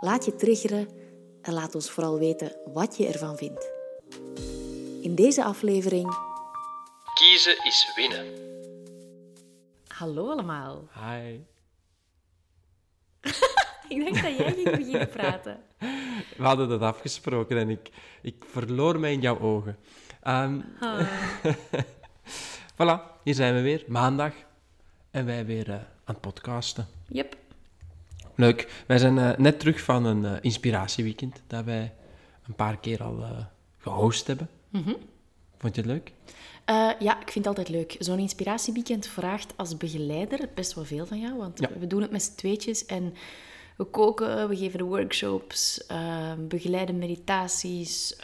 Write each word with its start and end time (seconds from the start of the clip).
laat 0.00 0.24
je 0.24 0.34
triggeren 0.34 0.88
en 1.42 1.52
laat 1.52 1.74
ons 1.74 1.90
vooral 1.90 2.18
weten 2.18 2.56
wat 2.72 2.96
je 2.96 3.06
ervan 3.06 3.36
vindt. 3.36 3.70
In 5.02 5.14
deze 5.14 5.44
aflevering 5.44 6.28
Kiezen 7.14 7.64
is 7.64 7.92
winnen. 7.96 8.26
Hallo 9.86 10.30
allemaal. 10.30 10.88
Hi. 10.92 11.40
Ik 13.88 14.04
dacht 14.04 14.22
dat 14.22 14.36
jij 14.36 14.52
ging 14.52 14.70
beginnen 14.70 15.08
praten. 15.08 15.60
We 16.36 16.42
hadden 16.42 16.68
dat 16.68 16.80
afgesproken 16.80 17.58
en 17.58 17.70
ik, 17.70 17.90
ik 18.22 18.44
verloor 18.50 19.00
mij 19.00 19.12
in 19.12 19.20
jouw 19.20 19.40
ogen. 19.40 19.76
Ehm, 20.22 20.60
voilà, 22.76 23.22
hier 23.24 23.34
zijn 23.34 23.54
we 23.54 23.60
weer, 23.60 23.84
maandag. 23.86 24.32
En 25.10 25.26
wij 25.26 25.46
weer 25.46 25.68
eh, 25.68 25.74
aan 25.74 25.84
het 26.04 26.20
podcasten. 26.20 26.86
Yep. 27.08 27.36
Leuk. 28.40 28.82
Wij 28.86 28.98
zijn 28.98 29.18
eh, 29.18 29.36
net 29.38 29.58
terug 29.58 29.80
van 29.80 30.04
een 30.04 30.24
eh, 30.24 30.32
inspiratieweekend 30.40 31.42
dat 31.46 31.64
wij 31.64 31.92
een 32.46 32.54
paar 32.54 32.78
keer 32.78 33.02
al 33.02 33.22
eh, 33.22 33.30
gehost 33.78 34.26
hebben. 34.26 34.48
Vond 35.58 35.74
je 35.74 35.80
het 35.80 35.90
leuk? 35.90 36.12
Ja, 36.98 37.20
ik 37.20 37.30
vind 37.30 37.34
het 37.34 37.46
altijd 37.46 37.68
leuk. 37.68 37.96
Zo'n 37.98 38.18
inspiratieweekend 38.18 39.06
vraagt 39.06 39.52
als 39.56 39.76
begeleider 39.76 40.48
best 40.54 40.74
wel 40.74 40.84
veel 40.84 41.06
van 41.06 41.20
jou. 41.20 41.36
Want 41.36 41.60
Ja. 41.60 41.68
we 41.78 41.86
doen 41.86 42.02
het 42.02 42.10
met 42.10 42.22
z'n 42.22 42.34
tweetjes 42.34 42.86
en 42.86 43.14
we 43.76 43.84
koken, 43.84 44.48
we 44.48 44.56
geven 44.56 44.78
de 44.78 44.84
workshops, 44.84 45.86
begeleiden 46.48 46.98
meditaties, 46.98 48.16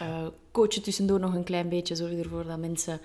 coachen 0.52 0.82
tussendoor 0.82 1.20
nog 1.20 1.34
een 1.34 1.44
klein 1.44 1.68
beetje, 1.68 1.94
zorgen 1.94 2.18
ervoor 2.18 2.46
dat 2.46 2.58
mensen 2.58 3.00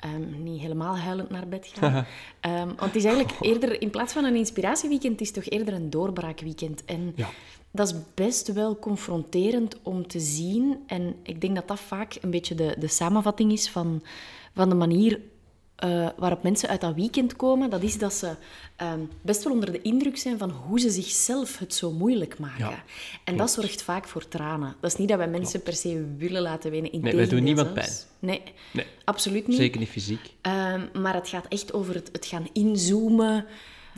ehm, 0.00 0.42
niet 0.42 0.60
helemaal 0.60 0.96
huilend 0.98 1.30
naar 1.30 1.48
bed 1.48 1.70
gaan. 1.74 2.04
Ehm, 2.40 2.66
want 2.66 2.80
het 2.80 2.96
is 2.96 3.04
eigenlijk 3.04 3.36
eerder, 3.40 3.82
in 3.82 3.90
plaats 3.90 4.12
van 4.12 4.24
een 4.24 4.36
inspiratieweekend, 4.36 5.12
het 5.12 5.20
is 5.20 5.32
toch 5.32 5.44
eerder 5.44 5.74
een 5.74 5.90
doorbraakweekend. 5.90 6.84
En 6.84 7.12
Ja. 7.16 7.28
dat 7.70 7.88
is 7.88 7.94
best 8.14 8.52
wel 8.52 8.78
confronterend 8.78 9.76
om 9.82 10.06
te 10.06 10.20
zien. 10.20 10.76
En 10.86 11.14
ik 11.22 11.40
denk 11.40 11.54
dat 11.54 11.68
dat 11.68 11.80
vaak 11.80 12.16
een 12.20 12.30
beetje 12.30 12.54
de, 12.54 12.74
de 12.78 12.88
samenvatting 12.88 13.52
is 13.52 13.70
van, 13.70 14.02
van 14.54 14.68
de 14.68 14.74
manier 14.74 15.20
eh, 15.80 16.08
waarop 16.16 16.42
mensen 16.42 16.68
uit 16.68 16.80
dat 16.80 16.94
weekend 16.94 17.36
komen. 17.36 17.70
Dat 17.70 17.82
is 17.82 17.98
dat 17.98 18.12
ze 18.14 18.34
ehm, 18.76 19.00
best 19.22 19.44
wel 19.44 19.52
onder 19.52 19.72
de 19.72 19.82
indruk 19.82 20.18
zijn 20.18 20.38
van 20.38 20.50
hoe 20.50 20.80
ze 20.80 20.90
zichzelf 20.90 21.58
het 21.58 21.74
zo 21.74 21.92
moeilijk 21.92 22.38
maken. 22.38 22.58
Ja, 22.68 22.82
en 23.24 23.36
dat 23.36 23.50
zorgt 23.50 23.82
vaak 23.82 24.08
voor 24.08 24.28
tranen. 24.28 24.74
Dat 24.80 24.92
is 24.92 24.98
niet 24.98 25.08
dat 25.08 25.18
wij 25.18 25.28
mensen 25.28 25.62
per 25.62 25.72
se 25.72 26.14
willen 26.16 26.42
laten 26.42 26.70
winnen. 26.70 27.00
Nee, 27.00 27.16
wij 27.16 27.28
doen 27.28 27.42
niemand 27.42 27.68
zelfs. 27.74 28.06
Nee, 28.18 28.42
Nee. 28.72 28.86
absoluut 29.04 29.46
niet. 29.46 29.56
Zeker 29.56 29.80
niet 29.80 29.88
fysiek. 29.88 30.32
Ehm, 30.40 30.86
maar 30.94 31.14
het 31.14 31.28
gaat 31.28 31.46
echt 31.48 31.72
over 31.72 31.94
het, 31.94 32.08
het 32.12 32.26
gaan 32.26 32.46
inzoomen 32.52 33.46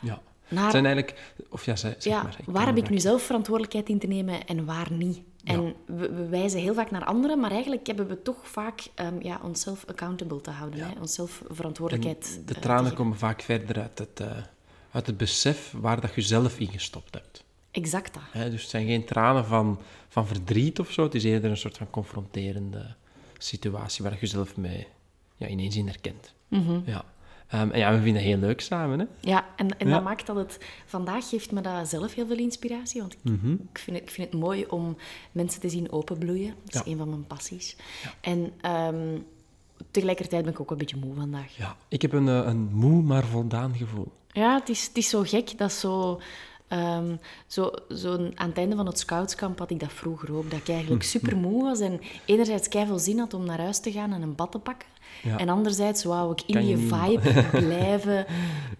Ja. 0.02 0.20
naar 0.48 0.62
Het 0.62 0.72
zijn 0.72 0.86
eigenlijk... 0.86 1.32
Of 1.50 1.64
ja, 1.64 1.76
zeg, 1.76 1.94
zeg 1.98 2.12
ja, 2.12 2.22
maar. 2.22 2.36
ik 2.38 2.44
waar 2.46 2.66
heb 2.66 2.76
ik 2.76 2.90
nu 2.90 2.98
zelf 3.00 3.22
verantwoordelijkheid 3.22 3.88
in 3.88 3.98
te 3.98 4.06
nemen 4.06 4.46
en 4.46 4.64
waar 4.64 4.92
niet? 4.92 5.20
En 5.44 5.74
we, 5.86 6.10
we 6.10 6.28
wijzen 6.28 6.60
heel 6.60 6.74
vaak 6.74 6.90
naar 6.90 7.04
anderen, 7.04 7.40
maar 7.40 7.50
eigenlijk 7.50 7.86
hebben 7.86 8.08
we 8.08 8.22
toch 8.22 8.48
vaak 8.48 8.86
ehm, 8.94 9.20
ja, 9.20 9.40
onszelf 9.42 9.84
accountable 9.86 10.40
te 10.40 10.50
houden. 10.50 10.80
Hè? 10.80 11.00
Onszelf 11.00 11.42
verantwoordelijkheid 11.48 12.34
En 12.36 12.46
de 12.46 12.54
eh, 12.54 12.60
tranen 12.60 12.94
komen 12.94 13.18
vaak 13.18 13.42
verder 13.42 13.80
uit 13.80 13.98
het, 13.98 14.20
eh, 14.20 14.36
uit 14.90 15.06
het 15.06 15.16
besef 15.16 15.74
waar 15.76 16.00
dat 16.00 16.14
je 16.14 16.20
zelf 16.20 16.58
in 16.58 16.68
gestopt 16.68 17.14
hebt. 17.14 17.44
Exact 17.70 18.14
dat. 18.14 18.22
Hè, 18.30 18.50
dus 18.50 18.60
het 18.60 18.70
zijn 18.70 18.86
geen 18.86 19.04
tranen 19.04 19.44
van, 19.44 19.80
van 20.08 20.26
verdriet 20.26 20.78
of 20.78 20.90
zo. 20.90 21.02
Het 21.02 21.14
is 21.14 21.24
eerder 21.24 21.50
een 21.50 21.56
soort 21.56 21.76
van 21.76 21.90
confronterende 21.90 22.94
situatie 23.38 24.02
waar 24.02 24.12
je 24.12 24.20
jezelf 24.20 24.56
mee 24.56 24.86
ja, 25.36 25.46
ineens 25.46 25.76
in 25.76 25.86
herkent. 25.86 26.34
Mhm. 26.48 26.80
Ja. 26.84 27.04
Ehm, 27.52 27.70
en 27.70 27.78
ja, 27.78 27.90
we 27.92 27.96
vinden 28.02 28.14
het 28.22 28.30
heel 28.30 28.38
leuk 28.38 28.60
samen. 28.60 28.98
Hè? 28.98 29.04
Ja, 29.20 29.46
en, 29.56 29.78
en 29.78 29.88
Ja. 29.88 29.94
dat 29.94 30.02
maakt 30.02 30.26
dat 30.26 30.36
het... 30.36 30.58
Vandaag 30.86 31.28
geeft 31.28 31.52
me 31.52 31.60
dat 31.60 31.88
zelf 31.88 32.14
heel 32.14 32.26
veel 32.26 32.36
inspiratie, 32.38 33.00
want 33.00 33.12
ik, 33.12 33.18
Mhm. 33.22 33.52
ik, 33.52 33.78
vind, 33.78 33.96
het, 33.96 34.06
ik 34.08 34.10
vind 34.10 34.30
het 34.32 34.40
mooi 34.40 34.64
om 34.68 34.96
mensen 35.32 35.60
te 35.60 35.68
zien 35.68 35.92
openbloeien. 35.92 36.54
Dat 36.64 36.74
is 36.74 36.80
Ja. 36.84 36.92
een 36.92 36.98
van 36.98 37.08
mijn 37.08 37.26
passies. 37.26 37.76
En 38.20 38.52
ehm, 38.60 39.18
tegelijkertijd 39.90 40.42
ben 40.44 40.52
ik 40.52 40.60
ook 40.60 40.70
een 40.70 40.76
beetje 40.78 40.96
moe 40.96 41.14
vandaag. 41.14 41.56
Ja. 41.56 41.76
Ik 41.88 42.02
heb 42.02 42.12
een, 42.12 42.28
eh, 42.28 42.42
een 42.46 42.68
moe 42.74 43.02
maar 43.02 43.24
voldaan 43.24 43.74
gevoel. 43.76 44.12
Ja, 44.28 44.54
het 44.58 44.68
is, 44.68 44.86
het 44.86 44.96
is 44.96 45.08
zo 45.08 45.22
gek. 45.22 45.58
Dat 45.58 45.72
zo... 45.72 46.20
ehm, 46.72 47.16
zo, 47.46 47.70
zo 47.94 48.12
aan 48.34 48.48
het 48.48 48.56
einde 48.58 48.76
van 48.76 48.86
het 48.86 48.98
scoutskamp 48.98 49.58
had 49.58 49.70
ik 49.70 49.80
dat 49.80 49.92
vroeger 49.92 50.34
ook. 50.36 50.50
Dat 50.50 50.58
ik 50.60 50.68
eigenlijk 50.68 51.02
super 51.02 51.36
moe 51.36 51.62
was 51.62 51.80
en 51.80 52.00
enerzijds 52.24 52.68
veel 52.70 52.98
zin 52.98 53.18
had 53.18 53.34
om 53.34 53.44
naar 53.44 53.60
huis 53.60 53.78
te 53.80 53.92
gaan 53.92 54.12
en 54.12 54.22
een 54.22 54.34
bad 54.34 54.52
te 54.52 54.58
pakken. 54.58 54.88
Ja. 55.22 55.38
En 55.38 55.48
anderzijds 55.48 56.04
wou 56.04 56.32
ik 56.32 56.42
in 56.46 56.54
Kan 56.54 56.66
je 56.66 56.76
vibe 56.76 57.44
blijven 57.66 58.26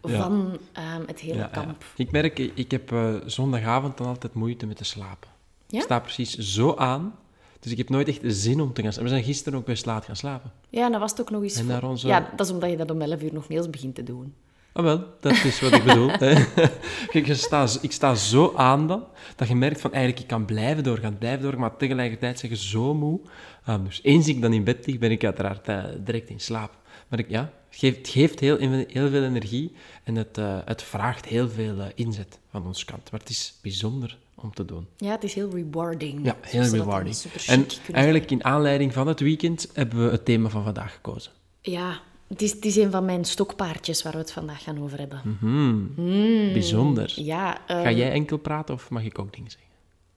van 0.02 0.58
ehm, 0.72 1.02
het 1.06 1.20
hele 1.20 1.34
Ja, 1.34 1.41
ja. 1.41 1.47
kamp. 1.48 1.84
Ik 1.97 2.10
merk, 2.10 2.38
ik 2.38 2.70
heb 2.70 2.92
eh, 2.92 3.14
zondagavond 3.26 3.97
dan 3.98 4.06
altijd 4.06 4.34
moeite 4.34 4.66
met 4.66 4.76
te 4.76 4.84
slapen. 4.84 5.28
Ja? 5.66 5.78
Ik 5.78 5.84
sta 5.84 5.98
precies 6.00 6.36
zo 6.38 6.75
aan. 6.75 7.14
Dus 7.60 7.72
ik 7.72 7.78
heb 7.78 7.88
nooit 7.88 8.08
echt 8.08 8.20
zin 8.22 8.60
om 8.60 8.72
te 8.72 8.82
gaan 8.82 8.92
slapen. 8.92 9.10
We 9.10 9.16
zijn 9.16 9.28
gisteren 9.32 9.58
ook 9.58 9.64
best 9.64 9.86
laat 9.86 10.04
gaan 10.04 10.16
slapen. 10.16 10.50
Ja, 10.69 10.84
en 10.84 10.91
dat 10.92 11.00
was 11.00 11.10
het 11.10 11.20
ook 11.20 11.31
nog 11.31 11.42
eens... 11.42 11.54
En 11.56 11.64
voor- 11.64 11.72
naar 11.72 11.84
onze- 11.84 12.06
Ja, 12.06 12.31
dat 12.36 12.47
is 12.47 12.52
omdat 12.52 12.70
je 12.70 12.76
dat 12.76 12.91
om 12.91 13.00
11 13.00 13.22
uur 13.22 13.32
nog 13.32 13.48
eens 13.48 13.70
begint 13.70 13.94
te 13.94 14.02
doen. 14.02 14.34
Ah, 14.72 14.84
wel, 14.84 15.04
dat 15.20 15.32
is 15.32 15.60
wat 15.60 15.72
ik 15.72 15.84
bedoel. 15.84 16.10
hè. 16.10 16.44
Kijk, 17.12 17.26
je 17.26 17.34
sta, 17.34 17.66
ik 17.80 17.92
sta 17.92 18.14
zo 18.14 18.52
aan 18.56 18.86
dan, 18.86 19.04
dat 19.36 19.48
je 19.48 19.54
merkt 19.54 19.80
van 19.80 19.92
eigenlijk, 19.92 20.22
ik 20.22 20.28
kan 20.28 20.44
blijven 20.44 20.84
doorgaan, 20.84 21.18
blijven 21.18 21.42
doorgaan, 21.42 21.60
maar 21.60 21.76
tegelijkertijd 21.76 22.38
zeg 22.38 22.50
je 22.50 22.56
zo 22.56 22.94
moe. 22.94 23.20
Ah, 23.64 23.84
dus 23.84 24.00
eens 24.02 24.28
ik 24.28 24.40
dan 24.40 24.52
in 24.52 24.64
bed 24.64 24.86
lig, 24.86 24.98
ben 24.98 25.10
ik 25.10 25.24
uiteraard 25.24 25.68
eh, 25.68 25.84
direct 25.98 26.28
in 26.28 26.40
slaap. 26.40 26.76
Maar 27.08 27.18
ik, 27.18 27.28
ja, 27.28 27.52
het 27.68 27.78
geeft, 27.78 27.96
het 27.96 28.08
geeft 28.08 28.40
heel, 28.40 28.58
heel 28.58 29.08
veel 29.10 29.22
energie 29.22 29.72
en 30.04 30.14
het, 30.14 30.38
eh, 30.38 30.58
het 30.64 30.82
vraagt 30.82 31.24
heel 31.24 31.48
veel 31.48 31.80
eh, 31.80 31.86
inzet 31.94 32.38
van 32.50 32.66
onze 32.66 32.84
kant. 32.84 33.10
Maar 33.10 33.20
het 33.20 33.28
is 33.28 33.54
bijzonder 33.62 34.18
om 34.34 34.54
te 34.54 34.64
doen. 34.64 34.86
Ja, 34.96 35.10
het 35.10 35.24
is 35.24 35.34
heel 35.34 35.50
rewarding. 35.50 36.24
Ja, 36.24 36.36
heel 36.40 36.62
rewarding. 36.62 37.16
En 37.46 37.66
eigenlijk 37.92 38.30
in 38.30 38.44
aanleiding 38.44 38.92
van 38.92 39.06
het 39.06 39.20
weekend 39.20 39.68
hebben 39.72 40.04
we 40.04 40.10
het 40.10 40.24
thema 40.24 40.48
van 40.48 40.64
vandaag 40.64 40.92
gekozen. 40.92 41.32
Ja, 41.60 42.00
het 42.32 42.43
is, 42.43 42.53
het 42.53 42.65
is 42.65 42.76
een 42.76 42.91
van 42.91 43.04
mijn 43.04 43.25
stokpaardjes 43.25 44.03
waar 44.03 44.12
we 44.12 44.19
het 44.19 44.32
vandaag 44.32 44.62
gaan 44.62 44.82
over 44.82 44.98
hebben. 44.98 45.20
Mhm. 45.41 46.53
Bijzonder. 46.53 47.12
Ja, 47.16 47.60
Ga 47.66 47.82
ehm, 47.82 47.97
jij 47.97 48.10
enkel 48.12 48.37
praten 48.37 48.75
of 48.75 48.91
mag 48.91 49.04
ik 49.04 49.19
ook 49.19 49.34
dingen 49.34 49.50
zeggen? 49.50 49.70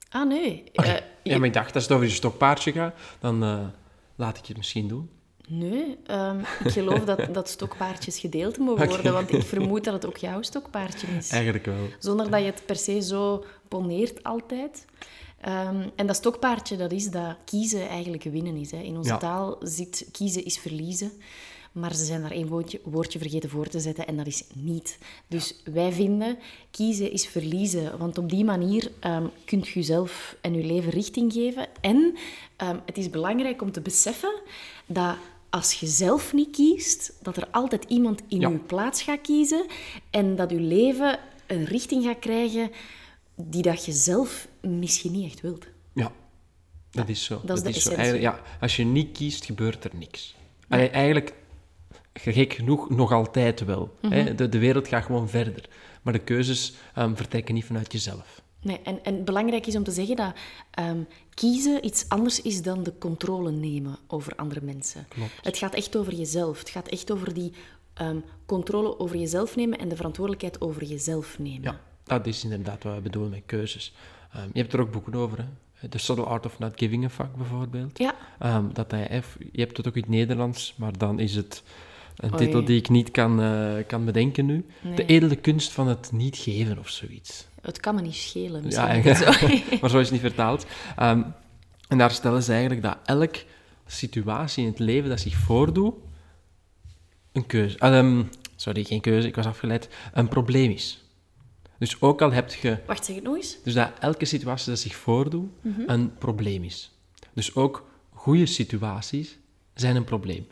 Ah, 0.10 0.28
nee. 0.28 0.64
Eh, 0.74 0.94
ja, 1.24 1.38
maar 1.38 1.48
ik 1.48 1.54
dacht, 1.54 1.76
als 1.76 1.84
het 1.84 1.92
over 1.94 2.06
je 2.06 2.12
stokpaardje 2.14 2.72
gaat, 2.72 2.96
dan 3.20 3.44
eh, 3.44 3.60
laat 4.16 4.38
ik 4.38 4.46
het 4.46 4.58
misschien 4.58 4.88
doen. 4.88 5.10
Nee, 5.48 5.98
ehm, 6.06 6.40
ik 6.64 6.72
geloof 6.72 7.00
dat, 7.00 7.34
dat 7.34 7.50
stokpaardjes 7.50 8.20
gedeeld 8.20 8.58
mogen 8.58 8.88
worden, 8.88 9.14
want 9.14 9.34
ik 9.34 9.44
vermoed 9.44 9.84
dat 9.84 9.94
het 9.94 10.06
ook 10.06 10.18
jouw 10.18 10.42
stokpaardje 10.42 11.08
is. 11.08 11.30
Eigenlijk 11.30 11.66
wel. 11.66 11.88
Zonder 12.00 12.30
dat 12.30 12.40
je 12.40 12.46
het 12.46 12.66
per 12.66 12.76
se 12.76 13.02
zo 13.02 13.46
poneert 13.68 14.24
altijd. 14.24 14.86
Ehm, 15.42 15.90
en 15.96 16.08
dat 16.08 16.16
stokpaardje, 16.16 16.78
dat 16.78 16.92
is 16.92 17.10
dat 17.10 17.36
kiezen 17.46 17.88
eigenlijk 17.90 18.24
winnen 18.24 18.56
is. 18.56 18.72
Hè. 18.72 18.78
In 18.78 18.98
onze 18.98 19.10
Ja. 19.10 19.18
taal 19.18 19.58
zit 19.62 20.08
kiezen 20.12 20.46
is 20.46 20.58
verliezen. 20.58 21.12
Maar 21.76 21.96
ze 21.96 22.06
zijn 22.06 22.22
daar 22.22 22.32
één 22.32 22.48
woordje, 22.48 22.80
woordje 22.84 23.20
vergeten 23.20 23.50
voor 23.50 23.68
te 23.68 23.80
zetten 23.80 24.08
en 24.08 24.18
dat 24.18 24.28
is 24.28 24.44
niet. 24.54 24.98
Dus 25.28 25.56
wij 25.74 25.92
vinden, 25.92 26.38
kiezen 26.72 27.12
is 27.12 27.28
verliezen. 27.28 27.98
Want 27.98 28.18
op 28.18 28.30
die 28.30 28.44
manier 28.44 28.92
ehm 29.00 29.26
kunt 29.46 29.68
je 29.68 29.74
jezelf 29.74 30.36
en 30.42 30.54
je 30.54 30.64
leven 30.64 30.92
richting 30.92 31.34
geven. 31.34 31.68
En 31.82 32.16
ehm, 32.56 32.78
het 32.86 32.98
is 32.98 33.10
belangrijk 33.10 33.62
om 33.62 33.72
te 33.72 33.82
beseffen 33.82 34.42
dat 34.86 35.16
als 35.50 35.74
je 35.74 35.88
zelf 35.88 36.34
niet 36.34 36.50
kiest, 36.52 37.14
dat 37.22 37.38
er 37.38 37.48
altijd 37.52 37.84
iemand 37.88 38.22
in 38.28 38.40
Ja. 38.40 38.50
je 38.50 38.58
plaats 38.58 39.02
gaat 39.02 39.22
kiezen. 39.22 39.66
En 40.10 40.36
dat 40.36 40.52
je 40.52 40.60
leven 40.60 41.20
een 41.48 41.66
richting 41.66 42.04
gaat 42.04 42.20
krijgen 42.20 42.72
die 43.36 43.62
dat 43.62 43.86
je 43.86 43.92
zelf 43.92 44.48
misschien 44.62 45.12
niet 45.12 45.26
echt 45.26 45.42
wilt. 45.42 45.66
Ja, 45.94 46.12
dat 46.92 47.10
is 47.10 47.24
zo. 47.24 47.42
dat 47.46 47.66
is 47.66 47.74
de 47.74 47.80
zo. 47.80 47.90
Eigenlijk, 47.90 48.24
ja, 48.24 48.40
als 48.62 48.76
je 48.76 48.84
niet 48.84 49.12
kiest, 49.18 49.46
gebeurt 49.46 49.84
er 49.84 49.92
niks. 49.94 50.36
Allee, 50.70 50.90
eigenlijk, 50.90 51.34
gek 52.20 52.54
genoeg, 52.54 52.90
nog 52.90 53.12
altijd 53.12 53.66
wel. 53.66 53.94
Mhm. 54.02 54.14
hè. 54.14 54.36
De, 54.36 54.50
de 54.50 54.60
wereld 54.60 54.88
gaat 54.88 55.04
gewoon 55.04 55.30
verder. 55.30 55.70
Maar 56.02 56.14
de 56.14 56.20
keuzes 56.20 56.74
ehm, 56.94 57.16
vertrekken 57.16 57.54
niet 57.54 57.66
vanuit 57.66 57.92
jezelf. 57.92 58.44
Nee, 58.62 58.80
en, 58.84 59.04
en 59.04 59.24
belangrijk 59.24 59.68
is 59.68 59.76
om 59.76 59.84
te 59.84 59.92
zeggen 59.92 60.16
dat 60.16 60.34
ehm, 60.72 61.00
kiezen 61.34 61.86
iets 61.86 62.10
anders 62.10 62.42
is 62.42 62.62
dan 62.62 62.84
de 62.84 62.98
controle 62.98 63.52
nemen 63.52 63.98
over 64.08 64.36
andere 64.36 64.62
mensen. 64.64 65.06
Klopt. 65.08 65.32
Het 65.42 65.58
gaat 65.58 65.74
echt 65.74 65.96
over 65.96 66.14
jezelf. 66.14 66.60
Het 66.60 66.70
gaat 66.70 66.88
echt 66.88 67.12
over 67.12 67.34
die 67.34 67.54
ehm, 67.94 68.18
controle 68.46 69.00
over 69.00 69.18
jezelf 69.18 69.56
nemen 69.56 69.80
en 69.80 69.88
de 69.88 69.96
verantwoordelijkheid 69.96 70.62
over 70.62 70.84
jezelf 70.84 71.40
nemen. 71.40 71.62
Ja, 71.62 71.80
dat 72.04 72.28
is 72.28 72.44
inderdaad 72.44 72.84
wat 72.84 72.96
we 72.96 73.02
bedoelen 73.02 73.32
met 73.32 73.44
keuzes. 73.46 73.94
Je 74.54 74.60
hebt 74.60 74.74
er 74.74 74.80
ook 74.80 74.92
boeken 74.92 75.16
over, 75.16 75.38
hè? 75.38 75.46
The 75.90 75.98
Subtle 75.98 76.26
Art 76.26 76.46
of 76.46 76.60
Not 76.60 76.72
Giving 76.76 77.06
a 77.06 77.10
Fuck 77.10 77.36
bijvoorbeeld. 77.36 77.98
Ja. 77.98 78.16
Dat 78.74 78.92
hij, 78.92 79.24
je 79.52 79.62
hebt 79.62 79.78
het 79.78 79.88
ook 79.88 79.96
in 79.96 80.02
het 80.02 80.10
Nederlands, 80.10 80.76
maar 80.78 80.98
dan 80.98 81.20
is 81.20 81.36
het 81.36 81.64
een 82.16 82.34
Oei. 82.34 82.44
titel 82.46 82.66
die 82.66 82.78
ik 82.78 82.90
niet 82.90 83.12
kan, 83.12 83.42
eh, 83.42 83.74
kan 83.88 84.06
bedenken 84.06 84.46
nu. 84.46 84.66
Nee. 84.82 84.96
De 84.96 85.06
edele 85.06 85.36
kunst 85.36 85.72
van 85.72 85.88
het 85.88 86.12
niet 86.12 86.38
geven 86.38 86.80
of 86.80 86.90
zoiets. 86.90 87.48
Het 87.62 87.80
kan 87.80 87.96
me 87.96 88.02
niet 88.02 88.16
schelen. 88.16 88.60
Ja, 88.60 88.66
misschien 88.66 88.88
eigenlijk. 89.04 89.64
zo. 89.72 89.78
maar 89.82 89.90
zo 89.90 89.98
is 90.00 90.04
het 90.04 90.12
niet 90.12 90.32
vertaald. 90.32 90.66
Ehm, 90.96 91.22
en 91.88 91.98
daar 91.98 92.12
stellen 92.12 92.44
ze 92.44 92.52
eigenlijk 92.52 92.82
dat 92.82 92.98
elk 93.06 93.36
situatie 93.86 94.64
in 94.64 94.70
het 94.70 94.80
leven 94.80 95.10
dat 95.10 95.20
zich 95.20 95.36
voordoet, 95.36 95.94
een 97.32 97.46
keuze... 97.46 97.80
ah, 97.80 97.98
ehm, 97.98 98.24
sorry, 98.56 98.84
geen 98.84 99.02
keuze, 99.02 99.28
ik 99.28 99.36
was 99.36 99.46
afgeleid. 99.46 99.90
Een 100.14 100.28
probleem 100.28 100.72
is. 100.72 101.04
Dus 101.80 102.02
ook 102.02 102.22
al 102.22 102.32
heb 102.32 102.54
je... 102.54 102.78
Wacht, 102.88 103.06
zeg 103.06 103.16
het 103.16 103.24
nog 103.24 103.36
eens. 103.36 103.58
Dus 103.64 103.74
dat 103.74 103.92
elke 104.00 104.26
situatie 104.26 104.70
dat 104.70 104.80
zich 104.80 104.96
voordoet, 104.96 105.50
Mhm. 105.62 105.82
een 105.86 106.14
probleem 106.18 106.64
is. 106.64 106.92
Dus 107.34 107.56
ook 107.56 107.90
goede 108.14 108.46
situaties 108.46 109.38
zijn 109.74 109.96
een 109.96 110.04
probleem. 110.04 110.48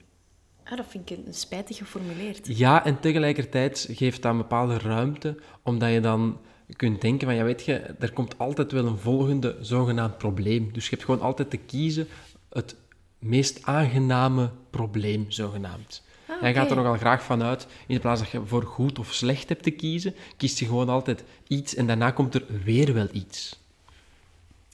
Ah, 0.65 0.77
dat 0.77 0.86
vind 0.89 1.10
ik 1.12 1.18
een- 1.18 1.33
spijtig 1.33 1.77
geformuleerd. 1.77 2.57
Ja, 2.57 2.86
en 2.86 3.00
tegelijkertijd 3.00 3.88
geeft 3.92 4.21
dat 4.21 4.31
een 4.31 4.38
bepaalde 4.38 4.77
ruimte, 4.77 5.36
omdat 5.63 5.92
je 5.92 6.00
dan 6.00 6.39
kunt 6.75 7.01
denken 7.01 7.27
van, 7.27 7.36
ja 7.36 7.44
weet 7.44 7.63
je, 7.65 7.74
er 7.74 8.13
komt 8.13 8.38
altijd 8.38 8.71
wel 8.71 8.86
een 8.86 8.98
volgende 8.98 9.57
zogenaamd 9.62 10.18
probleem. 10.18 10.69
Dus 10.74 10.83
je 10.83 10.89
hebt 10.89 11.04
gewoon 11.04 11.21
altijd 11.21 11.50
te 11.50 11.57
kiezen 11.57 12.07
het 12.50 12.75
meest 13.19 13.60
aangename 13.63 14.50
probleem, 14.69 15.25
zogenaamd. 15.31 16.04
Ah, 16.27 16.42
Jij 16.42 16.54
gaat 16.54 16.69
er 16.69 16.75
nogal 16.75 16.98
graag 16.98 17.24
van 17.24 17.44
uit, 17.44 17.68
in 17.88 18.00
plaats 18.00 18.21
dat 18.21 18.30
je 18.30 18.42
voor 18.45 18.63
goed 18.63 19.00
of 19.00 19.13
slecht 19.13 19.50
hebt 19.50 19.63
te 19.63 19.71
kiezen, 19.71 20.16
kiest 20.38 20.59
je 20.59 20.66
gewoon 20.66 20.89
altijd 20.89 21.24
iets 21.48 21.75
en 21.75 21.88
daarna 21.88 22.12
komt 22.12 22.33
er 22.36 22.44
weer 22.63 22.94
wel 22.94 23.07
iets. 23.12 23.59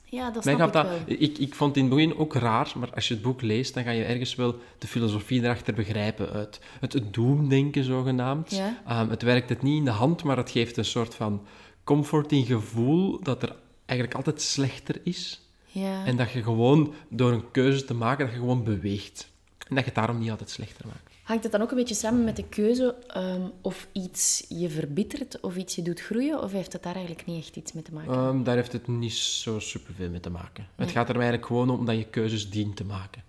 Ja, 0.09 0.31
dat 0.31 0.43
snap 0.43 0.67
ik 0.67 0.73
dat, 0.73 0.87
wel. 0.87 0.99
ik, 1.05 1.37
ik 1.37 1.55
vond 1.55 1.75
het 1.75 1.83
in 1.83 1.89
het 1.89 1.95
begin 1.95 2.17
ook 2.17 2.33
raar, 2.33 2.71
maar 2.75 2.93
als 2.93 3.07
je 3.07 3.13
het 3.13 3.23
boek 3.23 3.41
leest, 3.41 3.73
dan 3.73 3.83
ga 3.83 3.91
je 3.91 4.03
ergens 4.03 4.35
wel 4.35 4.55
de 4.77 4.87
filosofie 4.87 5.43
erachter 5.43 5.73
begrijpen. 5.73 6.31
Uit 6.31 6.59
het, 6.79 6.93
het 6.93 7.13
doemdenken, 7.13 7.83
zogenaamd. 7.83 8.51
Ja. 8.51 8.81
Ehm, 8.87 9.09
het 9.09 9.21
werkt 9.21 9.49
het 9.49 9.61
niet 9.61 9.77
in 9.77 9.85
de 9.85 9.91
hand, 9.91 10.23
maar 10.23 10.37
het 10.37 10.51
geeft 10.51 10.77
een 10.77 10.85
soort 10.85 11.15
van 11.15 11.45
comforting 11.83 12.47
gevoel 12.47 13.19
dat 13.23 13.43
er 13.43 13.55
eigenlijk 13.85 14.17
altijd 14.17 14.41
slechter 14.41 15.01
is. 15.03 15.41
Ja. 15.65 16.05
En 16.05 16.17
dat 16.17 16.31
je 16.31 16.43
gewoon, 16.43 16.93
door 17.09 17.31
een 17.31 17.51
keuze 17.51 17.85
te 17.85 17.93
maken, 17.93 18.25
dat 18.25 18.33
je 18.33 18.39
gewoon 18.39 18.63
beweegt. 18.63 19.31
En 19.57 19.75
dat 19.75 19.79
je 19.79 19.85
het 19.85 19.95
daarom 19.95 20.19
niet 20.19 20.31
altijd 20.31 20.49
slechter 20.49 20.85
maakt. 20.87 21.08
Hangt 21.29 21.43
het 21.43 21.51
dan 21.51 21.61
ook 21.61 21.71
een 21.71 21.77
beetje 21.77 21.95
samen 21.95 22.23
met 22.23 22.35
de 22.35 22.47
keuze 22.49 22.95
ehm, 23.07 23.41
of 23.61 23.87
iets 23.91 24.45
je 24.47 24.69
verbittert 24.69 25.39
of 25.39 25.55
iets 25.55 25.75
je 25.75 25.81
doet 25.81 25.99
groeien? 25.99 26.43
Of 26.43 26.51
heeft 26.51 26.73
het 26.73 26.83
daar 26.83 26.95
eigenlijk 26.95 27.25
niet 27.25 27.43
echt 27.43 27.55
iets 27.55 27.73
mee 27.73 27.83
te 27.83 27.93
maken? 27.93 28.13
Ehm, 28.13 28.43
daar 28.43 28.55
heeft 28.55 28.71
het 28.71 28.87
niet 28.87 29.13
zo 29.13 29.59
superveel 29.59 30.09
mee 30.09 30.19
te 30.19 30.29
maken. 30.29 30.67
Het 30.75 30.91
gaat 30.91 31.09
er 31.09 31.15
eigenlijk 31.15 31.45
gewoon 31.45 31.69
om 31.69 31.85
dat 31.85 31.97
je 31.97 32.05
keuzes 32.05 32.49
dient 32.49 32.75
te 32.75 32.83
maken. 32.83 33.23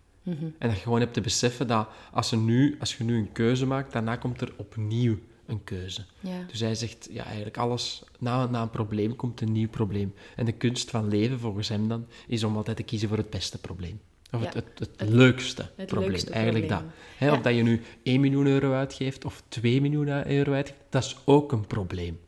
En 0.59 0.69
dat 0.69 0.77
je 0.77 0.83
gewoon 0.83 1.01
hebt 1.01 1.15
te 1.15 1.21
beseffen 1.21 1.67
dat 1.67 1.89
als 2.13 2.31
je, 2.31 2.37
nu, 2.37 2.77
als 2.81 2.97
je 2.97 3.05
nu 3.05 3.17
een 3.17 3.33
keuze 3.33 3.67
maakt, 3.67 3.93
daarna 3.93 4.17
komt 4.17 4.41
er 4.41 4.53
opnieuw 4.57 5.19
een 5.47 5.65
keuze. 5.65 6.05
Ja. 6.21 6.45
Dus 6.47 6.61
hij 6.61 6.75
zegt, 6.75 7.09
ja, 7.11 7.25
eigenlijk 7.25 7.57
alles, 7.57 8.03
na, 8.19 8.47
na 8.47 8.63
een 8.63 8.71
probleem 8.71 9.17
komt 9.17 9.41
een 9.41 9.53
nieuw 9.53 9.69
probleem. 9.69 10.15
En 10.37 10.45
de 10.45 10.53
kunst 10.53 10.91
van 10.91 11.09
leven, 11.09 11.39
volgens 11.39 11.69
hem 11.69 11.89
dan, 11.89 12.07
is 12.27 12.45
om 12.45 12.57
altijd 12.57 12.77
te 12.77 12.83
kiezen 12.83 13.09
voor 13.09 13.17
het 13.17 13.31
beste 13.31 13.59
probleem. 13.59 14.01
Of 14.33 14.41
het, 14.45 14.55
Ja. 14.55 14.61
het, 14.77 14.89
het, 14.97 15.09
leukste 15.09 15.71
het 15.77 15.87
probleem. 15.87 16.11
leukste 16.11 16.31
eigenlijk 16.31 16.67
probleem. 16.67 16.89
dat. 16.89 16.97
Hè, 17.19 17.27
Ja. 17.27 17.33
Of 17.33 17.41
dat 17.41 17.55
je 17.55 17.63
nu 17.63 17.83
1 18.03 18.21
miljoen 18.21 18.47
euro 18.47 18.73
uitgeeft 18.73 19.25
of 19.25 19.43
2 19.49 19.81
miljoen 19.81 20.27
euro 20.31 20.53
uitgeeft, 20.53 20.79
dat 20.89 21.05
is 21.05 21.17
ook 21.25 21.53
een 21.53 21.67
probleem. 21.67 22.21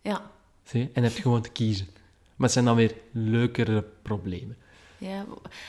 Ja. 0.00 0.30
Zie 0.62 0.80
je? 0.80 0.86
En 0.86 0.92
dan 0.94 1.02
heb 1.02 1.12
je 1.12 1.22
gewoon 1.22 1.42
te 1.42 1.50
kiezen. 1.50 1.86
Maar 2.36 2.44
het 2.46 2.52
zijn 2.52 2.64
dan 2.64 2.76
weer 2.76 2.94
leukere 3.12 3.84
problemen. 4.02 4.56
Ja, 4.98 5.24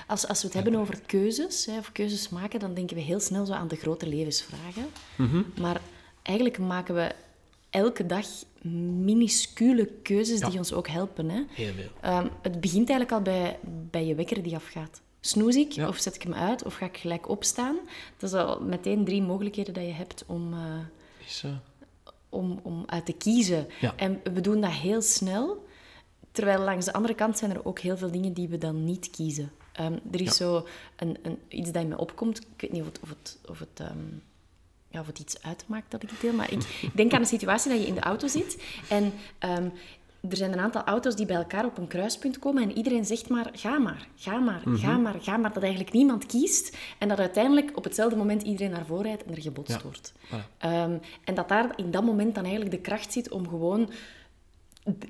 als, 0.07 0.27
als 0.27 0.39
we 0.41 0.45
het 0.45 0.53
hebben 0.55 0.75
over 0.75 1.01
keuzes, 1.05 1.65
hè, 1.65 1.77
of 1.77 1.91
keuzes 1.91 2.29
maken, 2.29 2.59
dan 2.59 2.73
denken 2.73 2.95
we 2.95 3.01
heel 3.01 3.19
snel 3.19 3.45
zo 3.45 3.53
aan 3.53 3.67
de 3.67 3.75
grote 3.75 4.07
levensvragen. 4.07 4.85
Mhm. 5.17 5.41
Maar 5.59 5.81
eigenlijk 6.23 6.57
maken 6.57 6.95
we 6.95 7.11
elke 7.69 8.05
dag 8.05 8.25
minuscule 9.05 9.89
keuzes 10.03 10.39
die 10.39 10.57
ons 10.57 10.73
ook 10.73 10.87
helpen. 10.87 11.29
Hè. 11.29 11.43
Heel 11.49 11.73
veel. 11.73 11.89
Ehm, 12.01 12.27
het 12.41 12.61
begint 12.61 12.89
eigenlijk 12.89 13.11
al 13.11 13.21
bij, 13.21 13.59
bij 13.91 14.05
je 14.05 14.15
wekker 14.15 14.43
die 14.43 14.55
afgaat. 14.55 15.01
Snoes 15.27 15.55
ik, 15.55 15.71
Ja. 15.71 15.87
of 15.87 15.97
zet 15.97 16.15
ik 16.15 16.21
hem 16.23 16.33
uit, 16.33 16.63
of 16.63 16.73
ga 16.75 16.85
ik 16.85 16.97
gelijk 16.97 17.29
opstaan? 17.29 17.77
Dat 18.17 18.29
is 18.33 18.35
al 18.39 18.61
meteen 18.61 19.05
drie 19.05 19.21
mogelijkheden 19.21 19.73
dat 19.73 19.83
je 19.83 19.91
hebt 19.91 20.23
om, 20.27 20.53
eh, 20.53 20.59
Is 21.25 21.37
zo. 21.37 21.47
om, 22.29 22.59
om 22.63 22.83
uit 22.85 23.05
te 23.05 23.13
kiezen. 23.13 23.67
Ja. 23.79 23.93
En 23.95 24.19
we 24.33 24.41
doen 24.41 24.61
dat 24.61 24.71
heel 24.71 25.01
snel. 25.01 25.65
Terwijl 26.31 26.59
langs 26.59 26.85
de 26.85 26.93
andere 26.93 27.13
kant 27.15 27.37
zijn 27.37 27.51
er 27.51 27.65
ook 27.65 27.79
heel 27.79 27.97
veel 27.97 28.11
dingen 28.11 28.33
die 28.33 28.47
we 28.47 28.57
dan 28.57 28.83
niet 28.83 29.09
kiezen. 29.09 29.51
Ehm, 29.73 29.93
er 30.11 30.21
is 30.21 30.27
Ja. 30.27 30.31
zo 30.33 30.67
een, 30.95 31.17
een, 31.21 31.39
iets 31.47 31.71
dat 31.71 31.81
in 31.81 31.87
me 31.87 31.97
opkomt. 31.97 32.37
Ik 32.39 32.61
weet 32.61 32.71
niet 32.71 32.81
of 32.81 32.87
het, 32.87 32.99
of 33.03 33.09
het, 33.09 33.37
of 33.49 33.59
het, 33.59 33.79
ehm, 33.79 33.97
ja, 34.89 34.99
of 34.99 35.07
het 35.07 35.19
iets 35.19 35.41
uitmaakt 35.43 35.91
dat 35.91 36.03
ik 36.03 36.09
het 36.09 36.21
deel. 36.21 36.33
Maar 36.33 36.51
ik, 36.51 36.61
denk 36.95 37.13
aan 37.13 37.19
een 37.21 37.25
situatie 37.27 37.71
dat 37.71 37.81
je 37.81 37.87
in 37.87 37.93
de 37.95 38.01
auto 38.01 38.27
zit. 38.27 38.63
En 38.89 39.13
ehm, 39.39 39.69
er 40.29 40.37
zijn 40.37 40.51
een 40.53 40.59
aantal 40.59 40.83
auto's 40.83 41.15
die 41.15 41.25
bij 41.25 41.35
elkaar 41.35 41.65
op 41.65 41.77
een 41.77 41.87
kruispunt 41.87 42.39
komen. 42.39 42.63
En 42.63 42.77
iedereen 42.77 43.05
zegt 43.05 43.29
maar, 43.29 43.49
ga 43.53 43.77
maar, 43.79 44.07
ga 44.15 44.39
maar, 44.39 44.61
ga 44.65 44.97
maar, 44.97 45.15
ga 45.21 45.37
maar. 45.37 45.53
Dat 45.53 45.63
eigenlijk 45.63 45.93
niemand 45.93 46.25
kiest. 46.25 46.77
En 46.97 47.07
dat 47.07 47.19
uiteindelijk 47.19 47.71
op 47.77 47.83
hetzelfde 47.83 48.15
moment 48.17 48.41
iedereen 48.43 48.71
naar 48.71 48.85
voren 48.85 49.03
rijdt 49.03 49.23
en 49.23 49.35
er 49.35 49.41
gebotst 49.41 49.75
Ja. 49.75 49.81
wordt. 49.83 50.13
Ehm, 50.57 50.97
en 51.23 51.35
dat 51.35 51.47
daar 51.49 51.73
in 51.75 51.91
dat 51.91 52.03
moment 52.03 52.35
dan 52.35 52.43
eigenlijk 52.43 52.75
de 52.75 52.81
kracht 52.81 53.13
zit 53.13 53.31
om 53.31 53.47
gewoon 53.47 53.89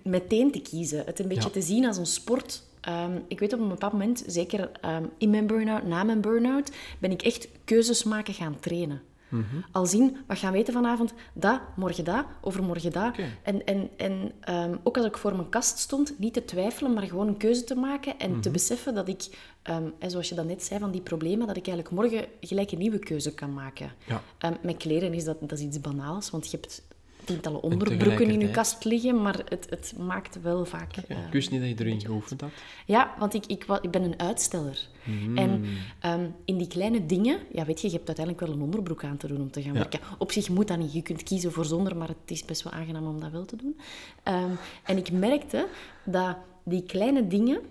meteen 0.04 0.52
te 0.52 0.62
kiezen. 0.62 1.04
Het 1.06 1.20
een 1.20 1.28
beetje 1.28 1.44
Ja. 1.44 1.50
te 1.54 1.62
zien 1.62 1.86
als 1.86 1.98
een 1.98 2.06
sport. 2.06 2.64
Ehm, 2.82 3.20
ik 3.28 3.40
weet 3.40 3.54
op 3.54 3.60
een 3.60 3.68
bepaald 3.68 3.92
moment, 3.92 4.24
zeker 4.28 4.72
ehm, 4.82 5.04
in 5.18 5.30
mijn 5.30 5.48
burn-out, 5.48 5.84
na 5.84 6.04
mijn 6.04 6.22
burn-out, 6.22 6.72
ben 7.00 7.12
ik 7.12 7.22
echt 7.22 7.48
keuzes 7.66 8.04
maken 8.04 8.34
gaan 8.34 8.60
trainen. 8.60 9.02
Mhm. 9.30 9.46
Al 9.72 9.86
zien, 9.86 10.18
wat 10.28 10.38
gaan 10.38 10.52
we 10.52 10.58
eten 10.58 10.74
vanavond? 10.74 11.14
Dat, 11.34 11.60
morgen 11.76 12.04
dat, 12.04 12.26
overmorgen 12.42 12.92
dat. 12.92 13.16
En, 13.44 13.66
en, 13.66 13.90
en 13.98 14.32
ehm, 14.40 14.76
ook 14.84 14.98
als 14.98 15.06
ik 15.06 15.18
voor 15.18 15.36
mijn 15.36 15.50
kast 15.50 15.78
stond, 15.78 16.20
niet 16.20 16.34
te 16.34 16.46
twijfelen, 16.46 16.94
maar 16.94 17.04
gewoon 17.04 17.28
een 17.28 17.38
keuze 17.38 17.64
te 17.64 17.76
maken 17.76 18.20
en 18.20 18.32
Mhm. 18.32 18.40
te 18.40 18.50
beseffen 18.50 18.94
dat 18.94 19.08
ik, 19.08 19.28
ehm, 19.62 19.88
en 20.00 20.12
zoals 20.12 20.30
je 20.30 20.36
dat 20.36 20.46
net 20.46 20.64
zei, 20.64 20.80
van 20.80 20.92
die 20.92 21.02
problemen, 21.02 21.48
dat 21.48 21.58
ik 21.58 21.68
eigenlijk 21.68 21.96
morgen 21.96 22.26
gelijk 22.42 22.72
een 22.72 22.78
nieuwe 22.80 23.00
keuze 23.00 23.34
kan 23.34 23.54
maken. 23.54 23.92
Ja. 24.06 24.22
Ehm, 24.38 24.54
met 24.62 24.78
kleren 24.78 25.14
is 25.14 25.24
dat, 25.24 25.38
dat 25.40 25.52
is 25.52 25.62
iets 25.66 25.82
banaals, 25.82 26.30
want 26.30 26.52
je 26.52 26.58
hebt 26.58 26.82
tientallen 27.28 27.62
onderbroeken 27.64 28.00
in 28.02 28.10
je 28.10 28.16
tegelijkertijd- 28.18 28.56
kast 28.56 28.86
liggen, 28.86 29.22
maar 29.22 29.42
het, 29.50 29.68
het 29.70 29.94
maakt 29.98 30.42
wel 30.42 30.66
vaak... 30.66 30.96
Eh, 30.98 31.18
ik 31.26 31.32
wist 31.32 31.52
niet 31.52 31.60
dat 31.62 31.70
je 31.70 31.76
erin 31.86 32.02
geoefend 32.02 32.42
had. 32.42 32.50
ja, 32.86 33.14
want 33.20 33.34
ik, 33.34 33.46
ik, 33.46 33.66
ik 33.82 33.92
ben 33.92 34.04
een 34.04 34.20
uitsteller. 34.20 34.88
Hmm. 35.04 35.38
En 35.38 35.66
ehm, 36.00 36.26
in 36.46 36.58
die 36.58 36.68
kleine 36.68 37.06
dingen, 37.06 37.40
ja, 37.52 37.66
weet 37.66 37.82
je, 37.82 37.88
je 37.88 37.94
hebt 37.94 38.08
uiteindelijk 38.08 38.46
wel 38.48 38.56
een 38.56 38.62
onderbroek 38.64 39.04
aan 39.04 39.18
te 39.18 39.28
doen 39.28 39.42
om 39.42 39.52
te 39.52 39.62
gaan 39.62 39.74
Ja. 39.74 39.80
werken. 39.80 40.00
Op 40.18 40.32
zich 40.32 40.50
moet 40.50 40.68
dat 40.68 40.78
niet. 40.78 40.94
Je 40.94 41.02
kunt 41.02 41.24
kiezen 41.24 41.52
voor 41.52 41.66
zonder, 41.66 41.98
maar 41.98 42.08
het 42.08 42.18
is 42.32 42.46
best 42.46 42.64
wel 42.64 42.74
aangenaam 42.74 43.08
om 43.08 43.20
dat 43.20 43.32
wel 43.32 43.46
te 43.46 43.56
doen. 43.56 43.78
Ehm, 44.24 44.52
en 44.84 44.98
ik 44.98 45.12
merkte 45.12 45.68
dat 46.06 46.38
die 46.64 46.84
kleine 46.84 47.28
dingen, 47.28 47.62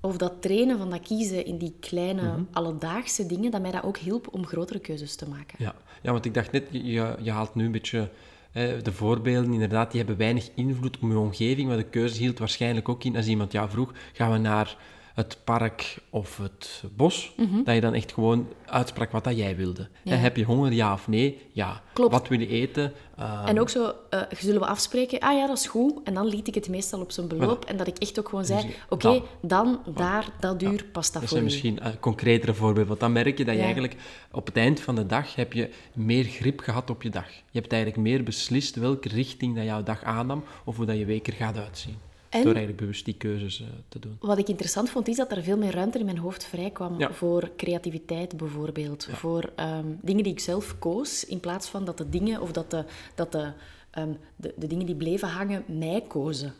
of 0.00 0.16
dat 0.16 0.32
trainen 0.42 0.78
van 0.78 0.90
dat 0.90 1.00
kiezen 1.00 1.44
in 1.46 1.58
die 1.58 1.74
kleine 1.80 2.22
Mhm. 2.22 2.40
alledaagse 2.52 3.26
dingen, 3.26 3.50
dat 3.50 3.60
mij 3.62 3.70
dat 3.70 3.82
ook 3.82 3.96
hielp 3.96 4.28
om 4.34 4.46
grotere 4.46 4.78
keuzes 4.78 5.14
te 5.16 5.28
maken. 5.28 5.56
Ja. 5.58 5.74
ja, 6.02 6.12
want 6.12 6.24
ik 6.24 6.34
dacht 6.34 6.52
net, 6.52 6.64
je, 6.70 6.82
je- 7.20 7.30
haalt 7.30 7.54
nu 7.54 7.64
een 7.64 7.72
beetje 7.72 8.10
de 8.52 8.92
voorbeelden, 8.92 9.52
inderdaad, 9.52 9.90
die 9.90 10.00
hebben 10.00 10.18
weinig 10.18 10.48
invloed 10.54 10.98
op 11.00 11.10
je 11.10 11.18
omgeving, 11.18 11.68
maar 11.68 11.76
de 11.76 11.82
keuze 11.82 12.18
hield 12.18 12.38
waarschijnlijk 12.38 12.88
ook 12.88 13.04
in. 13.04 13.16
Als 13.16 13.26
iemand 13.26 13.52
jou 13.52 13.70
vroeg, 13.70 13.92
gaan 14.12 14.32
we 14.32 14.38
naar 14.38 14.76
het 15.14 15.38
park 15.44 15.98
of 16.10 16.36
het 16.36 16.82
bos, 16.96 17.32
dat 17.64 17.74
je 17.74 17.80
dan 17.80 17.94
echt 17.94 18.12
gewoon 18.12 18.48
uitsprak 18.66 19.10
wat 19.12 19.24
dat 19.24 19.36
jij 19.36 19.56
wilde. 19.56 19.88
Ja. 20.02 20.14
Heb 20.16 20.36
je 20.36 20.44
honger, 20.44 20.72
ja 20.72 20.92
of 20.92 21.08
nee? 21.08 21.38
Ja. 21.52 21.82
Klopt. 21.92 22.12
Wat 22.12 22.28
wil 22.28 22.40
je 22.40 22.46
eten? 22.48 22.92
Ehm, 23.16 23.46
En 23.46 23.60
ook 23.60 23.68
zo, 23.68 23.92
eh, 24.10 24.20
zullen 24.38 24.60
we 24.60 24.66
afspreken? 24.66 25.18
Ah 25.20 25.36
ja, 25.36 25.46
dat 25.46 25.56
is 25.58 25.66
goed. 25.66 25.92
En 26.04 26.14
dan 26.14 26.26
liet 26.26 26.48
ik 26.48 26.54
het 26.54 26.68
meestal 26.68 27.00
op 27.00 27.12
zijn 27.12 27.28
beloop. 27.28 27.64
En 27.64 27.76
dat 27.76 27.86
ik 27.86 27.98
echt 27.98 28.18
ook 28.18 28.28
gewoon 28.28 28.44
zei, 28.44 28.62
Dus, 28.66 28.74
oké, 28.88 29.22
dan. 29.42 29.80
daar, 29.94 30.26
dat 30.40 30.62
uur, 30.62 30.84
past 30.92 31.12
dat 31.12 31.22
Dat 31.22 31.30
voor 31.30 31.38
zijn 31.38 31.40
u. 31.40 31.44
misschien 31.44 31.78
eh, 31.80 31.90
concretere 32.00 32.54
voorbeelden. 32.54 32.86
Want 32.88 33.00
dan 33.00 33.12
merk 33.12 33.38
je 33.38 33.44
dat 33.44 33.52
je 33.54 33.58
Ja. 33.58 33.64
eigenlijk 33.64 33.96
op 34.32 34.46
het 34.46 34.56
eind 34.56 34.80
van 34.80 34.94
de 34.94 35.06
dag 35.06 35.34
heb 35.34 35.52
je 35.52 35.70
meer 35.94 36.24
grip 36.24 36.60
gehad 36.60 36.90
op 36.90 37.02
je 37.02 37.10
dag. 37.10 37.26
Je 37.50 37.58
hebt 37.60 37.72
eigenlijk 37.72 38.02
meer 38.02 38.22
beslist 38.22 38.76
welke 38.76 39.08
richting 39.08 39.54
dat 39.56 39.64
jouw 39.64 39.82
dag 39.82 40.02
aannam 40.04 40.44
of 40.64 40.76
hoe 40.76 40.86
dat 40.86 40.98
je 40.98 41.04
week 41.04 41.26
er 41.26 41.32
gaat 41.32 41.56
uitzien. 41.58 41.96
En? 42.32 42.38
Door 42.44 42.52
eigenlijk 42.54 42.76
bewust 42.76 43.04
die 43.04 43.14
keuzes 43.14 43.60
eh, 43.60 43.66
te 43.88 43.98
doen. 43.98 44.16
Wat 44.20 44.38
ik 44.38 44.48
interessant 44.48 44.90
vond, 44.90 45.08
is 45.08 45.16
dat 45.16 45.32
er 45.32 45.42
veel 45.42 45.56
meer 45.56 45.74
ruimte 45.74 45.98
in 45.98 46.04
mijn 46.04 46.18
hoofd 46.18 46.44
vrij 46.44 46.70
kwam 46.70 46.98
Ja. 46.98 47.12
voor 47.12 47.50
creativiteit 47.56 48.36
bijvoorbeeld. 48.36 49.08
Voor 49.12 49.50
ehm, 49.56 49.86
dingen 50.00 50.24
die 50.24 50.32
ik 50.32 50.40
zelf 50.40 50.78
koos, 50.78 51.24
in 51.24 51.40
plaats 51.40 51.68
van 51.68 51.84
dat 51.84 51.98
de 51.98 52.08
dingen 52.08 52.40
of 52.40 52.52
dat 52.52 52.70
de, 52.70 52.84
dat 53.14 53.32
de, 53.32 53.52
ehm, 53.90 54.08
de, 54.36 54.54
de 54.56 54.66
dingen 54.66 54.86
die 54.86 54.94
bleven 54.94 55.28
hangen 55.28 55.64
mij 55.66 56.04
kozen. 56.08 56.54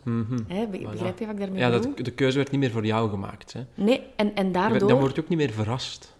Hè, 0.47 0.67
be- 0.67 0.77
begrijp 0.91 1.19
je 1.19 1.25
wat 1.25 1.33
ik 1.33 1.39
daarmee 1.39 1.49
Mhm. 1.49 1.57
Ja, 1.57 1.69
bedoel? 1.69 1.95
dat, 1.95 2.05
de 2.05 2.11
keuze 2.11 2.37
werd 2.37 2.51
niet 2.51 2.59
meer 2.59 2.71
voor 2.71 2.85
jou 2.85 3.09
gemaakt. 3.09 3.53
Hè. 3.53 3.61
Nee, 3.73 4.01
en, 4.15 4.35
en 4.35 4.51
daardoor... 4.51 4.87
Dan 4.87 4.99
word 4.99 5.15
je 5.15 5.21
ook 5.21 5.29
niet 5.29 5.37
meer 5.37 5.51
verrast. 5.51 6.13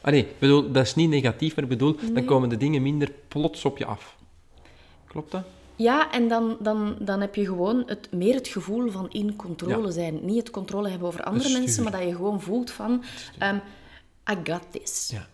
Ah 0.00 0.12
nee, 0.12 0.26
bedoel, 0.38 0.72
dat 0.72 0.84
is 0.86 0.94
niet 0.94 1.08
negatief, 1.10 1.54
maar 1.54 1.64
ik 1.64 1.70
bedoel, 1.70 1.96
dan 2.12 2.24
komen 2.24 2.48
de 2.48 2.56
dingen 2.56 2.82
minder 2.82 3.12
plots 3.28 3.64
op 3.64 3.78
je 3.78 3.84
af. 3.84 4.16
Klopt 5.06 5.30
dat? 5.30 5.44
Ja, 5.82 6.10
en 6.12 6.28
dan, 6.28 6.56
dan, 6.60 6.96
dan 7.00 7.20
heb 7.20 7.34
je 7.34 7.44
gewoon 7.44 7.82
het, 7.86 8.12
meer 8.12 8.34
het 8.34 8.48
gevoel 8.48 8.90
van 8.90 9.10
in 9.10 9.36
controle 9.36 9.86
Ja. 9.86 9.90
zijn. 9.90 10.24
Niet 10.24 10.36
het 10.38 10.50
controle 10.50 10.88
hebben 10.88 11.08
over 11.08 11.22
andere 11.22 11.52
mensen, 11.58 11.82
maar 11.82 11.92
dat 11.92 12.02
je 12.02 12.14
gewoon 12.14 12.40
voelt 12.40 12.70
van... 12.70 13.02
ehm, 13.38 13.56
I 14.30 14.34
got 14.44 14.62
this. 14.70 15.08
Ja, 15.12 15.26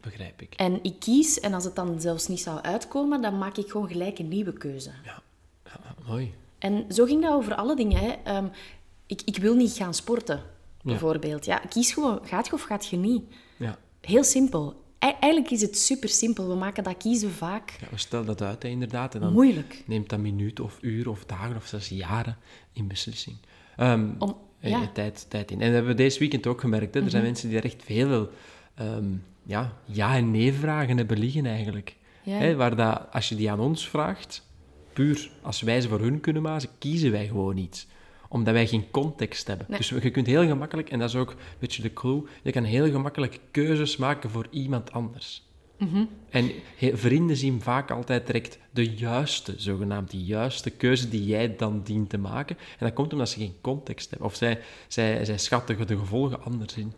begrijp 0.00 0.42
ik. 0.42 0.54
En 0.54 0.78
ik 0.82 0.98
kies, 0.98 1.40
en 1.40 1.54
als 1.54 1.64
het 1.64 1.74
dan 1.74 2.00
zelfs 2.00 2.28
niet 2.28 2.40
zou 2.40 2.60
uitkomen, 2.60 3.22
dan 3.22 3.38
maak 3.38 3.56
ik 3.56 3.70
gewoon 3.70 3.88
gelijk 3.88 4.18
een 4.18 4.28
nieuwe 4.28 4.52
keuze. 4.52 4.90
Ja, 5.04 5.22
ja 5.64 5.94
mooi. 6.06 6.34
En 6.58 6.84
zo 6.88 7.04
ging 7.04 7.22
dat 7.22 7.32
over 7.32 7.54
alle 7.54 7.76
dingen. 7.76 7.98
Hè. 7.98 8.12
Ehm, 8.24 8.46
ik, 9.06 9.22
ik 9.24 9.36
wil 9.36 9.54
niet 9.54 9.72
gaan 9.72 9.94
sporten, 9.94 10.42
bijvoorbeeld. 10.82 11.44
Ja, 11.44 11.56
kies 11.58 11.92
gewoon, 11.92 12.18
gaat 12.22 12.46
je 12.46 12.52
of 12.52 12.62
gaat 12.62 12.86
je 12.86 12.96
niet? 12.96 13.22
Ja. 13.56 13.78
Heel 14.00 14.24
simpel. 14.24 14.82
Eigenlijk 15.12 15.50
is 15.50 15.60
het 15.60 15.78
super 15.78 16.08
simpel. 16.08 16.48
We 16.48 16.54
maken 16.54 16.84
dat 16.84 16.96
kiezen 16.96 17.30
vaak 17.30 17.76
Ja, 17.80 17.86
we 17.90 17.98
stellen 17.98 18.26
dat 18.26 18.42
uit, 18.42 18.62
hè, 18.62 18.68
inderdaad. 18.68 19.14
En 19.14 19.20
dan 19.20 19.32
moeilijk. 19.32 19.82
neemt 19.86 20.08
dat 20.08 20.18
minuten 20.18 20.64
of 20.64 20.78
uren 20.80 21.10
of 21.10 21.24
dagen 21.24 21.56
of 21.56 21.66
zelfs 21.66 21.88
jaren 21.88 22.36
in 22.72 22.88
beslissing. 22.88 23.36
Ehm, 23.76 24.08
Om- 24.18 24.36
eh, 24.60 24.70
ja. 24.70 24.78
Mhm. 24.78 24.92
tijd, 24.92 25.26
tijd 25.28 25.50
in. 25.50 25.60
En 25.60 25.64
dat 25.66 25.74
hebben 25.74 25.90
we 25.96 26.02
deze 26.02 26.18
weekend 26.18 26.46
ook 26.46 26.60
gemerkt. 26.60 26.94
Hè. 26.94 27.00
Er 27.02 27.10
zijn 27.10 27.22
mensen 27.22 27.48
die 27.48 27.60
echt 27.60 27.82
veel 27.84 28.30
ehm, 28.74 29.04
ja, 29.42 29.72
ja- 29.84 30.16
en 30.16 30.30
nee-vragen 30.30 30.96
hebben 30.96 31.18
liggen, 31.18 31.46
eigenlijk. 31.46 31.96
Ja. 32.22 32.36
Hè, 32.36 32.54
waar 32.54 32.76
dat, 32.76 33.06
als 33.12 33.28
je 33.28 33.34
die 33.34 33.50
aan 33.50 33.60
ons 33.60 33.88
vraagt, 33.88 34.42
puur 34.92 35.30
als 35.42 35.60
wij 35.60 35.80
ze 35.80 35.88
voor 35.88 36.00
hun 36.00 36.20
kunnen 36.20 36.42
maken, 36.42 36.68
kiezen 36.78 37.10
wij 37.10 37.26
gewoon 37.26 37.54
niet 37.54 37.86
omdat 38.34 38.54
wij 38.54 38.66
geen 38.66 38.90
context 38.90 39.46
hebben. 39.46 39.66
Nee. 39.68 39.78
Dus 39.78 39.88
je 39.88 40.10
kunt 40.10 40.26
heel 40.26 40.46
gemakkelijk, 40.46 40.90
en 40.90 40.98
dat 40.98 41.08
is 41.08 41.16
ook 41.16 41.30
een 41.30 41.36
beetje 41.58 41.82
de 41.82 41.92
clue, 41.92 42.22
je 42.42 42.52
kan 42.52 42.64
heel 42.64 42.90
gemakkelijk 42.90 43.40
keuzes 43.50 43.96
maken 43.96 44.30
voor 44.30 44.46
iemand 44.50 44.92
anders. 44.92 45.46
Mhm. 45.78 46.04
En 46.30 46.50
vrienden 46.78 47.36
zien 47.36 47.62
vaak 47.62 47.90
altijd 47.90 48.26
direct 48.26 48.58
de 48.70 48.94
juiste, 48.94 49.54
zogenaamd 49.56 50.10
die 50.10 50.24
juiste 50.24 50.70
keuze 50.70 51.08
die 51.08 51.26
jij 51.26 51.56
dan 51.56 51.82
dient 51.84 52.10
te 52.10 52.18
maken. 52.18 52.56
En 52.58 52.86
dat 52.86 52.92
komt 52.92 53.12
omdat 53.12 53.28
ze 53.28 53.38
geen 53.38 53.56
context 53.60 54.10
hebben. 54.10 54.28
Of 54.28 54.34
zij, 54.34 54.60
zij, 54.88 55.24
zij 55.24 55.38
schatten 55.38 55.86
de 55.86 55.98
gevolgen 55.98 56.42
anders 56.42 56.74
in. 56.76 56.92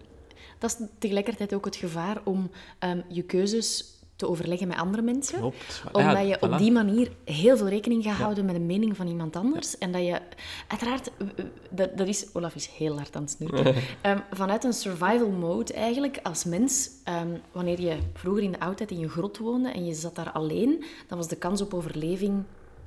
Dat 0.58 0.70
is 0.70 0.86
tegelijkertijd 0.98 1.54
ook 1.54 1.64
het 1.64 1.76
gevaar 1.76 2.20
om 2.24 2.50
ehm, 2.78 3.00
je 3.08 3.22
keuzes 3.22 3.95
te 4.16 4.28
overleggen 4.28 4.68
met 4.68 4.76
andere 4.76 5.02
mensen. 5.02 5.38
Klopt. 5.38 5.82
Omdat 5.92 6.12
Ja, 6.12 6.18
je 6.18 6.36
op 6.40 6.50
voilà. 6.54 6.58
die 6.58 6.72
manier 6.72 7.10
heel 7.24 7.56
veel 7.56 7.68
rekening 7.68 8.02
gaat 8.04 8.16
houden 8.16 8.44
met 8.44 8.54
de 8.54 8.60
mening 8.60 8.96
van 8.96 9.06
iemand 9.06 9.36
anders. 9.36 9.78
En 9.78 9.92
dat 9.92 10.04
je, 10.04 10.20
uiteraard, 10.68 11.10
dat, 11.70 11.98
dat 11.98 12.06
is, 12.06 12.26
Olaf 12.34 12.54
is 12.54 12.66
heel 12.66 12.96
hard 12.96 13.16
aan 13.16 13.22
het 13.22 13.30
snurken. 13.30 13.74
Ehm, 14.00 14.18
vanuit 14.32 14.64
een 14.64 14.72
survival 14.72 15.30
mode 15.30 15.72
eigenlijk, 15.72 16.18
als 16.22 16.44
mens, 16.44 16.90
ehm, 17.04 17.28
wanneer 17.52 17.80
je 17.80 17.96
vroeger 18.14 18.42
in 18.42 18.52
de 18.52 18.60
oudheid 18.60 18.90
in 18.90 18.98
je 18.98 19.08
grot 19.08 19.38
woonde 19.38 19.68
en 19.70 19.84
je 19.86 19.94
zat 19.94 20.14
daar 20.14 20.30
alleen, 20.32 20.84
dan 21.08 21.18
was 21.18 21.28
de 21.28 21.36
kans 21.36 21.60
op 21.60 21.74
overleving 21.74 22.42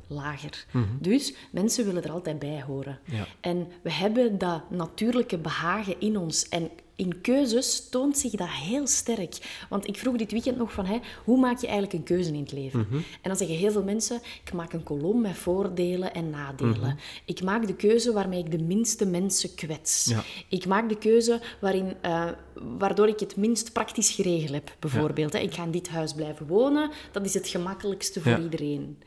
lager. 0.08 0.66
Dus 1.00 1.34
mensen 1.52 1.86
willen 1.86 2.04
er 2.04 2.12
altijd 2.12 2.40
bij 2.40 2.64
horen. 2.68 3.00
En 3.40 3.68
we 3.82 3.92
hebben 3.92 4.38
dat 4.38 4.62
natuurlijke 4.70 5.38
behagen 5.38 6.00
in 6.00 6.18
ons. 6.18 6.50
En 6.50 6.70
in 7.00 7.22
keuzes 7.22 7.90
toont 7.90 8.18
zich 8.18 8.32
dat 8.32 8.48
heel 8.50 8.88
sterk. 8.88 9.66
Want 9.70 9.88
ik 9.88 9.98
vroeg 9.98 10.16
dit 10.18 10.32
weekend 10.32 10.58
nog 10.58 10.72
van, 10.74 10.86
hè, 10.86 10.98
hoe 11.24 11.40
maak 11.40 11.60
je 11.60 11.68
eigenlijk 11.68 11.98
een 11.98 12.04
keuze 12.16 12.34
in 12.34 12.40
het 12.40 12.52
leven? 12.52 12.80
Mhm. 12.80 12.96
En 12.96 13.04
dan 13.22 13.36
zeggen 13.36 13.56
heel 13.58 13.72
veel 13.72 13.84
mensen, 13.84 14.22
ik 14.44 14.54
maak 14.54 14.74
een 14.74 14.84
kolom 14.84 15.22
met 15.22 15.38
voordelen 15.38 16.14
en 16.14 16.30
nadelen. 16.30 16.80
Mhm. 16.80 16.96
Ik 17.26 17.42
maak 17.44 17.68
de 17.68 17.76
keuze 17.76 18.14
waarmee 18.14 18.40
ik 18.40 18.52
de 18.52 18.64
minste 18.64 19.06
mensen 19.06 19.56
kwets. 19.56 20.06
Ja. 20.06 20.24
Ik 20.50 20.66
maak 20.66 20.90
de 20.90 20.98
keuze 20.98 21.42
waarin, 21.62 21.94
eh, 22.02 22.26
waardoor 22.78 23.08
ik 23.08 23.20
het 23.20 23.36
minst 23.36 23.74
praktisch 23.74 24.12
geregeld 24.12 24.52
heb, 24.54 24.76
bijvoorbeeld. 24.80 25.34
Hè. 25.34 25.40
Ik 25.40 25.54
ga 25.54 25.64
in 25.64 25.72
dit 25.72 25.90
huis 25.90 26.14
blijven 26.14 26.48
wonen, 26.48 26.92
dat 27.12 27.26
is 27.26 27.34
het 27.34 27.48
gemakkelijkste 27.48 28.22
voor 28.22 28.32
Ja. 28.32 28.40
iedereen. 28.40 28.98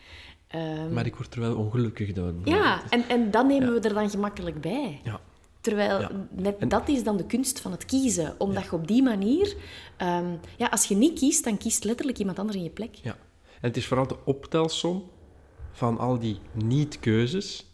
Ehm, 0.49 0.93
Maar 0.93 1.07
ik 1.07 1.15
word 1.17 1.35
er 1.35 1.41
wel 1.41 1.57
ongelukkig 1.57 2.13
door. 2.13 2.33
ja, 2.45 2.83
en, 2.91 3.09
en 3.09 3.31
dat 3.31 3.47
nemen 3.47 3.73
we 3.75 3.81
er 3.81 3.95
dan 3.95 4.11
gemakkelijk 4.11 4.61
bij. 4.61 5.01
Ja. 5.05 5.21
Terwijl 5.63 6.01
Ja. 6.01 6.11
net 6.31 6.71
dat 6.71 6.89
is 6.89 7.05
dan 7.05 7.17
de 7.17 7.27
kunst 7.27 7.61
van 7.61 7.71
het 7.73 7.85
kiezen. 7.85 8.35
Omdat 8.39 8.65
je 8.65 8.73
op 8.73 8.87
die 8.89 9.03
manier... 9.03 9.57
ehm, 9.97 10.27
ja, 10.57 10.67
als 10.67 10.85
je 10.85 10.95
niet 10.97 11.19
kiest, 11.19 11.45
dan 11.45 11.59
kiest 11.59 11.85
letterlijk 11.85 12.19
iemand 12.19 12.39
anders 12.39 12.57
in 12.57 12.63
je 12.65 12.71
plek. 12.71 12.95
Ja. 12.95 13.11
En 13.51 13.69
het 13.69 13.77
is 13.77 13.87
vooral 13.87 14.07
de 14.07 14.17
optelsom 14.25 15.11
van 15.73 15.99
al 15.99 16.19
die 16.19 16.39
niet-keuzes 16.53 17.67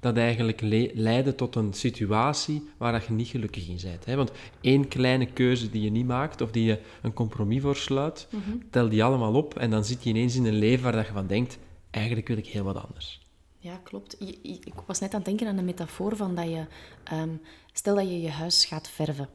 dat 0.00 0.16
eigenlijk 0.16 0.60
le- 0.60 0.90
leiden 0.94 1.36
tot 1.36 1.56
een 1.56 1.72
situatie 1.72 2.68
waar 2.76 2.92
dat 2.92 3.04
je 3.04 3.12
niet 3.12 3.28
gelukkig 3.28 3.68
in 3.68 3.78
bent. 3.82 4.04
Hè? 4.04 4.16
Want 4.16 4.30
één 4.60 4.88
kleine 4.88 5.26
keuze 5.26 5.70
die 5.70 5.82
je 5.82 5.90
niet 5.90 6.06
maakt 6.06 6.40
of 6.40 6.50
die 6.50 6.64
je 6.64 6.78
een 7.02 7.12
compromis 7.12 7.62
voor 7.62 7.76
sluit, 7.76 8.28
tel 8.70 8.88
die 8.88 9.04
allemaal 9.04 9.34
op 9.34 9.58
en 9.58 9.70
dan 9.70 9.84
zit 9.84 10.02
je 10.02 10.10
ineens 10.10 10.36
in 10.36 10.44
een 10.44 10.58
leven 10.58 10.82
waar 10.84 10.92
dat 10.92 11.06
je 11.06 11.12
van 11.12 11.26
denkt, 11.26 11.58
eigenlijk 11.90 12.28
wil 12.28 12.36
ik 12.36 12.46
heel 12.46 12.64
wat 12.64 12.86
anders. 12.86 13.20
Ja, 13.64 13.80
klopt. 13.82 14.16
Je- 14.18 14.38
je- 14.42 14.58
Ik 14.64 14.72
was 14.86 15.00
net 15.00 15.10
aan 15.10 15.16
het 15.20 15.24
denken 15.28 15.46
aan 15.46 15.56
de 15.56 15.62
metafoor 15.62 16.16
van 16.16 16.34
dat 16.34 16.44
je... 16.48 16.64
ehm, 17.04 17.28
stel 17.72 17.94
dat 17.94 18.04
je 18.08 18.20
je 18.20 18.30
huis 18.30 18.64
gaat 18.64 18.88
verven. 18.88 19.28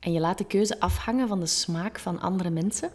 En 0.00 0.12
je 0.12 0.20
laat 0.20 0.38
de 0.38 0.44
keuze 0.46 0.80
afhangen 0.80 1.28
van 1.28 1.40
de 1.40 1.46
smaak 1.46 1.98
van 1.98 2.20
andere 2.20 2.50
mensen. 2.50 2.90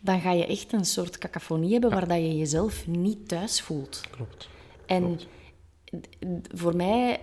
Dan 0.00 0.20
ga 0.20 0.32
je 0.32 0.46
echt 0.46 0.72
een 0.72 0.84
soort 0.84 1.18
cacophonie 1.18 1.72
hebben 1.72 1.90
waar 1.90 2.08
dat 2.08 2.16
je 2.16 2.36
jezelf 2.38 2.86
niet 2.86 3.28
thuis 3.28 3.60
voelt. 3.60 4.00
Klopt. 4.10 4.48
En 4.86 5.20
voor 6.54 6.76
mij 6.76 7.20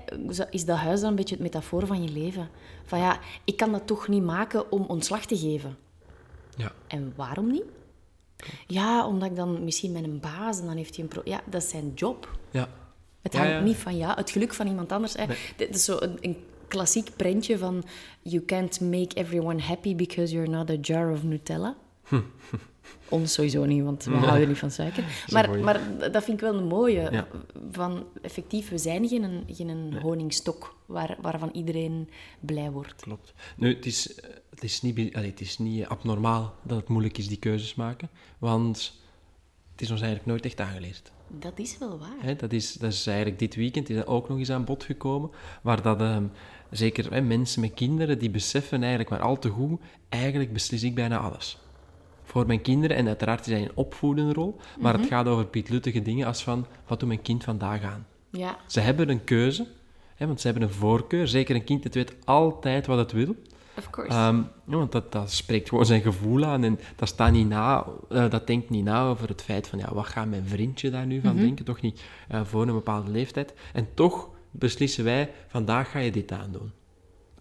is 0.49 0.65
dat 0.65 0.77
huis 0.77 0.99
dan 1.01 1.09
een 1.09 1.15
beetje 1.15 1.35
het 1.35 1.43
metafoor 1.43 1.87
van 1.87 2.03
je 2.03 2.09
leven. 2.09 2.49
Van 2.85 2.99
ja, 2.99 3.19
ik 3.43 3.57
kan 3.57 3.71
dat 3.71 3.87
toch 3.87 4.07
niet 4.07 4.23
maken 4.23 4.71
om 4.71 4.83
ontslag 4.85 5.25
te 5.25 5.37
geven. 5.37 5.77
Ja. 6.57 6.71
En 6.87 7.13
waarom 7.15 7.51
niet? 7.51 7.63
Ja, 8.67 9.07
omdat 9.07 9.29
ik 9.29 9.35
dan 9.35 9.63
misschien 9.63 9.91
met 9.91 10.03
een 10.03 10.19
baas 10.19 10.59
en 10.59 10.65
dan 10.65 10.77
heeft 10.77 10.95
hij 10.95 11.03
een 11.03 11.09
pro... 11.09 11.21
Ja, 11.23 11.41
dat 11.45 11.63
is 11.63 11.69
zijn 11.69 11.91
job. 11.95 12.37
Ja. 12.51 12.69
Het 13.21 13.33
hangt 13.33 13.51
ja. 13.51 13.59
niet 13.59 13.77
van 13.77 13.97
ja, 13.97 14.15
het 14.15 14.29
geluk 14.29 14.53
van 14.53 14.67
iemand 14.67 14.91
anders. 14.91 15.13
Hè. 15.13 15.25
Dit 15.55 15.75
is 15.75 15.83
zo 15.83 15.97
een, 15.99 16.17
een 16.21 16.37
klassiek 16.67 17.09
prentje 17.15 17.57
van 17.57 17.83
you 18.21 18.45
can't 18.45 18.81
make 18.81 19.15
everyone 19.15 19.61
happy 19.61 19.95
because 19.95 20.33
you're 20.33 20.49
not 20.49 20.69
a 20.69 20.75
jar 20.81 21.11
of 21.11 21.23
Nutella. 21.23 21.75
Ons 23.09 23.33
sowieso 23.33 23.65
niet, 23.65 23.83
want 23.83 24.03
we 24.03 24.15
houden 24.15 24.47
niet 24.47 24.57
van 24.57 24.71
suiker. 24.71 25.03
Maar, 25.31 25.49
mooie. 25.49 25.63
maar 25.63 25.81
dat 26.11 26.23
vind 26.23 26.41
ik 26.41 26.49
wel 26.49 26.57
een 26.57 26.67
mooie. 26.67 27.11
Ja. 27.11 27.27
Van, 27.71 28.05
effectief, 28.21 28.69
we 28.69 28.77
zijn 28.77 29.07
geen, 29.07 29.43
geen 29.47 29.99
honingstok 30.01 30.75
waar, 30.85 31.17
waarvan 31.21 31.49
iedereen 31.53 32.09
blij 32.39 32.71
wordt. 32.71 33.01
Klopt. 33.01 33.33
Nu, 33.57 33.75
het 33.75 33.85
is, 33.85 34.19
het 34.49 34.63
is, 34.63 34.81
niet, 34.81 35.15
allee, 35.15 35.29
het 35.29 35.41
is 35.41 35.57
niet 35.57 35.85
abnormaal 35.85 36.55
dat 36.61 36.77
het 36.77 36.87
moeilijk 36.87 37.17
is 37.17 37.27
die 37.27 37.37
keuzes 37.37 37.75
maken, 37.75 38.09
want 38.37 39.01
het 39.71 39.81
is 39.81 39.91
ons 39.91 40.01
eigenlijk 40.01 40.29
nooit 40.29 40.45
echt 40.45 40.59
aangeleerd. 40.59 41.11
Dat 41.39 41.59
is 41.59 41.77
wel 41.77 41.99
waar. 41.99 42.37
Dat, 42.37 42.51
is, 42.51 42.73
dat 42.73 42.91
is 42.91 43.07
eigenlijk 43.07 43.39
dit 43.39 43.55
weekend 43.55 43.89
is 43.89 43.95
dat 43.95 44.07
ook 44.07 44.29
nog 44.29 44.37
eens 44.37 44.51
aan 44.51 44.65
bod 44.65 44.83
gekomen, 44.83 45.29
waar 45.61 45.81
dat, 45.81 46.01
ehm, 46.01 46.25
zeker 46.69 47.11
hè, 47.11 47.21
mensen 47.21 47.61
met 47.61 47.73
kinderen, 47.73 48.19
die 48.19 48.29
beseffen 48.29 48.79
eigenlijk 48.79 49.09
maar 49.09 49.21
al 49.21 49.39
te 49.39 49.49
goed, 49.49 49.81
eigenlijk 50.09 50.53
beslis 50.53 50.83
ik 50.83 50.95
bijna 50.95 51.17
alles. 51.17 51.57
Voor 52.33 52.45
mijn 52.45 52.61
kinderen, 52.61 52.97
en 52.97 53.07
uiteraard 53.07 53.47
is 53.47 53.53
dat 53.53 53.61
een 53.61 53.75
opvoedende 53.75 54.33
rol, 54.33 54.55
maar 54.79 54.93
het 54.93 55.05
gaat 55.05 55.27
over 55.27 55.45
pietluttige 55.45 56.01
dingen 56.01 56.27
als 56.27 56.43
van, 56.43 56.65
wat 56.87 56.99
doet 56.99 57.07
mijn 57.07 57.21
kind 57.21 57.43
vandaag 57.43 57.83
aan? 57.83 58.05
Ja, 58.29 58.57
Ze 58.67 58.79
hebben 58.79 59.09
een 59.09 59.23
keuze, 59.23 59.67
hè, 60.15 60.27
want 60.27 60.41
ze 60.41 60.47
hebben 60.47 60.67
een 60.67 60.73
voorkeur. 60.73 61.27
Zeker 61.27 61.55
een 61.55 61.63
kind, 61.63 61.83
het 61.83 61.93
weet 61.95 62.15
altijd 62.23 62.85
wat 62.85 62.97
het 62.97 63.11
wil. 63.11 63.35
of 63.77 63.89
course. 63.89 64.11
Ehm, 64.11 64.35
ja, 64.65 64.77
want 64.77 64.91
dat, 64.91 65.11
dat 65.11 65.31
spreekt 65.31 65.69
gewoon 65.69 65.85
zijn 65.85 66.01
gevoel 66.01 66.45
aan 66.45 66.63
en 66.63 66.79
dat, 66.95 67.07
staat 67.07 67.31
niet 67.31 67.47
na, 67.47 67.85
eh, 68.09 68.29
dat 68.29 68.47
denkt 68.47 68.69
niet 68.69 68.83
na 68.83 69.07
over 69.07 69.27
het 69.27 69.41
feit 69.41 69.67
van 69.67 69.79
ja, 69.79 69.93
wat 69.93 70.05
gaat 70.05 70.27
mijn 70.27 70.47
vriendje 70.47 70.89
daar 70.89 71.05
nu 71.05 71.21
van 71.21 71.35
denken? 71.35 71.65
Toch 71.65 71.81
niet 71.81 72.01
eh, 72.27 72.41
voor 72.43 72.61
een 72.61 72.73
bepaalde 72.73 73.11
leeftijd. 73.11 73.53
En 73.73 73.87
toch 73.93 74.29
beslissen 74.51 75.03
wij, 75.03 75.31
vandaag 75.47 75.91
ga 75.91 75.99
je 75.99 76.11
dit 76.11 76.31
aandoen. 76.31 76.71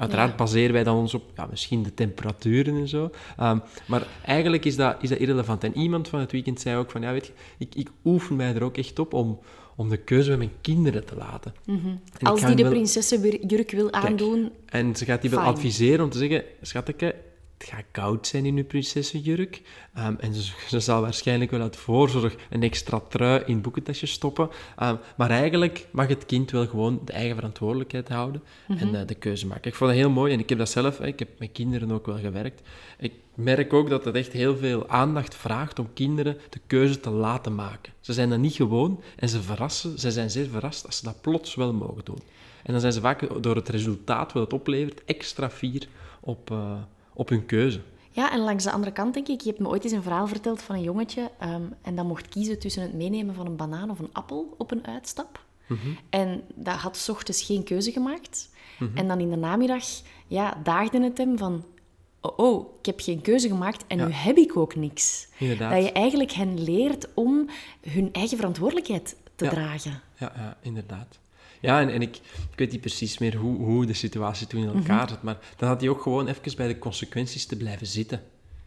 Uiteraard 0.03 0.31
Ja. 0.31 0.37
baseren 0.37 0.73
wij 0.73 0.85
dan 0.85 0.97
ons 0.97 1.15
op 1.15 1.23
ja, 1.37 1.47
misschien 1.51 1.83
de 1.83 1.95
temperaturen 1.95 2.77
en 2.77 2.89
zo. 2.89 3.11
Ehm, 3.37 3.59
maar 3.87 4.07
eigenlijk 4.25 4.65
is 4.65 4.77
dat, 4.77 4.97
is 5.01 5.09
dat 5.09 5.19
irrelevant. 5.19 5.65
En 5.65 5.77
iemand 5.77 6.09
van 6.09 6.21
het 6.21 6.33
weekend 6.33 6.61
zei 6.61 6.77
ook 6.77 6.91
van, 6.91 7.03
ja, 7.03 7.13
weet 7.13 7.27
je, 7.27 7.33
ik, 7.59 7.75
ik 7.75 7.89
oefen 8.05 8.37
mij 8.37 8.55
er 8.55 8.63
ook 8.63 8.77
echt 8.77 8.99
op 8.99 9.13
om, 9.15 9.39
om 9.77 9.89
de 9.89 9.97
keuze 9.97 10.29
met 10.31 10.39
mijn 10.39 10.51
kinderen 10.61 11.05
te 11.05 11.17
laten. 11.17 11.55
En 11.67 12.01
ik 12.19 12.27
Als 12.29 12.41
die 12.47 12.55
de 12.55 12.63
wel- 12.63 12.71
prinsessenjurk 12.73 13.71
wil 13.71 13.93
aandoen, 13.93 14.51
en 14.67 14.97
ze 14.97 15.05
gaat 15.05 15.21
die 15.21 15.31
wel 15.31 15.41
adviseren 15.41 16.05
om 16.05 16.11
te 16.11 16.19
zeggen, 16.19 16.43
schatje, 16.63 17.15
het 17.63 17.71
gaat 17.71 17.85
koud 17.91 18.27
zijn 18.27 18.47
in 18.47 18.57
uw 18.57 18.65
prinsessenjurk. 18.65 19.63
Ehm, 19.95 20.15
en 20.19 20.35
ze, 20.35 20.53
ze 20.69 20.81
zal 20.81 21.01
waarschijnlijk 21.01 21.51
wel 21.51 21.61
uit 21.61 21.77
voorzorg 21.77 22.35
een 22.51 22.63
extra 22.63 23.01
trui 23.09 23.43
in 23.47 23.55
het 23.55 23.63
boekentasje 23.63 24.07
stoppen. 24.07 24.49
Ehm, 24.77 24.97
maar 25.17 25.31
eigenlijk 25.31 25.87
mag 25.91 26.09
het 26.09 26.27
kind 26.27 26.51
wel 26.51 26.67
gewoon 26.67 27.01
de 27.05 27.13
eigen 27.13 27.35
verantwoordelijkheid 27.35 28.09
houden 28.09 28.43
en 28.69 28.95
eh, 28.95 29.07
de 29.07 29.15
keuze 29.15 29.47
maken. 29.47 29.71
Ik 29.71 29.75
vond 29.75 29.91
dat 29.91 29.99
heel 29.99 30.11
mooi 30.11 30.33
en 30.33 30.39
ik 30.39 30.49
heb 30.49 30.59
dat 30.59 30.69
zelf, 30.69 31.01
ik 31.01 31.19
heb 31.19 31.29
met 31.39 31.53
kinderen 31.53 31.93
ook 31.93 32.07
wel 32.07 32.19
gewerkt. 32.19 32.63
Ik 32.99 33.13
merk 33.35 33.73
ook 33.73 33.89
dat 33.91 34.05
het 34.05 34.15
echt 34.15 34.33
heel 34.33 34.57
veel 34.57 34.89
aandacht 34.89 35.35
vraagt 35.35 35.79
om 35.79 35.89
kinderen 35.95 36.39
de 36.51 36.61
keuze 36.67 37.01
te 37.01 37.11
laten 37.11 37.55
maken. 37.55 37.93
Ze 38.01 38.13
zijn 38.13 38.29
dat 38.29 38.39
niet 38.39 38.55
gewoon 38.55 39.03
en 39.17 39.29
ze 39.29 39.43
verrassen, 39.43 39.99
ze 39.99 40.11
zijn 40.11 40.31
zeer 40.31 40.49
verrast 40.49 40.87
als 40.87 40.97
ze 40.97 41.05
dat 41.05 41.21
plots 41.21 41.55
wel 41.55 41.73
mogen 41.73 42.05
doen. 42.05 42.19
En 42.63 42.73
dan 42.73 42.81
zijn 42.81 42.93
ze 42.93 43.01
vaak 43.01 43.43
door 43.43 43.57
het 43.57 43.69
resultaat 43.69 44.33
wat 44.33 44.43
het 44.43 44.53
oplevert 44.53 45.05
extra 45.05 45.51
fier 45.51 45.89
op, 46.21 46.51
eh, 46.51 46.73
op 47.15 47.29
hun 47.29 47.47
keuze. 47.47 47.81
Ja, 48.11 48.33
en 48.33 48.41
langs 48.41 48.65
de 48.65 48.71
andere 48.73 48.93
kant 48.93 49.15
denk 49.15 49.29
ik, 49.29 49.41
je 49.41 49.49
hebt 49.49 49.61
me 49.61 49.69
ooit 49.69 49.85
eens 49.85 49.93
een 49.93 50.03
verhaal 50.03 50.27
verteld 50.27 50.63
van 50.63 50.75
een 50.75 50.83
jongetje 50.83 51.31
ehm, 51.39 51.63
en 51.83 51.97
dat 51.97 52.05
mocht 52.07 52.29
kiezen 52.29 52.59
tussen 52.59 52.83
het 52.83 52.93
meenemen 52.95 53.35
van 53.35 53.47
een 53.47 53.57
banaan 53.57 53.91
of 53.91 53.99
een 53.99 54.13
appel 54.13 54.55
op 54.59 54.71
een 54.71 54.87
uitstap. 54.87 55.45
En 56.11 56.43
dat 56.55 56.75
had 56.75 56.97
's 56.97 57.09
ochtends 57.09 57.43
geen 57.43 57.65
keuze 57.65 57.93
gemaakt. 57.93 58.51
En 58.95 59.09
dan 59.09 59.21
in 59.21 59.31
de 59.31 59.37
namiddag 59.37 59.85
ja, 60.27 60.61
daagde 60.63 61.03
het 61.03 61.19
hem 61.19 61.39
van... 61.39 61.65
Oh, 62.21 62.39
oh, 62.39 62.67
ik 62.79 62.87
heb 62.87 63.01
geen 63.01 63.21
keuze 63.21 63.49
gemaakt 63.49 63.85
en 63.87 63.99
Ja. 63.99 64.07
nu 64.07 64.13
heb 64.13 64.37
ik 64.37 64.57
ook 64.57 64.75
niks. 64.75 65.29
Inderdaad. 65.39 65.73
Dat 65.73 65.83
je 65.85 65.93
eigenlijk 65.93 66.33
hen 66.33 66.65
leert 66.65 67.09
om 67.15 67.49
hun 67.89 68.13
eigen 68.13 68.37
verantwoordelijkheid 68.37 69.17
te 69.35 69.45
Ja. 69.45 69.51
dragen. 69.51 70.01
Ja, 70.19 70.33
ja 70.37 70.57
inderdaad. 70.63 71.19
Ja, 71.63 71.81
en, 71.81 71.89
en 71.89 72.03
ik, 72.03 72.17
ik 72.51 72.59
weet 72.59 72.73
niet 72.73 72.81
precies 72.81 73.19
meer 73.19 73.37
hoe, 73.37 73.57
hoe 73.57 73.87
de 73.87 73.93
situatie 73.93 74.47
toen 74.47 74.63
in 74.63 74.75
elkaar 74.75 75.09
zat, 75.09 75.23
maar 75.23 75.39
dan 75.57 75.69
had 75.69 75.81
hij 75.81 75.91
ook 75.91 76.03
gewoon 76.03 76.29
even 76.29 76.57
bij 76.57 76.69
de 76.69 76.79
consequenties 76.79 77.47
te 77.47 77.57
blijven 77.57 77.87
zitten. 77.87 78.23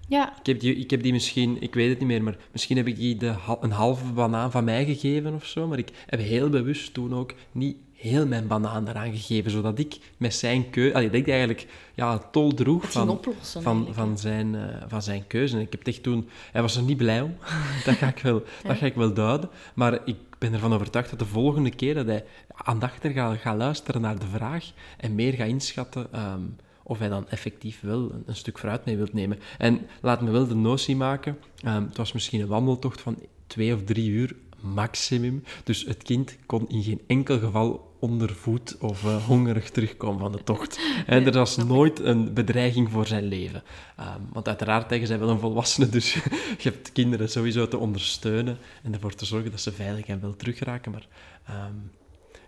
Ja, 0.08 0.38
Ik 0.40 0.46
heb, 0.46 0.60
die, 0.60 0.76
ik 0.76 0.90
heb 0.90 1.04
die 1.04 1.12
misschien, 1.12 1.62
ik 1.62 1.74
weet 1.74 1.90
het 1.90 2.00
niet 2.00 2.08
meer, 2.08 2.24
maar 2.24 2.38
misschien 2.52 2.78
heb 2.78 2.88
ik 2.88 2.96
die 2.96 3.16
de, 3.16 3.36
een 3.62 3.72
halve 3.72 4.06
banaan 4.06 4.52
van 4.52 4.64
mij 4.64 4.86
gegeven 4.86 5.34
of 5.34 5.46
zo. 5.46 5.68
Maar 5.68 5.78
ik 5.78 5.90
heb 6.06 6.20
heel 6.20 6.50
bewust 6.50 6.94
toen 6.94 7.14
ook 7.14 7.34
niet 7.52 7.78
heel 8.06 8.28
mijn 8.28 8.48
banaan 8.48 8.88
eraan 8.88 9.12
gegeven, 9.16 9.52
zodat 9.52 9.80
ik 9.80 9.98
met 10.18 10.36
zijn 10.36 10.70
keuze, 10.70 10.94
dat 10.94 11.14
ik 11.14 11.28
eigenlijk 11.28 11.68
ja, 11.94 12.18
tol 12.18 12.54
droeg 12.54 12.92
van, 12.92 13.10
oplossen 13.10 13.62
van, 13.62 13.88
van, 13.92 14.18
zijn, 14.18 14.56
eh, 14.56 14.84
van 14.88 15.02
zijn 15.02 15.28
keuze. 15.28 15.56
En 15.56 15.62
ik 15.62 15.72
heb 15.72 15.80
het 15.80 15.88
echt 15.88 16.04
toen, 16.04 16.30
hij 16.52 16.62
was 16.62 16.76
er 16.76 16.84
niet 16.84 16.98
blij 16.98 17.22
om, 17.22 17.36
dat, 17.86 17.96
ga 17.96 18.08
ik 18.08 18.20
wel, 18.20 18.44
dat 18.64 18.78
ga 18.78 18.86
ik 18.86 18.96
wel 18.96 19.14
duiden. 19.14 19.50
Maar 19.74 20.00
ik 20.06 20.18
ben 20.38 20.54
ervan 20.54 20.74
overtuigd 20.74 21.10
dat 21.10 21.20
de 21.20 21.26
volgende 21.26 21.70
keer 21.70 21.94
dat 21.94 22.06
hij 22.06 22.26
aandachtig 22.48 23.14
gaat, 23.14 23.38
gaat 23.38 23.58
luisteren 23.58 24.02
naar 24.02 24.20
de 24.20 24.28
vraag 24.34 24.72
en 24.98 25.16
meer 25.16 25.34
gaat 25.34 25.48
inschatten 25.48 26.14
ehm, 26.14 26.42
of 26.84 27.00
hij 27.00 27.10
dan 27.10 27.30
effectief 27.30 27.82
wel 27.82 28.12
een, 28.26 28.36
stuk 28.36 28.58
vooruit 28.58 28.86
mee 28.86 28.98
wilt 28.98 29.14
nemen. 29.14 29.40
En 29.58 29.82
laat 30.02 30.22
me 30.22 30.32
wel 30.32 30.48
de 30.48 30.56
notie 30.56 30.96
maken, 30.96 31.38
ehm, 31.62 31.84
het 31.84 31.98
was 31.98 32.12
misschien 32.12 32.42
een 32.42 32.48
wandeltocht 32.48 33.02
van 33.02 33.18
twee 33.48 33.74
of 33.74 33.84
drie 33.84 34.10
uur 34.10 34.36
maximum. 34.74 35.44
Dus 35.64 35.86
het 35.86 36.04
kind 36.04 36.38
kon 36.46 36.70
in 36.70 36.84
geen 36.84 37.02
enkel 37.08 37.40
geval 37.40 37.94
onder 38.00 38.30
voet 38.36 38.78
of 38.80 39.06
eh, 39.06 39.26
hongerig 39.26 39.70
terugkomen 39.70 40.20
van 40.20 40.32
de 40.32 40.44
tocht. 40.44 40.80
En 41.06 41.26
er 41.26 41.32
was 41.34 41.58
nooit 41.58 42.00
een 42.00 42.34
bedreiging 42.34 42.92
voor 42.92 43.08
zijn 43.08 43.24
leven. 43.24 43.64
Ehm, 43.98 44.20
want 44.34 44.48
uiteraard 44.48 44.88
tegen 44.90 45.08
zij 45.08 45.20
wel 45.20 45.30
een 45.30 45.40
volwassene, 45.40 45.90
dus 45.98 46.14
je 46.14 46.20
hebt 46.70 46.92
kinderen 46.92 47.30
sowieso 47.30 47.68
te 47.68 47.78
ondersteunen 47.78 48.58
en 48.84 48.94
ervoor 48.94 49.14
te 49.14 49.26
zorgen 49.26 49.52
dat 49.52 49.62
ze 49.62 49.72
veilig 49.72 50.06
en 50.06 50.22
wel 50.22 50.36
terugraken. 50.36 50.92
Maar 50.92 51.08
ehm, 51.48 51.74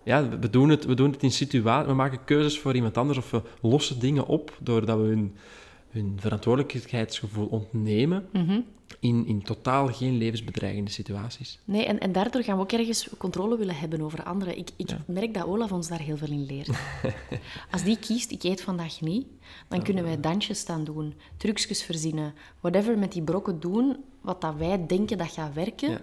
ja, 0.04 0.30
we- 0.30 0.40
we 0.40 0.50
doen, 0.50 0.70
het, 0.70 0.86
we 0.86 0.94
doen 0.94 1.12
het 1.12 1.24
in 1.24 1.32
situaties, 1.32 1.88
we 1.88 1.94
maken 1.94 2.24
keuzes 2.26 2.60
voor 2.60 2.76
iemand 2.76 2.98
anders 2.98 3.18
of 3.18 3.32
we 3.32 3.42
lossen 3.62 4.00
dingen 4.00 4.26
op 4.28 4.58
doordat 4.60 4.98
we 5.00 5.04
hun, 5.06 5.36
hun 5.98 6.18
verantwoordelijkheidsgevoel 6.20 7.48
ontnemen 7.48 8.30
in, 9.00 9.26
in 9.26 9.42
totaal 9.42 9.88
geen 9.88 10.18
levensbedreigende 10.18 10.92
situaties. 10.92 11.60
nee, 11.66 11.86
en, 11.86 12.00
en 12.00 12.12
daardoor 12.12 12.44
gaan 12.44 12.56
we 12.56 12.62
ook 12.62 12.72
ergens 12.72 13.10
controle 13.18 13.58
willen 13.58 13.76
hebben 13.76 14.02
over 14.02 14.24
anderen. 14.24 14.58
Ik, 14.58 14.70
ik 14.76 14.90
merk 15.06 15.34
dat 15.34 15.46
Olaf 15.46 15.72
ons 15.72 15.88
daar 15.88 16.02
heel 16.02 16.18
veel 16.18 16.32
in 16.32 16.46
leert. 16.46 16.70
Als 17.72 17.84
die 17.84 17.98
kiest, 18.00 18.32
ik 18.32 18.44
eet 18.44 18.62
vandaag 18.62 19.02
niet, 19.02 19.28
dan 19.68 19.84
kunnen 19.84 20.04
wij 20.04 20.20
dansjes 20.20 20.60
staan 20.60 20.84
doen, 20.84 21.14
trucjes 21.38 21.84
verzinnen, 21.84 22.34
whatever 22.60 22.98
met 22.98 23.12
die 23.12 23.22
brokken 23.22 23.60
doen, 23.60 23.98
wat 24.22 24.42
dat 24.42 24.56
wij 24.56 24.86
denken 24.88 25.18
dat 25.18 25.32
gaat 25.32 25.54
werken. 25.54 25.90
Ja. 25.90 26.02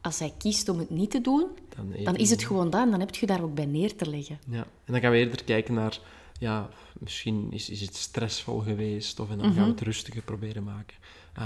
Als 0.00 0.16
zij 0.16 0.32
kiest 0.38 0.68
om 0.68 0.78
het 0.78 0.90
niet 0.90 1.10
te 1.10 1.20
doen, 1.20 1.46
Dan 1.76 2.04
dan 2.04 2.16
is 2.16 2.30
het 2.30 2.44
gewoon 2.44 2.70
dat 2.70 2.80
en 2.80 2.90
dan 2.90 3.00
heb 3.00 3.14
je 3.14 3.26
daar 3.26 3.42
ook 3.42 3.54
bij 3.54 3.66
neer 3.66 3.96
te 3.96 4.10
leggen. 4.10 4.38
Ja, 4.50 4.66
en 4.84 4.92
dan 4.92 5.00
gaan 5.00 5.10
we 5.10 5.16
eerder 5.16 5.44
kijken 5.44 5.74
naar, 5.74 6.00
ja, 6.38 6.68
misschien 6.98 7.46
is, 7.52 7.70
is 7.70 7.80
het 7.80 7.96
stressvol 7.96 8.58
geweest, 8.58 9.20
of 9.20 9.30
en 9.30 9.38
dan 9.38 9.52
gaan 9.52 9.64
we 9.64 9.70
het 9.70 9.80
rustiger 9.80 10.22
proberen 10.22 10.64
maken, 10.64 10.96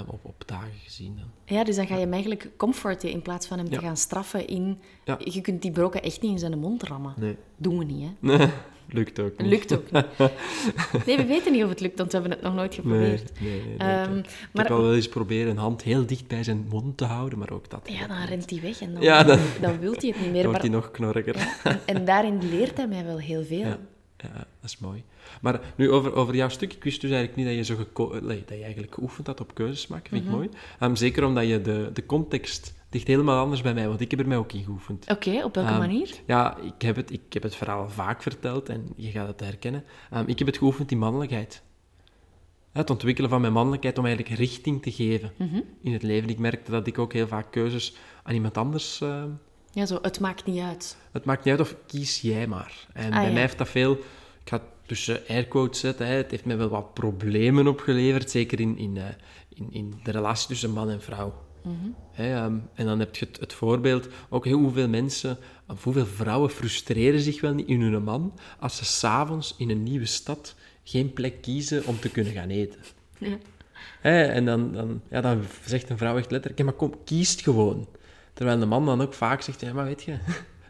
op, 0.07 0.21
op 0.25 0.43
dagen 0.47 0.79
gezien 0.85 1.17
dan. 1.17 1.57
Ja, 1.57 1.65
dus 1.65 1.77
dan 1.77 1.87
ga 1.87 1.95
je 1.95 2.01
hem 2.01 2.13
eigenlijk 2.13 2.49
comforten 2.57 3.11
in 3.11 3.23
plaats 3.23 3.47
van 3.47 3.59
hem 3.59 3.67
Ja. 3.71 3.79
te 3.79 3.85
gaan 3.85 3.97
straffen 3.97 4.47
in... 4.47 4.79
Ja. 5.05 5.19
Je 5.25 5.41
kunt 5.41 5.63
die 5.63 5.71
brokken 5.71 6.03
echt 6.03 6.21
niet 6.23 6.31
in 6.31 6.39
zijn 6.39 6.59
mond 6.59 6.83
rammen. 6.83 7.15
Nee, 7.17 7.37
Doen 7.57 7.79
we 7.79 7.85
niet, 7.85 8.11
hè. 8.21 8.47
lukt 8.91 9.19
ook 9.21 9.39
niet. 9.39 9.51
Lukt 9.51 9.73
ook 9.75 9.91
niet. 9.91 10.05
Nee, 11.07 11.17
we 11.17 11.25
weten 11.25 11.53
niet 11.53 11.63
of 11.65 11.69
het 11.69 11.81
lukt, 11.81 11.99
want 11.99 12.13
we 12.13 12.19
hebben 12.19 12.37
het 12.37 12.47
nog 12.47 12.55
nooit 12.55 12.71
Nee, 12.71 12.81
geprobeerd. 12.83 13.41
nee, 13.41 13.51
nee, 13.63 13.77
nee, 13.77 13.77
Ehm. 13.79 14.17
Ik 14.19 14.49
maar- 14.53 14.65
heb 14.65 14.73
al 14.77 14.83
wel 14.83 14.95
eens 14.95 15.09
proberen 15.09 15.51
een 15.51 15.57
hand 15.57 15.83
heel 15.83 16.07
dicht 16.07 16.27
bij 16.27 16.43
zijn 16.45 16.67
mond 16.69 16.97
te 16.97 17.05
houden, 17.05 17.39
maar 17.39 17.51
ook 17.51 17.71
dat 17.71 17.89
Ja, 17.93 18.07
dan 18.07 18.19
niet. 18.21 18.29
rent 18.29 18.51
hij 18.51 18.61
weg 18.61 18.81
en 18.81 18.93
dan, 18.93 19.03
Ja, 19.03 19.23
dan- 19.23 19.39
dan 19.61 19.79
wil 19.79 19.93
hij 19.93 20.09
het 20.09 20.15
niet 20.17 20.23
Dan 20.25 20.31
meer. 20.33 20.45
wordt 20.45 20.61
hij 20.61 20.71
nog 20.71 20.91
knorriger. 20.91 21.37
en, 21.65 21.81
en 21.87 22.05
daarin 22.05 22.39
leert 22.51 22.77
hij 22.77 22.89
mij 22.89 23.05
wel 23.05 23.19
heel 23.19 23.45
veel. 23.45 23.59
Ja, 23.59 23.79
dat 24.71 24.81
is 24.81 24.87
mooi. 24.87 25.05
Maar 25.41 25.61
nu 25.77 25.91
over, 25.91 26.15
over 26.15 26.35
jouw 26.35 26.49
stuk. 26.49 26.73
Ik 26.73 26.85
wist 26.85 27.01
dus 27.01 27.11
eigenlijk 27.11 27.39
niet 27.41 27.47
dat 27.57 27.67
je, 27.67 27.75
zo 27.75 27.83
geko- 27.85 28.21
dat 28.21 28.39
je 28.49 28.63
eigenlijk 28.63 28.95
geoefend 28.95 29.27
had 29.27 29.41
op 29.41 29.55
keuzes 29.55 29.87
maken. 29.87 30.09
Vind 30.09 30.25
ik 30.25 30.31
mooi. 30.31 30.49
Ehm, 30.79 30.95
zeker 30.95 31.25
omdat 31.25 31.47
je 31.49 31.61
de, 31.61 31.91
de 31.93 32.07
context 32.07 32.75
ligt 32.91 33.07
helemaal 33.07 33.43
anders 33.43 33.61
bij 33.63 33.75
mij, 33.75 33.89
want 33.89 34.01
ik 34.01 34.11
heb 34.11 34.21
er 34.21 34.29
mij 34.29 34.37
ook 34.37 34.53
in 34.53 34.65
geoefend. 34.65 35.11
Oké, 35.11 35.45
op 35.45 35.55
welke 35.55 35.71
Ehm, 35.71 35.79
manier? 35.79 36.11
Ja, 36.27 36.57
ik 36.57 36.83
heb, 36.83 36.97
het, 36.97 37.11
ik 37.13 37.33
heb 37.33 37.43
het 37.43 37.55
verhaal 37.55 37.81
al 37.83 37.89
vaak 37.91 38.23
verteld 38.23 38.69
en 38.69 38.89
je 38.97 39.11
gaat 39.11 39.27
het 39.27 39.41
herkennen. 39.41 39.85
Ehm, 40.11 40.25
ik 40.29 40.39
heb 40.39 40.47
het 40.47 40.57
geoefend 40.59 40.91
in 40.91 40.99
mannelijkheid. 40.99 41.63
Het 42.73 42.91
ontwikkelen 42.91 43.31
van 43.31 43.41
mijn 43.41 43.53
mannelijkheid 43.53 43.99
om 43.99 44.07
eigenlijk 44.07 44.37
richting 44.39 44.83
te 44.83 44.93
geven 44.93 45.33
Mhm. 45.37 45.61
in 45.83 45.93
het 45.93 46.03
leven. 46.03 46.29
Ik 46.29 46.39
merkte 46.39 46.71
dat 46.71 46.87
ik 46.87 46.99
ook 46.99 47.13
heel 47.13 47.27
vaak 47.27 47.51
keuzes 47.51 47.97
aan 48.23 48.35
iemand 48.35 48.57
anders... 48.57 49.01
ehm, 49.01 49.29
Ja, 49.73 49.87
zo, 49.87 49.99
het 50.03 50.21
maakt 50.21 50.45
niet 50.45 50.61
uit. 50.61 50.97
het 51.13 51.25
maakt 51.25 51.45
niet 51.45 51.59
uit 51.59 51.69
of 51.69 51.77
kies 51.87 52.21
jij 52.21 52.47
maar. 52.47 52.87
En 52.93 53.05
Ah, 53.13 53.17
bij 53.19 53.27
ja. 53.27 53.33
mij 53.33 53.41
heeft 53.41 53.59
dat 53.59 53.69
veel... 53.69 53.99
Ik 54.49 54.55
ga 54.55 54.63
tussen 54.87 55.21
airquotes 55.29 55.81
zetten. 55.81 56.07
Hè. 56.07 56.15
Het 56.15 56.31
heeft 56.31 56.45
mij 56.45 56.57
wel 56.57 56.69
wat 56.69 56.95
problemen 56.95 57.67
opgeleverd. 57.67 58.31
Zeker 58.31 58.61
in, 58.61 58.79
in, 58.79 58.97
eh, 58.97 59.05
in, 59.55 59.69
in 59.71 60.01
de 60.03 60.11
relatie 60.11 60.49
tussen 60.49 60.71
man 60.71 60.91
en 60.91 61.03
vrouw. 61.03 61.47
Hè, 62.13 62.35
ehm, 62.35 62.57
en 62.75 62.87
dan 62.87 62.99
heb 62.99 63.17
je 63.17 63.27
het, 63.27 63.41
het 63.41 63.53
voorbeeld... 63.53 64.09
Ook 64.29 64.45
heel 64.45 64.59
hoeveel 64.59 64.89
mensen... 64.89 65.39
Of 65.67 65.85
hoeveel 65.85 66.07
vrouwen 66.07 66.51
frustreren 66.51 67.21
zich 67.21 67.41
wel 67.41 67.55
niet 67.55 67.67
in 67.67 67.81
hun 67.81 68.03
man... 68.03 68.39
als 68.61 68.77
ze 68.77 68.85
s'avonds 68.85 69.55
in 69.59 69.71
een 69.71 69.83
nieuwe 69.83 70.07
stad 70.07 70.55
geen 70.85 71.13
plek 71.13 71.43
kiezen 71.43 71.87
om 71.87 72.01
te 72.01 72.11
kunnen 72.11 72.33
gaan 72.33 72.49
eten. 72.49 72.81
Ja. 73.19 73.39
Hè, 74.01 74.23
en 74.23 74.45
dan, 74.45 74.73
dan, 74.73 75.01
ja, 75.11 75.21
dan 75.21 75.43
zegt 75.65 75.91
een 75.91 75.99
vrouw 75.99 76.17
echt 76.17 76.31
letterlijk, 76.31 76.65
maar 76.65 76.73
kom, 76.73 77.05
kiest 77.05 77.41
gewoon. 77.41 77.89
Terwijl 78.33 78.59
de 78.59 78.67
man 78.67 78.87
dan 78.87 79.01
ook 79.01 79.15
vaak 79.15 79.43
zegt, 79.43 79.61
ja, 79.61 79.73
maar 79.73 79.85
weet 79.85 80.03
je, 80.03 80.19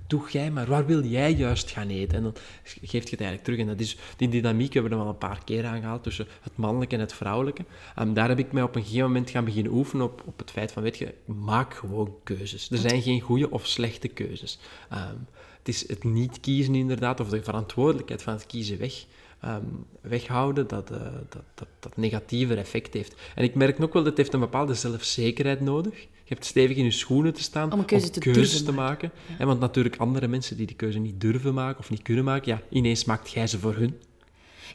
doe 0.08 0.30
jij 0.30 0.50
maar, 0.50 0.66
waar 0.66 0.86
wil 0.86 1.04
jij 1.04 1.32
juist 1.32 1.70
gaan 1.70 1.88
eten? 1.88 2.16
En 2.16 2.22
dan 2.22 2.34
geeft 2.62 3.08
je 3.08 3.16
het 3.16 3.20
eigenlijk 3.20 3.42
terug. 3.42 3.58
En 3.58 3.66
dat 3.66 3.80
is, 3.80 3.96
die 4.16 4.28
dynamiek 4.28 4.72
hebben 4.72 4.90
we 4.90 4.96
dan 4.96 5.06
wel 5.06 5.14
een 5.14 5.28
paar 5.28 5.44
keer 5.44 5.66
aangehaald 5.66 6.02
tussen 6.02 6.26
het 6.40 6.56
mannelijke 6.56 6.94
en 6.94 7.00
het 7.00 7.12
vrouwelijke. 7.12 7.64
Ehm, 7.94 8.12
daar 8.12 8.28
heb 8.28 8.38
ik 8.38 8.52
mij 8.52 8.62
op 8.62 8.76
een 8.76 8.82
gegeven 8.82 9.06
moment 9.06 9.30
gaan 9.30 9.44
beginnen 9.44 9.72
oefenen 9.72 10.04
op, 10.04 10.22
op 10.26 10.38
het 10.38 10.50
feit 10.50 10.72
van, 10.72 10.82
weet 10.82 10.98
je, 10.98 11.14
maak 11.24 11.74
gewoon 11.74 12.14
keuzes. 12.22 12.70
Er 12.70 12.78
zijn 12.78 13.02
geen 13.02 13.20
goede 13.20 13.50
of 13.50 13.66
slechte 13.66 14.08
keuzes. 14.08 14.58
Ehm, 14.90 15.16
het 15.58 15.68
is 15.68 15.88
het 15.88 16.04
niet 16.04 16.40
kiezen 16.40 16.74
inderdaad, 16.74 17.20
of 17.20 17.28
de 17.28 17.42
verantwoordelijkheid 17.42 18.22
van 18.22 18.32
het 18.32 18.46
kiezen 18.46 18.78
weg 18.78 19.04
ehm, 19.40 19.64
weghouden, 20.00 20.68
dat, 20.68 20.90
eh, 20.90 20.98
dat, 21.28 21.42
dat, 21.54 21.68
dat 21.80 21.96
negatiever 21.96 22.58
effect 22.58 22.94
heeft. 22.94 23.14
En 23.34 23.44
ik 23.44 23.54
merk 23.54 23.82
ook 23.82 23.92
wel, 23.92 24.02
dat 24.02 24.10
het 24.10 24.16
heeft 24.16 24.32
een 24.32 24.40
bepaalde 24.40 24.74
zelfzekerheid 24.74 25.60
nodig. 25.60 26.00
Je 26.00 26.34
hebt 26.34 26.44
stevig 26.44 26.76
in 26.76 26.84
je 26.84 26.90
schoenen 26.90 27.34
te 27.34 27.42
staan 27.42 27.72
Om 27.72 27.78
een 27.78 27.84
keuze 27.84 28.10
te 28.10 28.20
keuzes 28.20 28.50
durven 28.50 28.66
te 28.66 28.72
maken. 28.72 29.10
En 29.38 29.46
want 29.46 29.60
natuurlijk 29.60 29.96
andere 29.96 30.28
mensen 30.28 30.56
die 30.56 30.66
die 30.66 30.76
keuze 30.76 30.98
niet 30.98 31.20
durven 31.20 31.54
maken 31.54 31.78
of 31.78 31.90
niet 31.90 32.02
kunnen 32.02 32.24
maken, 32.24 32.52
ja, 32.52 32.60
ineens 32.68 33.04
maakt 33.04 33.30
jij 33.30 33.46
ze 33.46 33.58
voor 33.58 33.74
hun. 33.74 33.96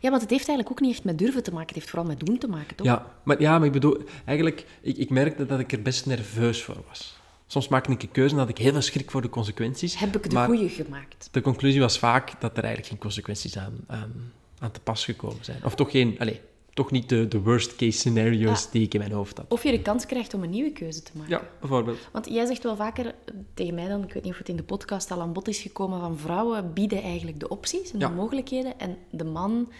Ja, 0.02 0.10
want 0.10 0.22
het 0.22 0.32
heeft 0.32 0.48
eigenlijk 0.48 0.70
ook 0.70 0.86
niet 0.86 0.96
echt 0.96 1.04
met 1.04 1.18
durven 1.18 1.44
te 1.44 1.52
maken. 1.52 1.68
Het 1.68 1.76
heeft 1.76 1.90
vooral 1.90 2.08
met 2.08 2.20
doen 2.20 2.38
te 2.38 2.48
maken, 2.48 2.76
toch? 2.76 2.88
Ja, 2.88 3.06
maar, 3.24 3.42
ja, 3.42 3.58
maar 3.58 3.68
ik 3.68 3.74
bedoel, 3.74 3.98
eigenlijk, 4.26 4.66
ik, 4.82 4.98
ik 4.98 5.10
merkte 5.10 5.46
dat 5.46 5.60
ik 5.60 5.72
er 5.72 5.82
best 5.82 6.06
nerveus 6.06 6.64
voor 6.64 6.84
was. 6.88 7.22
Soms 7.48 7.68
maakte 7.68 7.92
ik 7.92 8.02
een 8.02 8.12
keuze 8.12 8.34
en 8.34 8.40
had 8.40 8.50
ik 8.50 8.58
heel 8.58 8.72
veel 8.72 8.82
schrik 8.82 9.12
voor 9.12 9.22
de 9.22 9.30
consequenties. 9.30 10.00
Heb 10.00 10.16
ik 10.16 10.30
de 10.30 10.44
goede 10.44 10.70
gemaakt? 10.70 11.30
de 11.32 11.42
conclusie 11.42 11.80
was 11.80 12.00
vaak 12.00 12.42
dat 12.42 12.52
er 12.52 12.64
eigenlijk 12.64 12.88
geen 12.88 12.98
consequenties 12.98 13.58
aan, 13.58 13.74
aan, 13.88 14.32
aan 14.64 14.72
te 14.72 14.80
pas 14.80 15.06
gekomen 15.06 15.46
zijn. 15.46 15.58
Of 15.66 15.76
toch 15.76 15.92
geen, 15.92 16.16
allez, 16.20 16.38
toch 16.74 16.92
niet 16.92 17.10
de, 17.10 17.28
de 17.28 17.40
worst 17.42 17.76
case 17.76 17.98
scenario's 17.98 18.64
Ja. 18.64 18.68
die 18.72 18.82
ik 18.82 18.94
in 18.94 19.00
mijn 19.00 19.12
hoofd 19.12 19.38
had. 19.38 19.46
Of 19.50 19.64
je 19.64 19.72
de 19.72 19.82
kans 19.82 20.06
krijgt 20.06 20.34
om 20.34 20.44
een 20.44 20.50
nieuwe 20.50 20.72
keuze 20.72 21.04
te 21.04 21.12
maken. 21.14 21.32
Ja, 21.32 21.42
bijvoorbeeld. 21.60 21.98
Want 22.12 22.26
jij 22.30 22.46
zegt 22.46 22.64
wel 22.64 22.76
vaker 22.76 23.16
tegen 23.54 23.74
mij 23.74 23.88
dan, 23.88 24.04
ik 24.04 24.14
weet 24.14 24.24
niet 24.24 24.32
of 24.32 24.38
het 24.38 24.50
in 24.50 24.56
de 24.56 24.64
podcast 24.64 25.12
al 25.12 25.22
aan 25.22 25.34
bod 25.34 25.48
is 25.48 25.60
gekomen, 25.60 26.00
van 26.00 26.18
vrouwen 26.18 26.74
bieden 26.74 27.02
eigenlijk 27.02 27.40
de 27.40 27.48
opties 27.50 27.92
en 27.92 28.00
Ja. 28.00 28.08
de 28.08 28.14
mogelijkheden 28.16 28.80
en 28.80 28.98
de 29.10 29.24
man 29.26 29.72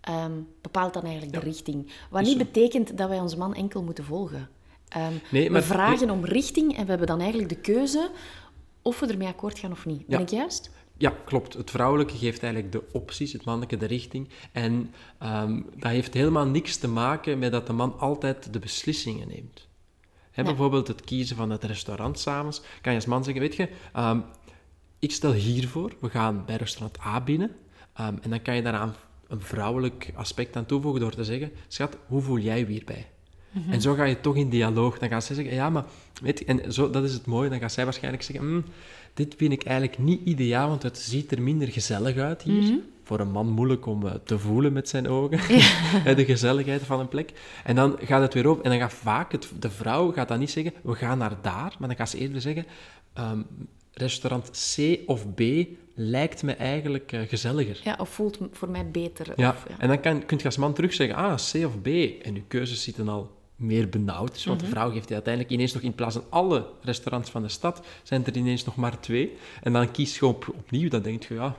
ehm, 0.00 0.32
bepaalt 0.60 0.94
dan 0.94 1.02
eigenlijk 1.02 1.32
de 1.34 1.40
richting. 1.40 1.90
Wat 2.10 2.22
niet 2.22 2.38
betekent 2.38 2.98
dat 2.98 3.08
wij 3.08 3.20
onze 3.20 3.36
man 3.38 3.54
enkel 3.54 3.82
moeten 3.82 4.04
volgen. 4.04 4.48
Nee, 5.30 5.50
maar- 5.50 5.60
we 5.60 5.66
vragen 5.66 6.10
om 6.10 6.24
richting 6.24 6.76
en 6.76 6.82
we 6.84 6.88
hebben 6.90 7.06
dan 7.06 7.20
eigenlijk 7.20 7.48
de 7.48 7.56
keuze 7.72 8.10
of 8.82 9.00
we 9.00 9.06
ermee 9.06 9.28
akkoord 9.28 9.58
gaan 9.58 9.72
of 9.72 9.86
niet. 9.86 10.06
Ben 10.06 10.20
ik 10.20 10.28
juist? 10.28 10.70
Ja, 11.02 11.14
klopt. 11.24 11.52
Het 11.54 11.70
vrouwelijke 11.70 12.16
geeft 12.16 12.42
eigenlijk 12.42 12.72
de 12.72 12.82
opties, 12.92 13.32
het 13.32 13.44
mannelijke 13.44 13.76
de 13.76 13.86
richting. 13.86 14.28
En 14.52 14.94
ehm, 15.18 15.60
dat 15.76 15.90
heeft 15.90 16.14
helemaal 16.14 16.46
niks 16.46 16.76
te 16.76 16.88
maken 16.88 17.38
met 17.38 17.52
dat 17.52 17.66
de 17.66 17.72
man 17.72 17.98
altijd 17.98 18.52
de 18.52 18.58
beslissingen 18.58 19.28
neemt. 19.28 19.66
Hè, 20.30 20.42
Ja. 20.42 20.48
Bijvoorbeeld 20.48 20.88
het 20.88 21.04
kiezen 21.04 21.36
van 21.36 21.50
het 21.50 21.64
restaurant 21.64 22.18
s'avonds. 22.18 22.62
Kan 22.80 22.92
je 22.92 22.98
als 22.98 23.06
man 23.06 23.24
zeggen, 23.24 23.42
weet 23.42 23.56
je, 23.56 23.68
ehm, 23.92 24.20
ik 24.98 25.10
stel 25.12 25.32
hiervoor, 25.32 25.92
we 26.00 26.08
gaan 26.08 26.44
bij 26.46 26.56
restaurant 26.56 27.00
A 27.00 27.20
binnen. 27.20 27.50
Ehm, 27.92 28.14
en 28.22 28.30
dan 28.30 28.42
kan 28.42 28.56
je 28.56 28.62
daaraan 28.62 28.94
een 29.28 29.40
vrouwelijk 29.40 30.12
aspect 30.14 30.56
aan 30.56 30.66
toevoegen 30.66 31.00
door 31.00 31.14
te 31.14 31.24
zeggen, 31.24 31.52
schat, 31.68 31.96
hoe 32.06 32.22
voel 32.22 32.38
jij 32.38 32.58
je 32.58 32.66
hierbij? 32.66 33.06
En 33.70 33.80
zo 33.80 33.94
ga 33.94 34.04
je 34.04 34.20
toch 34.20 34.36
in 34.36 34.48
dialoog. 34.48 34.98
Dan 34.98 35.08
gaat 35.08 35.24
zij 35.24 35.36
zeggen, 35.36 35.54
ja, 35.54 35.70
maar... 35.70 35.84
Weet 36.22 36.38
je, 36.38 36.44
en 36.44 36.72
zo, 36.72 36.90
dat 36.90 37.04
is 37.04 37.12
het 37.12 37.26
mooie. 37.26 37.48
Dan 37.50 37.58
gaat 37.58 37.72
zij 37.72 37.84
waarschijnlijk 37.84 38.22
zeggen, 38.22 38.46
"Hmm, 38.46 38.64
dit 39.14 39.34
vind 39.36 39.52
ik 39.52 39.64
eigenlijk 39.64 39.98
niet 39.98 40.20
ideaal, 40.24 40.68
want 40.68 40.82
het 40.82 40.98
ziet 40.98 41.32
er 41.32 41.42
minder 41.42 41.68
gezellig 41.68 42.16
uit 42.16 42.42
hier. 42.42 42.78
Voor 43.04 43.20
een 43.20 43.30
man 43.30 43.48
moeilijk 43.48 43.86
om 43.86 44.06
eh, 44.06 44.14
te 44.24 44.38
voelen 44.38 44.72
met 44.72 44.88
zijn 44.88 45.08
ogen. 45.08 45.38
De 46.16 46.24
gezelligheid 46.24 46.82
van 46.82 47.00
een 47.00 47.08
plek. 47.08 47.32
En 47.64 47.74
dan 47.74 47.96
gaat 48.00 48.22
het 48.22 48.34
weer 48.34 48.48
op. 48.48 48.62
En 48.62 48.70
dan 48.70 48.78
gaat 48.78 48.92
vaak 48.92 49.32
het, 49.32 49.50
de 49.58 49.70
vrouw 49.70 50.12
gaat 50.12 50.28
dan 50.28 50.38
niet 50.38 50.50
zeggen, 50.50 50.72
we 50.82 50.94
gaan 50.94 51.18
naar 51.18 51.36
daar. 51.42 51.76
Maar 51.78 51.88
dan 51.88 51.96
gaat 51.96 52.10
ze 52.10 52.18
eerder 52.18 52.40
zeggen, 52.40 52.66
ehm, 53.12 53.42
restaurant 53.92 54.74
C 54.74 54.98
of 55.06 55.34
B 55.34 55.40
lijkt 55.94 56.42
me 56.42 56.52
eigenlijk 56.52 57.12
eh, 57.12 57.20
gezelliger. 57.20 57.80
Ja, 57.84 57.96
of 58.00 58.08
voelt 58.08 58.38
voor 58.52 58.70
mij 58.70 58.90
beter. 58.90 59.32
Ja, 59.36 59.50
Of, 59.50 59.64
ja. 59.68 59.74
en 59.78 59.88
dan 59.88 60.00
kan, 60.00 60.26
kun 60.26 60.38
je 60.38 60.44
als 60.44 60.56
man 60.56 60.74
terug 60.74 60.92
zeggen, 60.92 61.16
ah, 61.16 61.34
C 61.34 61.66
of 61.66 61.80
B. 61.82 61.86
En 62.22 62.34
je 62.34 62.42
keuzes 62.48 62.82
zitten 62.82 63.08
al 63.08 63.41
meer 63.62 63.88
benauwd. 63.88 64.32
Dus, 64.32 64.44
want 64.44 64.60
Mhm. 64.60 64.70
de 64.70 64.76
vrouw 64.76 64.90
geeft 64.90 65.08
je 65.08 65.14
uiteindelijk 65.14 65.54
ineens 65.54 65.72
nog, 65.72 65.82
in 65.82 65.94
plaats 65.94 66.14
van 66.14 66.24
alle 66.28 66.66
restaurants 66.82 67.30
van 67.30 67.42
de 67.42 67.48
stad, 67.48 67.86
zijn 68.02 68.26
er 68.26 68.36
ineens 68.36 68.64
nog 68.64 68.76
maar 68.76 69.00
twee. 69.00 69.36
En 69.62 69.72
dan 69.72 69.90
kies 69.90 70.18
je 70.18 70.26
op, 70.26 70.52
opnieuw, 70.56 70.88
dan 70.88 71.02
denk 71.02 71.22
je, 71.22 71.34
ja, 71.34 71.56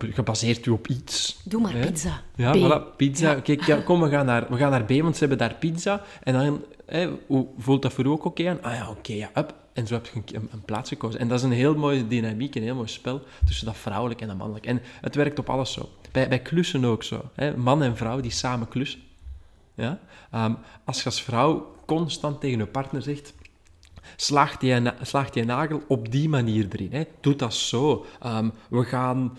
gebaseerd 0.00 0.66
u 0.66 0.70
op 0.70 0.88
iets. 0.88 1.40
Doe 1.44 1.60
maar 1.60 1.72
hè? 1.72 1.86
pizza. 1.90 2.22
Ja, 2.34 2.52
B. 2.52 2.56
voilà, 2.56 2.96
pizza. 2.96 3.34
Kijk, 3.34 3.62
ja, 3.62 3.80
kom, 3.80 4.00
we 4.00 4.08
gaan, 4.08 4.26
naar, 4.26 4.46
we 4.50 4.56
gaan 4.56 4.70
naar 4.70 4.84
B, 4.84 4.90
want 4.90 5.14
ze 5.14 5.20
hebben 5.20 5.38
daar 5.38 5.54
pizza. 5.54 6.02
En 6.22 6.32
dan 6.34 6.64
hè, 6.86 7.08
hoe 7.26 7.46
voelt 7.58 7.82
dat 7.82 7.92
voor 7.92 8.04
u 8.04 8.08
ook 8.08 8.24
oké 8.24 8.48
aan? 8.48 8.62
Ah 8.62 8.74
ja, 8.74 8.90
oké, 8.90 9.12
ja, 9.12 9.30
up. 9.34 9.54
En 9.72 9.86
zo 9.86 9.94
heb 9.94 10.06
je 10.06 10.12
een, 10.14 10.24
een, 10.42 10.48
een 10.52 10.62
plaats 10.64 10.88
gekozen. 10.88 11.20
En 11.20 11.28
dat 11.28 11.38
is 11.38 11.44
een 11.44 11.52
heel 11.52 11.74
mooie 11.74 12.06
dynamiek, 12.06 12.54
een 12.54 12.62
heel 12.62 12.74
mooi 12.74 12.88
spel 12.88 13.22
tussen 13.44 13.66
dat 13.66 13.76
vrouwelijk 13.76 14.20
en 14.20 14.26
dat 14.26 14.36
mannelijk. 14.36 14.66
En 14.66 14.80
het 15.00 15.14
werkt 15.14 15.38
op 15.38 15.50
alles 15.50 15.72
zo. 15.72 15.88
Bij, 16.12 16.28
bij 16.28 16.38
klussen 16.38 16.84
ook 16.84 17.02
zo. 17.02 17.30
Hè? 17.34 17.56
Man 17.56 17.82
en 17.82 17.96
vrouw 17.96 18.20
die 18.20 18.30
samen 18.30 18.68
klussen. 18.68 19.00
Ja? 19.78 19.98
Ehm, 20.30 20.52
als 20.84 20.98
je 20.98 21.04
als 21.04 21.22
vrouw 21.22 21.74
constant 21.86 22.40
tegen 22.40 22.58
je 22.58 22.66
partner 22.66 23.02
zegt... 23.02 23.34
Slaagt 24.16 24.60
die, 24.60 24.74
na- 24.80 24.94
slaagt 25.02 25.32
die 25.34 25.44
nagel 25.44 25.82
op 25.88 26.10
die 26.10 26.28
manier 26.28 26.66
erin. 26.72 26.88
Hè? 26.92 27.02
Doe 27.20 27.36
dat 27.36 27.54
zo. 27.54 28.06
Ehm, 28.20 28.48
we 28.70 28.84
gaan... 28.84 29.36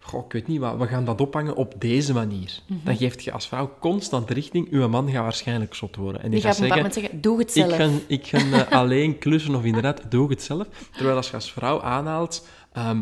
Goh, 0.00 0.24
ik 0.24 0.32
weet 0.32 0.46
niet 0.46 0.60
wat. 0.60 0.76
We 0.76 0.86
gaan 0.86 1.04
dat 1.04 1.20
ophangen 1.20 1.56
op 1.56 1.74
deze 1.78 2.12
manier. 2.12 2.60
Mhm. 2.66 2.78
Dan 2.84 2.96
geeft 2.96 3.24
je 3.24 3.32
als 3.32 3.48
vrouw 3.48 3.74
constant 3.80 4.30
richting. 4.30 4.70
Uw 4.70 4.88
man 4.88 5.10
gaat 5.10 5.22
waarschijnlijk 5.22 5.74
zot 5.74 5.96
worden. 5.96 6.22
En 6.22 6.30
Die 6.30 6.40
die 6.40 6.48
gaat 6.48 6.56
zeggen... 6.56 6.76
moment 6.76 6.94
zeggen, 6.94 7.20
doe 7.20 7.38
het 7.38 7.52
zelf. 7.52 7.72
Ik 7.72 7.76
ga, 7.76 7.90
ik 8.06 8.26
ga 8.26 8.38
eh, 8.66 8.76
alleen 8.80 9.18
klussen 9.18 9.54
of 9.54 9.64
inderdaad, 9.64 10.02
doe 10.10 10.30
het 10.30 10.42
zelf. 10.42 10.66
Terwijl 10.92 11.16
als 11.16 11.28
je 11.28 11.34
als 11.34 11.52
vrouw 11.52 11.82
aanhaalt, 11.82 12.48
ehm, 12.72 13.00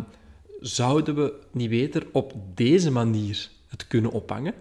zouden 0.61 1.15
we 1.15 1.33
niet 1.53 1.71
beter 1.71 2.07
op 2.13 2.33
deze 2.55 2.91
manier 2.91 3.49
het 3.69 3.87
kunnen 3.87 4.11
ophangen? 4.11 4.55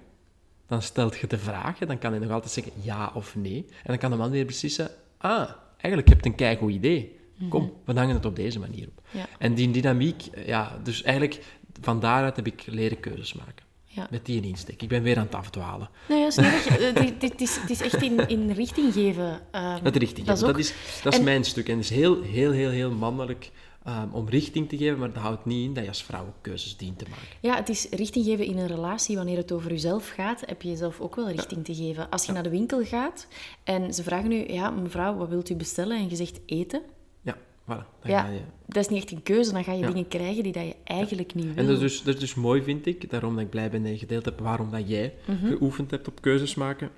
Dan 0.74 0.82
stelt 0.82 1.18
je 1.18 1.28
de 1.28 1.38
vraag, 1.38 1.80
hè, 1.80 1.86
dan 1.86 1.98
kan 2.00 2.12
hij 2.12 2.20
nog 2.20 2.32
altijd 2.32 2.52
zeggen 2.52 2.72
ja 2.82 3.12
of 3.14 3.36
nee. 3.36 3.66
En 3.70 3.84
dan 3.86 3.98
kan 3.98 4.12
de 4.12 4.18
man 4.18 4.30
weer 4.32 4.46
beslissen, 4.46 4.90
ah, 5.18 5.50
eigenlijk 5.78 6.08
heb 6.10 6.24
je 6.24 6.30
een 6.30 6.36
keigoed 6.36 6.72
idee. 6.72 7.20
Kom, 7.50 7.74
we 7.86 7.94
hangen 7.94 8.16
het 8.16 8.26
op 8.26 8.36
deze 8.36 8.60
manier 8.60 8.88
op. 8.88 9.02
Ja. 9.12 9.26
En 9.40 9.54
die 9.54 9.72
dynamiek, 9.72 10.26
eh, 10.32 10.48
ja, 10.48 10.80
dus 10.84 11.04
eigenlijk 11.04 11.44
van 11.82 12.00
daaruit 12.00 12.36
heb 12.36 12.48
ik 12.48 12.64
leren 12.66 13.00
keuzes 13.00 13.34
maken. 13.34 13.66
Ja. 13.86 14.08
Met 14.12 14.26
die 14.26 14.42
insteek. 14.42 14.82
Ik 14.82 14.88
ben 14.88 15.04
weer 15.04 15.18
aan 15.18 15.24
het 15.26 15.36
afdwalen. 15.36 15.90
Nee, 16.10 16.24
dat 16.30 16.38
is 16.38 16.94
niet. 17.02 17.22
Het 17.22 17.42
is- 17.42 17.56
het 17.62 17.70
is, 17.70 17.82
echt 17.82 18.02
in, 18.02 18.28
in 18.28 18.52
richting 18.52 18.94
geven. 18.94 19.40
ehm, 19.52 19.84
Het 19.84 19.96
richting 19.96 20.28
dat 20.28 20.40
geven, 20.40 20.58
is 20.60 20.68
dat 20.68 20.76
is, 20.96 21.02
dat 21.04 21.14
is 21.14 21.20
en- 21.20 21.26
mijn 21.26 21.44
stuk. 21.44 21.68
En 21.70 21.76
het 21.76 21.84
is 21.84 21.90
heel, 21.90 22.22
heel, 22.22 22.52
heel, 22.52 22.70
heel 22.70 22.92
mannelijk 22.92 23.52
ehm, 23.86 24.08
om 24.12 24.30
richting 24.30 24.69
te 24.69 24.78
geven, 24.78 25.00
maar 25.00 25.13
dat 25.13 25.22
houdt 25.24 25.46
niet 25.46 25.65
in 25.67 25.74
dat 25.74 25.84
je 25.84 25.89
als 25.89 26.04
vrouw 26.04 26.22
ook 26.22 26.41
keuzes 26.41 26.78
dient 26.78 26.98
te 27.00 27.06
maken. 27.10 27.28
Ja, 27.41 27.56
het 27.56 27.69
is 27.69 27.88
richting 27.89 28.26
geven 28.26 28.46
in 28.46 28.58
een 28.58 28.67
relatie. 28.67 29.15
Wanneer 29.15 29.38
het 29.38 29.52
over 29.52 29.72
jezelf 29.72 30.10
gaat, 30.10 30.41
heb 30.46 30.62
je 30.62 30.69
jezelf 30.69 31.00
ook 31.00 31.15
wel 31.15 31.30
richting 31.30 31.65
te 31.65 31.76
geven. 31.76 32.10
Als 32.10 32.26
je 32.26 32.32
naar 32.32 32.43
de 32.43 32.50
winkel 32.50 32.84
gaat 32.86 33.28
en 33.63 33.93
ze 33.93 34.04
vragen 34.04 34.30
nu, 34.30 34.48
ja, 34.48 34.69
mevrouw, 34.69 35.15
wat 35.15 35.30
wilt 35.30 35.50
u 35.50 35.56
bestellen? 35.56 35.98
En 35.98 36.10
je 36.10 36.15
zegt 36.15 36.39
eten. 36.46 36.82
Ja, 37.22 37.38
voilà. 37.63 37.86
Ja, 38.04 38.28
je... 38.30 38.39
dat 38.65 38.84
is 38.84 38.88
niet 38.89 39.02
echt 39.04 39.12
een 39.12 39.24
keuze. 39.24 39.52
Dan 39.54 39.63
ga 39.63 39.72
je 39.74 39.80
Ja. 39.80 39.88
dingen 39.88 40.08
krijgen 40.08 40.43
die 40.43 40.52
dat 40.52 40.63
je 40.65 40.76
eigenlijk 40.84 41.34
niet 41.36 41.46
wil. 41.46 41.56
En 41.56 41.65
dat 41.65 41.76
is, 41.76 41.80
dus, 41.82 42.04
dat 42.04 42.13
is 42.13 42.19
dus 42.19 42.36
mooi, 42.36 42.62
vind 42.63 42.86
ik. 42.86 43.10
Daarom 43.10 43.34
dat 43.36 43.43
ik 43.43 43.50
blij 43.50 43.69
ben 43.69 43.82
dat 43.84 43.91
je 43.91 43.98
gedeeld 43.98 44.26
hebt 44.26 44.39
waarom 44.39 44.72
dat 44.72 44.89
jij 44.89 45.13
Mhm. 45.28 45.48
geoefend 45.48 45.91
hebt 45.91 46.08
op 46.08 46.22
keuzes 46.22 46.56
maken. 46.56 46.89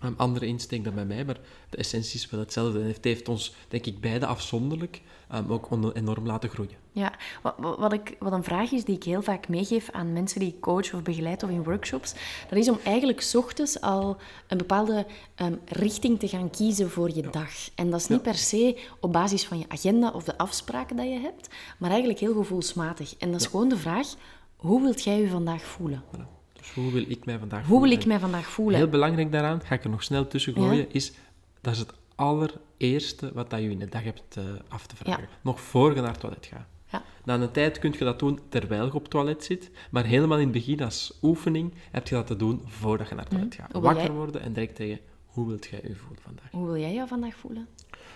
Een 0.00 0.16
andere 0.16 0.46
insteek 0.46 0.84
dan 0.84 0.94
bij 0.94 1.04
mij, 1.04 1.24
maar 1.24 1.40
de 1.70 1.76
essentie 1.76 2.18
is 2.18 2.30
wel 2.30 2.40
hetzelfde. 2.40 2.80
En 2.80 2.86
het 2.86 3.04
heeft 3.04 3.28
ons, 3.28 3.54
denk 3.68 3.86
ik, 3.86 4.00
beide 4.00 4.26
afzonderlijk 4.26 5.02
ehm, 5.28 5.52
ook 5.52 5.94
enorm 5.94 6.26
laten 6.26 6.48
groeien. 6.48 6.76
Ja, 6.92 7.12
wat, 7.42 7.54
wat, 7.58 7.92
ik, 7.92 8.16
wat 8.18 8.32
een 8.32 8.44
vraag 8.44 8.72
is 8.72 8.84
die 8.84 8.96
ik 8.96 9.02
heel 9.02 9.22
vaak 9.22 9.48
meegeef 9.48 9.90
aan 9.90 10.12
mensen 10.12 10.40
die 10.40 10.48
ik 10.48 10.60
coach 10.60 10.94
of 10.94 11.02
begeleid 11.02 11.42
of 11.42 11.50
in 11.50 11.64
workshops, 11.64 12.14
dat 12.48 12.58
is 12.58 12.68
om 12.68 12.78
eigenlijk 12.84 13.20
's 13.20 13.34
ochtends 13.34 13.80
al 13.80 14.16
een 14.46 14.58
bepaalde 14.58 15.06
ehm, 15.34 15.54
richting 15.64 16.18
te 16.18 16.28
gaan 16.28 16.50
kiezen 16.50 16.90
voor 16.90 17.14
je 17.14 17.30
dag. 17.30 17.50
En 17.74 17.90
dat 17.90 18.00
is 18.00 18.08
niet 18.08 18.22
per 18.22 18.34
se 18.34 18.78
op 19.00 19.12
basis 19.12 19.46
van 19.46 19.58
je 19.58 19.68
agenda 19.68 20.10
of 20.10 20.24
de 20.24 20.38
afspraken 20.38 20.96
dat 20.96 21.06
je 21.06 21.18
hebt, 21.20 21.48
maar 21.78 21.90
eigenlijk 21.90 22.20
heel 22.20 22.34
gevoelsmatig. 22.34 23.14
En 23.16 23.32
dat 23.32 23.40
is 23.40 23.46
gewoon 23.46 23.68
de 23.68 23.76
vraag, 23.76 24.14
hoe 24.56 24.82
wilt 24.82 25.04
jij 25.04 25.20
je 25.20 25.28
vandaag 25.28 25.62
voelen? 25.62 26.02
Voilà. 26.16 26.37
Hoe 26.78 26.92
wil 26.92 27.04
ik 27.08 27.24
mij 27.24 27.38
vandaag 27.38 27.58
Hoe 27.60 27.68
voelen? 27.68 27.88
wil 27.88 27.98
ik 27.98 28.06
mij 28.06 28.18
vandaag 28.18 28.46
voelen? 28.46 28.76
Heel 28.78 28.88
belangrijk 28.88 29.32
daaraan, 29.32 29.60
ga 29.64 29.74
ik 29.74 29.84
er 29.84 29.90
nog 29.90 30.02
snel 30.02 30.26
tussen 30.26 30.54
Ja. 30.60 30.60
gooien, 30.66 30.92
is 30.92 31.12
dat 31.60 31.72
is 31.72 31.78
het 31.78 31.92
allereerste 32.14 33.30
wat 33.34 33.50
dat 33.50 33.60
je 33.60 33.70
in 33.70 33.78
de 33.78 33.88
dag 33.88 34.02
hebt 34.02 34.36
eh, 34.36 34.44
af 34.68 34.86
te 34.86 34.96
vragen. 34.96 35.22
Ja. 35.22 35.28
Nog 35.42 35.60
voor 35.60 35.94
je 35.94 36.00
naar 36.00 36.10
het 36.10 36.20
toilet 36.20 36.46
gaat. 36.46 36.66
Ja. 36.92 37.02
Na 37.24 37.34
een 37.34 37.50
tijd 37.50 37.78
kun 37.78 37.92
je 37.98 38.04
dat 38.04 38.18
doen 38.18 38.40
terwijl 38.48 38.84
je 38.84 38.94
op 38.94 39.02
het 39.02 39.10
toilet 39.10 39.44
zit, 39.44 39.70
maar 39.90 40.04
helemaal 40.04 40.38
in 40.38 40.42
het 40.42 40.52
begin 40.52 40.82
als 40.82 41.18
oefening 41.22 41.72
heb 41.90 42.08
je 42.08 42.14
dat 42.14 42.26
te 42.26 42.36
doen 42.36 42.62
voordat 42.64 43.08
je 43.08 43.14
naar 43.14 43.24
het 43.24 43.32
toilet 43.32 43.54
gaat. 43.54 43.64
Mhm. 43.68 43.72
Hoe 43.72 43.80
wil 43.82 43.90
Wakker 43.92 44.10
jij- 44.12 44.20
worden 44.20 44.40
en 44.42 44.52
direct 44.52 44.76
zeggen, 44.76 44.98
hoe 45.26 45.46
wilt 45.46 45.66
jij 45.66 45.80
je 45.82 45.94
voelen 45.94 46.22
vandaag? 46.22 46.50
Hoe 46.50 46.66
wil 46.66 46.76
jij 46.76 46.94
jou 46.94 47.08
vandaag 47.08 47.34
voelen? 47.34 47.66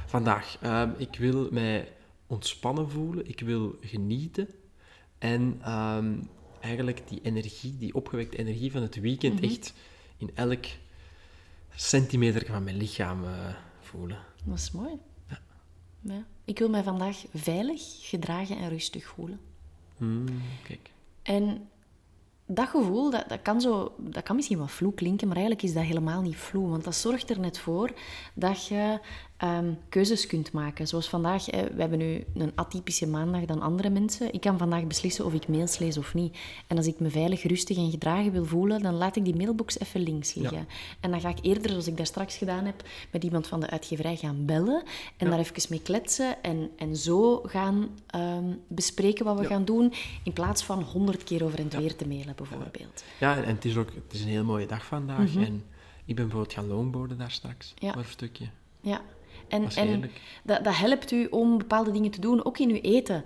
Vandaag, 0.07 0.57
ehm, 0.61 0.91
ik 0.97 1.17
wil 1.19 1.49
mij 1.51 1.89
ontspannen 2.27 2.91
voelen, 2.91 3.29
ik 3.29 3.41
wil 3.41 3.77
genieten 3.81 4.49
en 5.19 5.59
ehm, 5.63 6.15
eigenlijk 6.63 7.09
die 7.09 7.21
energie, 7.23 7.77
die 7.79 7.95
opgewekte 7.95 8.37
energie 8.39 8.73
van 8.73 8.83
het 8.83 8.95
weekend 9.01 9.35
Mhm. 9.35 9.45
echt 9.45 9.73
in 10.17 10.31
elk 10.35 10.65
centimeter 11.75 12.47
van 12.47 12.65
mijn 12.65 12.77
lichaam 12.77 13.25
eh, 13.25 13.55
voelen. 13.81 14.19
Dat 14.45 14.59
is 14.59 14.71
mooi. 14.71 14.99
Ja. 16.01 16.25
Ik 16.45 16.59
wil 16.59 16.69
mij 16.69 16.83
vandaag 16.83 17.25
veilig, 17.35 17.83
gedragen 18.01 18.57
en 18.59 18.69
rustig 18.69 19.05
voelen. 19.07 19.41
Hmm, 19.97 20.25
kijk. 20.63 20.91
En 21.23 21.69
dat 22.47 22.69
gevoel, 22.69 23.11
dat, 23.11 23.29
dat, 23.29 23.43
kan 23.43 23.61
zo, 23.61 23.95
dat 23.99 24.23
kan 24.23 24.37
misschien 24.37 24.59
wat 24.59 24.71
vloe 24.71 24.95
klinken, 24.95 25.27
maar 25.29 25.37
eigenlijk 25.37 25.67
is 25.67 25.75
dat 25.75 25.85
helemaal 25.85 26.23
niet 26.23 26.37
vloe. 26.37 26.69
Want 26.69 26.85
dat 26.85 26.95
zorgt 26.95 27.31
er 27.31 27.41
net 27.41 27.59
voor 27.59 27.93
dat 28.35 28.67
je 28.67 29.01
ehm, 29.43 29.73
keuzes 29.89 30.27
kunt 30.27 30.53
maken. 30.53 30.87
Zoals 30.89 31.09
vandaag, 31.09 31.47
hè, 31.47 31.75
we 31.75 31.81
hebben 31.81 31.99
nu 31.99 32.25
een 32.35 32.53
atypische 32.55 33.07
maandag 33.07 33.45
dan 33.45 33.61
andere 33.61 33.91
mensen. 33.91 34.33
Ik 34.33 34.41
kan 34.41 34.59
vandaag 34.59 34.87
beslissen 34.87 35.25
of 35.25 35.33
ik 35.35 35.49
mails 35.49 35.79
lees 35.79 35.99
of 35.99 36.15
niet. 36.15 36.37
En 36.67 36.77
als 36.77 36.87
ik 36.87 37.01
me 37.01 37.11
veilig, 37.11 37.43
rustig 37.43 37.77
en 37.77 37.91
gedragen 37.91 38.33
wil 38.33 38.45
voelen, 38.45 38.83
dan 38.83 38.95
laat 38.95 39.17
ik 39.17 39.25
die 39.25 39.37
mailbox 39.37 39.79
even 39.79 40.01
links 40.01 40.35
liggen. 40.35 40.67
En 41.01 41.11
dan 41.11 41.21
ga 41.21 41.29
ik 41.29 41.39
eerder, 41.43 41.71
zoals 41.71 41.87
ik 41.87 41.97
daar 41.97 42.07
straks 42.07 42.37
gedaan 42.37 42.65
heb, 42.65 42.83
met 43.13 43.25
iemand 43.25 43.47
van 43.47 43.61
de 43.61 43.71
uitgeverij 43.71 44.17
gaan 44.17 44.45
bellen 44.47 44.83
en 45.17 45.31
daar 45.31 45.39
even 45.39 45.63
mee 45.71 45.83
kletsen 45.83 46.43
en, 46.43 46.71
en 46.77 46.97
zo 46.97 47.41
gaan 47.47 47.89
ehm, 48.07 48.45
bespreken 48.69 49.25
wat 49.25 49.39
we 49.39 49.47
gaan 49.47 49.65
doen, 49.65 49.93
in 50.25 50.33
plaats 50.33 50.63
van 50.65 50.83
honderd 50.83 51.25
keer 51.25 51.45
over 51.45 51.59
en 51.59 51.69
weer 51.81 51.97
te 51.97 52.07
mailen, 52.07 52.35
bijvoorbeeld. 52.37 53.05
Ja, 53.21 53.37
en, 53.37 53.55
het 53.55 53.65
is 53.65 53.77
ook 53.77 53.89
het 53.95 54.13
is 54.13 54.21
een 54.23 54.29
heel 54.29 54.45
mooie 54.45 54.67
dag 54.67 54.85
vandaag. 54.85 55.37
En 55.37 55.63
ik 56.05 56.15
ben 56.17 56.25
bijvoorbeeld 56.29 56.53
gaan 56.53 56.67
longboarden 56.67 57.19
daar 57.19 57.31
straks, 57.31 57.75
Mhm. 57.75 57.85
Ja. 57.87 57.93
voor 57.93 58.03
een 58.03 58.09
stukje. 58.09 58.45
Ja, 58.81 59.01
en, 59.53 59.69
en 59.75 60.11
dat, 60.43 60.65
dat 60.65 60.77
helpt 60.77 61.11
u 61.11 61.27
om 61.31 61.59
bepaalde 61.59 61.91
dingen 61.91 62.11
te 62.11 62.21
doen, 62.21 62.45
ook 62.45 62.59
in 62.59 62.71
uw 62.71 62.81
eten. 62.81 63.25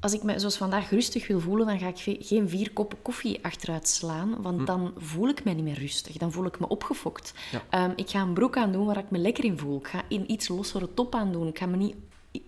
Als 0.00 0.12
ik 0.12 0.22
me 0.22 0.38
zoals 0.38 0.56
vandaag 0.56 0.90
rustig 0.90 1.26
wil 1.26 1.40
voelen, 1.40 1.66
dan 1.66 1.78
ga 1.78 1.88
ik 1.88 2.18
geen 2.20 2.48
vier 2.48 2.72
koppen 2.72 3.02
koffie 3.02 3.38
achteruit 3.42 3.88
slaan, 3.88 4.42
want 4.42 4.66
dan 4.66 4.92
voel 4.96 5.28
ik 5.28 5.44
me 5.44 5.52
niet 5.52 5.64
meer 5.64 5.78
rustig. 5.78 6.16
Dan 6.16 6.32
voel 6.32 6.44
ik 6.44 6.60
me 6.60 6.68
opgefokt. 6.68 7.34
Hm. 7.50 7.56
Ja. 7.56 7.62
Ehm, 7.70 7.92
ik 7.96 8.10
ga 8.10 8.20
een 8.20 8.32
broek 8.32 8.56
aandoen 8.56 8.86
waar 8.86 8.98
ik 8.98 9.10
me 9.10 9.18
lekker 9.18 9.44
in 9.44 9.58
voel. 9.58 9.78
Ik 9.78 9.86
ga 9.86 10.02
een 10.08 10.30
iets 10.30 10.48
lossere 10.48 10.94
top 10.94 11.14
aandoen. 11.14 11.46
Ik 11.46 11.58
ga 11.58 11.66
me 11.66 11.76
niet 11.76 11.94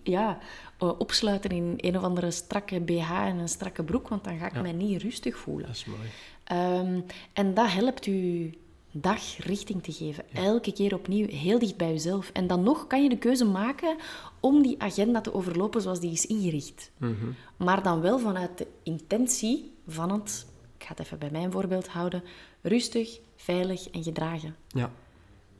ja, 0.03 0.39
eh, 0.77 0.99
opsluiten 0.99 1.49
in 1.49 1.73
een 1.77 1.97
of 1.97 2.03
andere 2.03 2.31
strakke 2.31 2.79
BH 2.79 3.11
en 3.11 3.37
een 3.37 3.49
strakke 3.49 3.83
broek, 3.83 4.07
want 4.07 4.23
dan 4.23 4.37
ga 4.37 4.45
ik 4.45 4.61
mij 4.61 4.71
niet 4.71 5.01
rustig 5.01 5.37
voelen. 5.37 5.65
Dat 5.67 5.75
is 5.75 5.85
mooi. 5.85 6.09
Ehm, 6.43 6.99
en 7.33 7.53
dat 7.53 7.71
helpt 7.71 8.05
u 8.05 8.53
dag 8.91 9.37
richting 9.37 9.83
te 9.83 9.91
geven. 9.91 10.23
Elke 10.33 10.73
keer 10.73 10.93
opnieuw, 10.93 11.27
heel 11.27 11.59
dicht 11.59 11.77
bij 11.77 11.89
jezelf. 11.91 12.29
En 12.33 12.47
dan 12.47 12.63
nog 12.63 12.87
kan 12.87 13.03
je 13.03 13.09
de 13.09 13.17
keuze 13.17 13.45
maken 13.45 13.95
om 14.39 14.61
die 14.61 14.81
agenda 14.81 15.21
te 15.21 15.33
overlopen 15.33 15.81
zoals 15.81 15.99
die 15.99 16.11
is 16.11 16.25
ingericht. 16.25 16.91
Mhm. 16.97 17.13
Maar 17.57 17.83
dan 17.83 18.01
wel 18.01 18.19
vanuit 18.19 18.57
de 18.57 18.67
intentie 18.83 19.71
van 19.87 20.11
het, 20.11 20.45
ik 20.77 20.83
ga 20.85 20.89
het 20.95 20.99
even 20.99 21.19
bij 21.19 21.29
mijn 21.31 21.51
voorbeeld 21.51 21.87
houden, 21.87 22.23
rustig, 22.61 23.19
veilig 23.35 23.89
en 23.89 24.03
gedragen. 24.03 24.55
Ja. 24.67 24.91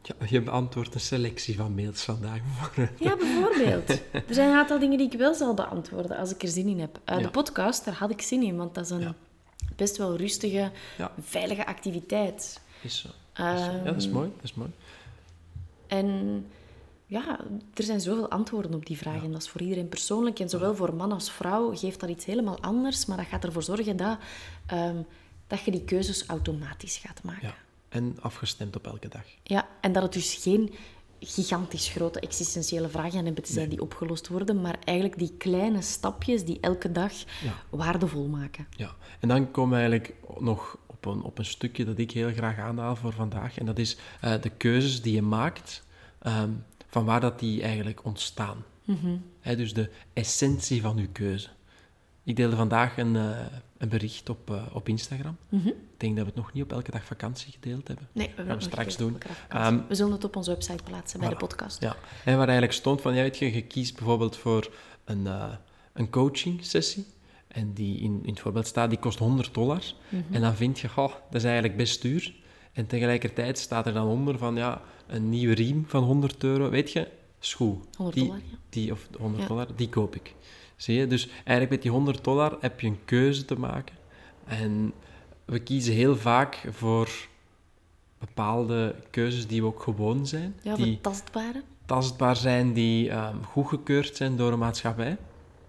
ja. 0.02 0.16
Je 0.30 0.42
beantwoordt 0.42 0.94
een 0.94 1.00
selectie 1.00 1.56
van 1.56 1.76
mails 1.76 2.02
vandaag. 2.04 2.40
Ja, 3.00 3.16
bijvoorbeeld. 3.18 3.90
Er 4.12 4.24
zijn 4.34 4.50
een 4.50 4.58
aantal 4.58 4.80
dingen 4.80 4.98
die 4.98 5.12
ik 5.12 5.18
wel 5.18 5.34
zal 5.34 5.54
beantwoorden 5.54 6.18
als 6.18 6.34
ik 6.34 6.42
er 6.44 6.48
zin 6.50 6.68
in 6.68 6.80
heb. 6.80 7.00
Ja. 7.06 7.18
De 7.18 7.30
podcast, 7.30 7.86
daar 7.86 7.94
had 7.94 8.12
ik 8.12 8.22
zin 8.22 8.44
in, 8.44 8.58
want 8.58 8.76
dat 8.76 8.84
is 8.86 8.90
een 8.90 9.00
Ja. 9.00 9.16
best 9.76 9.98
wel 9.98 10.16
rustige, 10.18 10.72
veilige 11.22 11.66
activiteit. 11.66 12.62
Is 12.82 12.98
zo. 13.00 13.10
Zo. 13.34 13.44
Ja, 13.44 13.78
dat 13.84 13.96
is 13.96 14.06
Ehm. 14.06 14.14
mooi. 14.14 14.32
Dat 14.36 14.44
is 14.44 14.54
mooi. 14.54 14.70
En 15.88 16.46
ja, 17.06 17.40
er 17.74 17.84
zijn 17.84 18.02
zoveel 18.02 18.30
antwoorden 18.30 18.74
op 18.74 18.86
die 18.86 18.98
vragen. 18.98 19.24
En 19.24 19.32
dat 19.32 19.42
is 19.42 19.50
voor 19.50 19.62
iedereen 19.62 19.90
persoonlijk. 19.90 20.40
En 20.40 20.50
zowel 20.50 20.76
voor 20.76 20.94
man 20.94 21.12
als 21.12 21.32
vrouw 21.32 21.76
geeft 21.76 22.00
dat 22.00 22.10
iets 22.10 22.26
helemaal 22.26 22.60
anders. 22.62 23.06
Maar 23.06 23.18
dat 23.18 23.26
gaat 23.26 23.44
ervoor 23.44 23.64
zorgen 23.64 23.98
dat, 23.98 24.18
ehm, 24.66 24.96
dat 25.48 25.60
je 25.62 25.72
die 25.72 25.84
keuzes 25.84 26.26
automatisch 26.26 26.98
gaat 26.98 27.24
maken. 27.24 27.48
Ja. 27.48 27.54
En 27.90 28.18
afgestemd 28.22 28.76
op 28.76 28.86
elke 28.86 29.08
dag. 29.08 29.24
Ja, 29.44 29.68
en 29.82 29.92
dat 29.92 30.04
het 30.04 30.14
dus 30.14 30.34
geen 30.36 30.74
gigantisch 31.20 31.88
grote 31.90 32.20
existentiële 32.20 32.90
vragen 32.90 33.26
hebben 33.26 33.44
te 33.44 33.54
zijn 33.54 33.70
die 33.70 33.82
opgelost 33.82 34.28
worden, 34.28 34.62
maar 34.62 34.78
eigenlijk 34.84 35.18
die 35.18 35.34
kleine 35.38 35.82
stapjes 35.82 36.46
die 36.46 36.58
elke 36.62 36.92
dag 36.92 37.12
waardevol 37.70 38.28
maken. 38.28 38.68
Ja, 38.78 38.96
en 39.20 39.28
dan 39.28 39.52
komen 39.52 39.70
we 39.78 39.84
eigenlijk 39.84 40.16
nog 40.40 40.78
op 41.06 41.14
een, 41.14 41.22
op 41.22 41.38
een 41.38 41.46
stukje 41.46 41.86
dat 41.86 41.98
ik 41.98 42.12
heel 42.12 42.32
graag 42.34 42.58
aanhaal 42.58 42.96
voor 42.96 43.14
vandaag. 43.14 43.58
En 43.58 43.66
dat 43.66 43.80
is 43.80 43.98
eh, 44.22 44.42
de 44.42 44.50
keuzes 44.50 45.02
die 45.02 45.14
je 45.14 45.22
maakt, 45.22 45.84
ehm, 46.20 46.50
van 46.88 47.06
waar 47.06 47.20
dat 47.20 47.40
die 47.40 47.62
eigenlijk 47.62 48.06
ontstaan. 48.06 48.64
Hè, 49.40 49.56
dus 49.56 49.74
de 49.74 49.90
essentie 50.14 50.82
van 50.82 50.98
je 50.98 51.08
keuze. 51.08 51.48
Ik 52.24 52.36
deelde 52.36 52.56
vandaag 52.56 52.98
een, 52.98 53.16
eh, 53.16 53.40
een 53.78 53.90
bericht 53.90 54.30
op, 54.30 54.50
eh, 54.50 54.64
op 54.74 54.90
Instagram. 54.90 55.38
Ik 55.50 55.74
denk 55.98 56.16
dat 56.16 56.26
we 56.26 56.32
het 56.32 56.36
nog 56.36 56.54
niet 56.54 56.64
op 56.64 56.72
elke 56.72 56.92
dag 56.92 57.04
vakantie 57.04 57.52
gedeeld 57.52 57.88
hebben. 57.88 58.08
Nee, 58.12 58.28
we, 58.28 58.34
gaan 58.34 58.46
hebben 58.46 58.56
we 58.56 58.64
nog 58.64 58.72
straks 58.72 58.98
doen. 58.98 59.18
Ehm, 59.50 59.80
we 59.88 59.96
zullen 59.96 60.12
het 60.12 60.24
op 60.24 60.36
onze 60.36 60.52
website 60.52 60.84
plaatsen 60.84 61.20
bij 61.20 61.30
de 61.30 61.36
podcast. 61.36 61.82
Ja, 61.82 61.96
en 62.26 62.38
waar 62.38 62.48
eigenlijk 62.48 62.78
stond 62.78 63.02
van, 63.02 63.16
ja, 63.16 63.22
weet 63.22 63.38
je, 63.38 63.54
je 63.54 63.64
kiest 63.64 63.96
bijvoorbeeld 63.96 64.38
voor 64.38 64.72
een, 65.06 65.28
een 65.94 66.10
coaching 66.10 66.66
sessie. 66.66 67.06
En 67.52 67.74
die 67.74 68.00
in, 68.00 68.20
in 68.24 68.30
het 68.30 68.40
voorbeeld 68.40 68.68
staat, 68.68 68.90
die 68.90 69.00
kost 69.00 69.20
100 69.20 69.54
dollar. 69.54 69.84
En 70.32 70.42
dan 70.42 70.56
vind 70.56 70.80
je, 70.80 70.90
goh, 70.90 71.12
dat 71.12 71.36
is 71.36 71.44
eigenlijk 71.44 71.78
best 71.78 72.02
duur. 72.02 72.34
En 72.74 72.88
tegelijkertijd 72.88 73.58
staat 73.58 73.86
er 73.86 73.94
dan 73.94 74.08
onder 74.08 74.38
van, 74.38 74.56
ja, 74.56 74.82
een 75.08 75.30
nieuwe 75.30 75.54
riem 75.54 75.84
van 75.88 76.04
100 76.04 76.44
euro. 76.44 76.70
Weet 76.70 76.92
je, 76.92 77.08
schoe. 77.40 77.78
100 77.98 78.18
die, 78.18 78.26
dollar, 78.28 78.42
ja. 78.52 78.58
Die, 78.70 78.92
of 78.92 79.08
100 79.20 79.42
Ja. 79.42 79.48
dollar, 79.48 79.68
die 79.76 79.90
koop 79.90 80.16
ik. 80.16 80.36
Zie 80.76 80.96
je? 80.96 81.08
Dus 81.08 81.28
eigenlijk 81.28 81.70
met 81.70 81.82
die 81.82 81.92
100 81.92 82.24
dollar 82.24 82.58
heb 82.60 82.80
je 82.80 82.88
een 82.88 83.00
keuze 83.06 83.46
te 83.46 83.60
maken. 83.60 83.96
En 84.46 84.94
we 85.46 85.60
kiezen 85.60 85.94
heel 85.94 86.16
vaak 86.16 86.64
voor 86.70 87.10
bepaalde 88.20 88.96
keuzes 89.10 89.48
die 89.48 89.62
we 89.62 89.68
ook 89.68 89.82
gewoon 89.84 90.28
zijn. 90.28 90.56
Ja, 90.62 90.76
die, 90.76 91.02
tastbare. 91.02 91.64
tastbaar 91.86 92.36
zijn, 92.36 92.74
die 92.74 93.10
ehm, 93.10 93.42
goedgekeurd 93.44 94.16
zijn 94.16 94.38
door 94.38 94.52
een 94.52 94.60
maatschappij. 94.60 95.18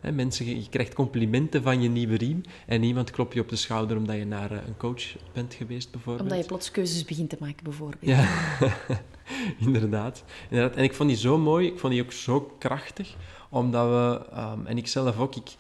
Hè, 0.03 0.13
mensen, 0.13 0.47
je 0.47 0.69
krijgt 0.69 0.95
complimenten 0.95 1.63
van 1.63 1.83
je 1.83 1.89
nieuwe 1.89 2.17
riem 2.17 2.41
en 2.67 2.81
niemand 2.81 3.11
klopt 3.11 3.35
je 3.35 3.41
op 3.41 3.49
de 3.49 3.57
schouder 3.57 3.97
omdat 3.97 4.17
je 4.17 4.25
naar 4.25 4.51
eh, 4.51 4.59
een 4.67 4.77
coach 4.77 5.03
bent 5.33 5.55
geweest, 5.55 5.91
bijvoorbeeld. 5.91 6.23
Omdat 6.29 6.39
je 6.43 6.47
plots 6.49 6.71
keuzes 6.71 7.05
begint 7.05 7.31
te 7.31 7.37
maken, 7.41 7.65
bijvoorbeeld. 7.65 8.05
Ja, 8.05 8.29
inderdaad. 9.67 10.25
inderdaad. 10.51 10.77
En 10.77 10.85
ik 10.85 10.95
vond 10.95 11.09
die 11.09 11.19
zo 11.19 11.39
mooi, 11.39 11.67
ik 11.67 11.79
vond 11.79 11.93
die 11.93 12.03
ook 12.03 12.13
zo 12.13 12.41
krachtig, 12.59 13.15
omdat 13.51 13.89
we, 13.89 14.27
ehm, 14.35 14.67
en 14.67 14.77
ik 14.77 14.87
zelf 14.89 15.19
ook, 15.19 15.37
ik, 15.37 15.51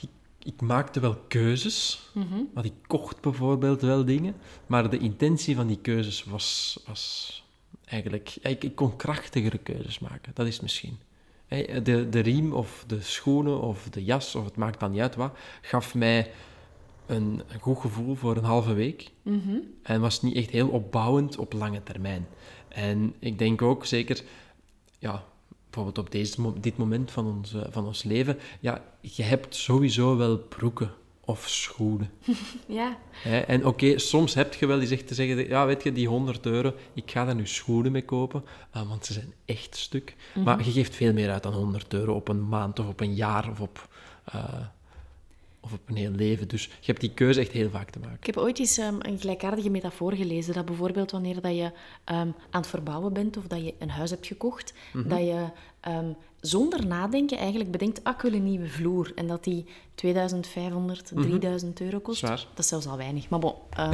ik, 0.00 0.08
ik 0.42 0.60
maakte 0.60 1.00
wel 1.00 1.16
keuzes, 1.28 2.00
Mhm. 2.14 2.34
want 2.54 2.66
ik 2.66 2.72
kocht 2.86 3.20
bijvoorbeeld 3.20 3.80
wel 3.80 4.04
dingen, 4.04 4.34
maar 4.66 4.90
de 4.90 4.98
intentie 4.98 5.54
van 5.56 5.66
die 5.66 5.78
keuzes 5.82 6.24
was, 6.24 6.78
was 6.86 7.44
eigenlijk, 7.84 8.36
ik, 8.42 8.64
ik 8.64 8.74
kon 8.74 8.96
krachtigere 8.96 9.58
keuzes 9.58 9.98
maken, 9.98 10.32
dat 10.34 10.46
is 10.46 10.60
misschien. 10.60 10.98
Hè, 11.46 11.82
De, 11.82 12.08
de 12.08 12.20
riem 12.20 12.52
of 12.52 12.84
de 12.86 13.00
schoenen 13.00 13.60
of 13.60 13.88
de 13.90 14.04
jas, 14.04 14.34
of 14.34 14.44
het 14.44 14.56
maakt 14.56 14.80
dan 14.80 14.90
niet 14.90 15.00
uit 15.00 15.14
wat, 15.14 15.36
gaf 15.60 15.94
mij 15.94 16.30
een, 17.06 17.42
een 17.48 17.60
goed 17.60 17.78
gevoel 17.78 18.14
voor 18.14 18.36
een 18.36 18.44
halve 18.44 18.72
week. 18.72 19.10
Mhm. 19.22 19.56
En 19.82 20.00
was 20.00 20.22
niet 20.22 20.36
echt 20.36 20.50
heel 20.50 20.68
opbouwend 20.68 21.36
op 21.38 21.52
lange 21.52 21.82
termijn. 21.82 22.26
En 22.68 23.14
ik 23.18 23.38
denk 23.38 23.62
ook 23.62 23.86
zeker, 23.86 24.22
ja, 24.98 25.24
bijvoorbeeld 25.64 25.98
op 25.98 26.10
deze, 26.10 26.52
dit 26.60 26.76
moment 26.76 27.10
van 27.10 27.26
ons, 27.26 27.54
van 27.70 27.86
ons 27.86 28.02
leven, 28.02 28.38
ja, 28.60 28.84
je 29.00 29.22
hebt 29.22 29.54
sowieso 29.54 30.16
wel 30.16 30.38
broeken 30.38 30.90
of 31.26 31.48
schoenen. 31.48 32.10
Ja. 32.66 32.96
En 33.46 33.66
oké, 33.66 33.98
soms 33.98 34.34
heb 34.34 34.54
je 34.54 34.66
wel 34.66 34.80
eens 34.80 34.90
echt 34.90 35.06
te 35.06 35.14
zeggen, 35.14 35.48
ja, 35.48 35.66
weet 35.66 35.82
je, 35.82 35.92
die 35.92 36.08
100 36.08 36.46
euro, 36.46 36.74
ik 36.94 37.10
ga 37.10 37.24
daar 37.24 37.34
nu 37.34 37.46
schoenen 37.46 37.92
mee 37.92 38.04
kopen, 38.04 38.44
ah, 38.70 38.88
want 38.88 39.06
ze 39.06 39.12
zijn 39.12 39.32
echt 39.44 39.76
stuk. 39.76 40.14
Maar 40.44 40.64
je 40.64 40.70
geeft 40.72 40.94
veel 40.94 41.12
meer 41.12 41.30
uit 41.30 41.42
dan 41.42 41.52
100 41.52 41.92
euro 41.94 42.14
op 42.14 42.28
een 42.28 42.48
maand 42.48 42.78
of 42.78 42.88
op 42.88 43.00
een 43.00 43.14
jaar 43.14 43.50
of 43.50 43.60
op, 43.60 43.88
eh, 44.24 44.44
of 45.60 45.72
op 45.72 45.80
een 45.86 45.96
heel 45.96 46.10
leven. 46.10 46.48
Dus 46.48 46.64
je 46.64 46.70
hebt 46.86 47.00
die 47.00 47.14
keuze 47.14 47.40
echt 47.40 47.52
heel 47.52 47.70
vaak 47.70 47.90
te 47.90 47.98
maken. 47.98 48.16
Ik 48.20 48.26
heb 48.26 48.36
ooit 48.36 48.58
eens 48.58 48.78
ehm, 48.78 48.94
een 48.98 49.18
gelijkaardige 49.18 49.70
metafoor 49.70 50.12
gelezen. 50.12 50.54
Dat 50.54 50.64
bijvoorbeeld 50.64 51.10
wanneer 51.10 51.40
dat 51.40 51.56
je 51.56 51.70
ehm, 52.04 52.16
aan 52.50 52.60
het 52.60 52.66
verbouwen 52.66 53.12
bent 53.12 53.36
of 53.36 53.46
dat 53.46 53.64
je 53.64 53.74
een 53.78 53.90
huis 53.90 54.10
hebt 54.10 54.26
gekocht, 54.26 54.74
Mhm. 54.92 55.08
dat 55.08 55.18
je 55.18 55.44
ehm, 55.80 56.10
zonder 56.46 56.86
nadenken 56.86 57.38
eigenlijk 57.38 57.70
bedenkt, 57.70 58.00
ah, 58.04 58.14
ik 58.14 58.20
wil 58.20 58.32
een 58.32 58.42
nieuwe 58.44 58.68
vloer. 58.68 59.12
En 59.14 59.26
dat 59.26 59.44
die 59.44 59.64
2500, 59.94 61.12
3000 61.14 61.80
euro 61.80 61.98
kost. 62.00 62.22
Mhm. 62.22 62.32
Zwaar. 62.32 62.46
Dat 62.54 62.58
is 62.64 62.68
zelfs 62.68 62.86
al 62.86 62.96
weinig. 62.96 63.28
Maar 63.28 63.38
bon, 63.38 63.54
ehm, 63.70 63.92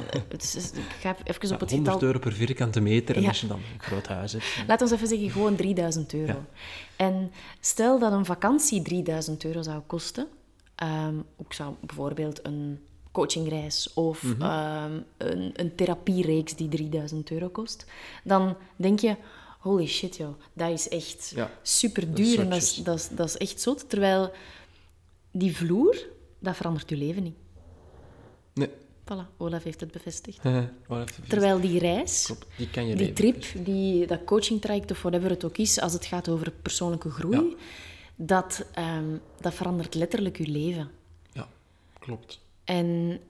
het 0.28 0.42
is, 0.42 0.72
ik 0.72 0.82
ga 1.00 1.16
even 1.24 1.48
Ja, 1.48 1.54
op 1.54 1.60
het 1.60 1.70
100 1.70 1.92
getal... 1.94 2.02
euro 2.08 2.18
per 2.18 2.32
vierkante 2.32 2.80
meter 2.80 3.16
en 3.16 3.22
Ja. 3.22 3.28
als 3.28 3.40
je 3.40 3.46
dan 3.46 3.56
een 3.58 3.80
groot 3.80 4.06
huis 4.06 4.32
hebt. 4.32 4.44
Laten 4.66 4.88
we 4.88 4.94
even 4.94 5.08
zeggen, 5.08 5.30
gewoon 5.30 5.56
3000 5.56 6.14
euro. 6.14 6.32
Ja. 6.32 6.46
En 6.96 7.30
stel 7.60 7.98
dat 7.98 8.12
een 8.12 8.24
vakantie 8.24 8.82
3000 8.82 9.44
euro 9.44 9.62
zou 9.62 9.80
kosten. 9.86 10.26
ehm, 10.74 11.18
ik 11.38 11.52
zou 11.52 11.74
bijvoorbeeld 11.80 12.46
een 12.46 12.78
coachingreis 13.12 13.92
of 13.94 14.22
Mhm. 14.22 14.42
ehm, 14.42 14.92
een, 15.16 15.50
een 15.54 15.74
therapiereeks 15.74 16.56
die 16.56 16.68
3000 16.68 17.30
euro 17.30 17.48
kost. 17.48 17.86
Dan 18.24 18.56
denk 18.76 18.98
je, 19.00 19.16
holy 19.62 19.86
shit 19.86 20.16
joh, 20.16 20.34
dat 20.52 20.70
is 20.70 20.88
echt 20.88 21.32
Ja, 21.34 21.50
super 21.62 22.14
duur 22.14 22.38
en 22.38 22.48
dat 22.48 22.62
is, 22.62 22.74
dat, 22.74 22.98
is, 22.98 23.08
dat 23.08 23.28
is 23.28 23.36
echt 23.36 23.60
zot. 23.60 23.88
Terwijl 23.88 24.32
die 25.30 25.56
vloer, 25.56 26.06
dat 26.38 26.56
verandert 26.56 26.90
je 26.90 26.96
leven 26.96 27.22
niet. 27.22 27.36
Nee. 28.54 28.68
Voilà, 29.04 29.36
Olaf 29.36 29.62
heeft 29.62 29.80
het 29.80 29.92
bevestigd. 29.92 30.40
Terwijl 31.28 31.60
die 31.60 31.78
reis, 31.78 32.24
Klopt, 32.24 32.46
die 32.56 32.70
kan 32.70 32.86
je 32.86 32.96
die 32.96 33.12
trip, 33.12 33.44
die, 33.64 34.06
dat 34.06 34.24
coachingtraject 34.24 34.90
of 34.90 35.02
whatever 35.02 35.30
het 35.30 35.44
ook 35.44 35.58
is, 35.58 35.80
als 35.80 35.92
het 35.92 36.06
gaat 36.06 36.28
over 36.28 36.50
persoonlijke 36.50 37.10
groei, 37.10 37.56
dat, 38.16 38.64
ehm, 38.72 39.16
dat 39.40 39.54
verandert 39.54 39.94
letterlijk 39.94 40.38
je 40.38 40.46
leven. 40.46 40.90
Ja, 41.32 41.48
klopt. 41.98 42.40
En 42.72 43.20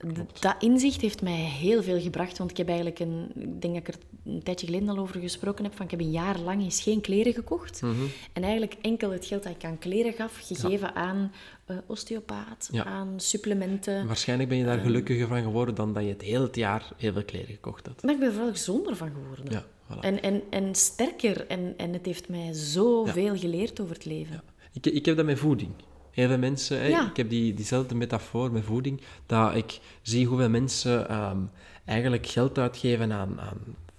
dat 0.41 0.55
inzicht 0.59 1.01
heeft 1.01 1.23
mij 1.23 1.33
heel 1.41 1.83
veel 1.83 2.01
gebracht, 2.01 2.39
want 2.39 2.51
ik 2.51 2.57
heb 2.57 2.67
eigenlijk 2.67 2.99
een, 2.99 3.31
ik 3.35 3.63
denk 3.63 3.75
dat 3.75 3.89
ik 3.89 3.89
er 3.89 3.95
een 4.25 4.43
tijdje 4.43 4.67
geleden 4.67 4.89
al 4.89 4.99
over 4.99 5.21
gesproken 5.21 5.65
heb, 5.65 5.75
van 5.77 5.85
ik 5.85 5.91
heb 5.91 6.01
een 6.01 6.11
jaar 6.11 6.39
lang 6.39 6.63
eens 6.63 6.83
geen 6.83 7.01
kleren 7.01 7.33
gekocht. 7.33 7.83
Mhm. 7.83 7.93
En 8.33 8.43
eigenlijk 8.43 8.77
enkel 8.81 9.11
het 9.11 9.27
geld 9.27 9.43
dat 9.43 9.53
ik 9.53 9.65
aan 9.65 9.79
kleren 9.79 10.13
gaf, 10.13 10.39
gegeven 10.43 10.95
aan 10.95 11.33
eh, 11.65 11.77
osteopaat, 11.87 12.69
Ja. 12.73 12.85
aan 12.85 13.21
supplementen. 13.21 14.07
Waarschijnlijk 14.07 14.49
ben 14.49 14.59
je 14.59 14.65
daar 14.65 14.79
gelukkiger 14.79 15.27
van 15.27 15.43
geworden 15.43 15.75
dan 15.75 15.93
dat 15.93 16.03
je 16.03 16.09
het 16.09 16.23
hele 16.23 16.49
jaar 16.53 16.93
heel 16.97 17.13
veel 17.13 17.25
kleren 17.25 17.55
gekocht 17.55 17.87
had. 17.87 18.03
Maar 18.03 18.13
ik 18.15 18.19
ben 18.19 18.29
er 18.29 18.35
vooral 18.35 18.53
gezonder 18.53 18.97
van 18.97 19.11
geworden. 19.11 19.45
Ja, 19.53 19.65
voilà. 19.65 20.01
En, 20.01 20.23
en, 20.23 20.43
en 20.51 20.75
sterker. 20.75 21.47
En, 21.47 21.75
en 21.77 21.93
het 21.93 22.07
heeft 22.07 22.29
mij 22.29 22.53
zoveel 22.53 23.37
geleerd 23.37 23.81
over 23.81 23.95
het 23.95 24.05
leven. 24.05 24.43
Ik, 24.73 24.87
ik 24.87 25.07
heb 25.07 25.17
dat 25.17 25.27
met 25.27 25.39
voeding. 25.39 25.71
Heel 26.13 26.29
veel 26.29 26.39
mensen, 26.39 26.89
Ja. 26.89 27.09
ik 27.09 27.17
heb 27.17 27.29
die, 27.31 27.55
diezelfde 27.55 27.95
metafoor 27.95 28.53
met 28.53 28.65
voeding, 28.65 29.01
dat 29.27 29.55
ik 29.55 29.81
zie 30.03 30.27
hoeveel 30.27 30.49
mensen 30.49 31.09
ehm, 31.09 31.39
eigenlijk 31.85 32.27
geld 32.27 32.59
uitgeven 32.59 33.13
aan, 33.13 33.41
aan, 33.41 33.59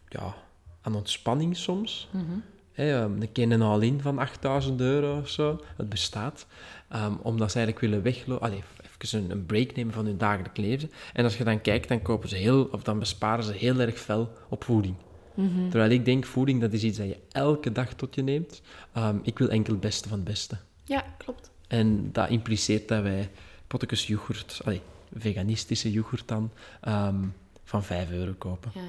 ja, 0.10 0.36
aan 0.82 0.96
ontspanning 0.96 1.58
soms. 1.58 2.10
Mhm. 2.12 2.24
Hè, 2.72 3.02
ehm, 3.02 3.22
een 3.22 3.32
keer 3.32 3.52
een 3.52 3.62
all-in 3.62 4.02
van 4.02 4.18
8000 4.20 4.82
euro 4.82 5.18
of 5.18 5.30
zo, 5.30 5.60
het 5.78 5.90
bestaat. 5.90 6.46
Ehm, 6.90 7.14
omdat 7.22 7.52
ze 7.52 7.58
eigenlijk 7.58 7.86
willen 7.86 8.04
weglopen, 8.04 8.52
even 8.52 9.24
een, 9.24 9.32
een 9.32 9.46
break 9.46 9.76
nemen 9.76 9.94
van 9.94 10.06
hun 10.06 10.18
dagelijks 10.18 10.60
leven. 10.60 10.92
En 11.14 11.24
als 11.24 11.38
je 11.38 11.44
dan 11.44 11.62
kijkt, 11.62 11.88
dan 11.88 12.02
kopen 12.02 12.30
ze 12.30 12.36
heel, 12.36 12.70
of 12.72 12.84
dan 12.84 13.00
besparen 13.00 13.44
ze 13.44 13.52
heel 13.54 13.80
erg 13.80 14.00
fel 14.00 14.32
op 14.50 14.64
voeding. 14.64 14.96
Mhm. 15.34 15.70
Terwijl 15.70 15.92
ik 15.92 16.06
denk, 16.06 16.26
voeding, 16.26 16.62
dat 16.62 16.74
is 16.74 16.84
iets 16.84 16.98
dat 16.98 17.08
je 17.08 17.18
elke 17.32 17.72
dag 17.72 17.94
tot 17.94 18.16
je 18.16 18.22
neemt. 18.22 18.62
Ik 19.24 19.38
wil 19.38 19.50
enkel 19.50 19.72
het 19.74 19.82
beste 19.82 20.10
van 20.10 20.18
het 20.18 20.28
beste. 20.28 20.58
Ja, 20.84 21.06
klopt. 21.18 21.52
En 21.78 22.10
dat 22.12 22.30
impliceert 22.30 22.88
dat 22.88 23.02
wij 23.04 23.30
pottekes 23.68 24.08
yoghurt, 24.08 24.62
allee, 24.66 24.82
veganistische 25.18 25.92
yoghurt 25.92 26.28
dan, 26.28 26.52
ehm, 26.82 27.16
van 27.64 27.84
5 27.84 28.12
euro 28.12 28.34
kopen. 28.38 28.72
Ja. 28.74 28.82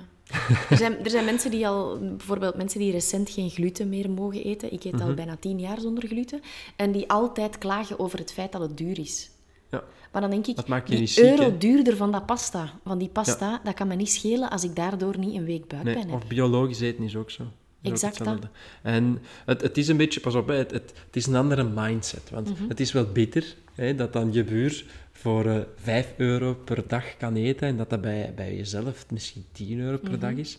Er 0.70 0.76
zijn, 0.76 1.04
er 1.04 1.10
zijn 1.10 1.24
mensen 1.24 1.50
die 1.50 1.68
al, 1.68 1.98
bijvoorbeeld 1.98 2.56
mensen 2.56 2.80
die 2.80 2.92
recent 2.92 3.30
geen 3.30 3.50
gluten 3.50 3.88
meer 3.88 4.10
mogen 4.10 4.44
eten. 4.44 4.72
Ik 4.72 4.84
eet 4.84 4.92
Mhm. 4.92 5.02
al 5.02 5.14
bijna 5.14 5.36
tien 5.36 5.58
jaar 5.60 5.80
zonder 5.80 6.06
gluten. 6.08 6.40
En 6.76 6.92
die 6.92 7.10
altijd 7.10 7.58
klagen 7.58 7.98
over 7.98 8.18
het 8.18 8.32
feit 8.32 8.52
dat 8.52 8.60
het 8.60 8.76
duur 8.76 8.98
is. 8.98 9.30
Ja. 9.70 9.82
Maar 10.12 10.20
dan 10.20 10.30
denk 10.30 10.46
ik, 10.46 10.56
Dat 10.66 10.86
die 10.86 11.06
ziek, 11.06 11.24
euro 11.24 11.58
duurder 11.58 11.96
van 11.96 12.12
dat 12.12 12.26
pasta, 12.26 12.72
van 12.84 12.98
die 12.98 13.08
pasta, 13.08 13.60
dat 13.64 13.74
kan 13.74 13.88
me 13.88 13.94
niet 13.94 14.10
schelen 14.10 14.50
als 14.50 14.64
ik 14.64 14.76
daardoor 14.76 15.18
niet 15.18 15.34
een 15.34 15.44
week 15.44 15.68
buikpijn 15.68 15.94
Nee, 15.96 16.04
heb. 16.06 16.14
of 16.22 16.26
biologisch 16.26 16.80
eten 16.80 17.04
is 17.04 17.16
ook 17.16 17.30
zo. 17.30 17.44
Exact 17.92 18.24
dat. 18.24 18.38
En 18.82 19.18
het, 19.44 19.60
het 19.60 19.76
is 19.78 19.88
een 19.88 19.96
beetje, 19.96 20.20
pas 20.20 20.34
op, 20.34 20.48
het, 20.48 20.70
het, 20.70 20.92
het 21.06 21.16
is 21.16 21.26
een 21.26 21.34
andere 21.36 21.64
mindset. 21.64 22.30
Want 22.30 22.50
Mhm. 22.50 22.68
het 22.68 22.80
is 22.80 22.92
wel 22.92 23.12
bitter 23.12 23.54
hè, 23.74 23.94
dat 23.94 24.12
dan 24.12 24.32
je 24.32 24.44
buur 24.44 24.84
voor 25.12 25.46
eh 25.46 25.60
5 25.76 26.14
euro 26.16 26.54
per 26.54 26.82
dag 26.86 27.16
kan 27.16 27.34
eten 27.36 27.68
en 27.68 27.76
dat 27.76 27.90
dat 27.90 28.00
bij, 28.00 28.32
bij 28.36 28.56
jezelf 28.56 29.06
misschien 29.10 29.44
10 29.52 29.80
euro 29.80 29.96
per 29.98 30.10
Mhm. 30.10 30.20
dag 30.20 30.32
is. 30.32 30.58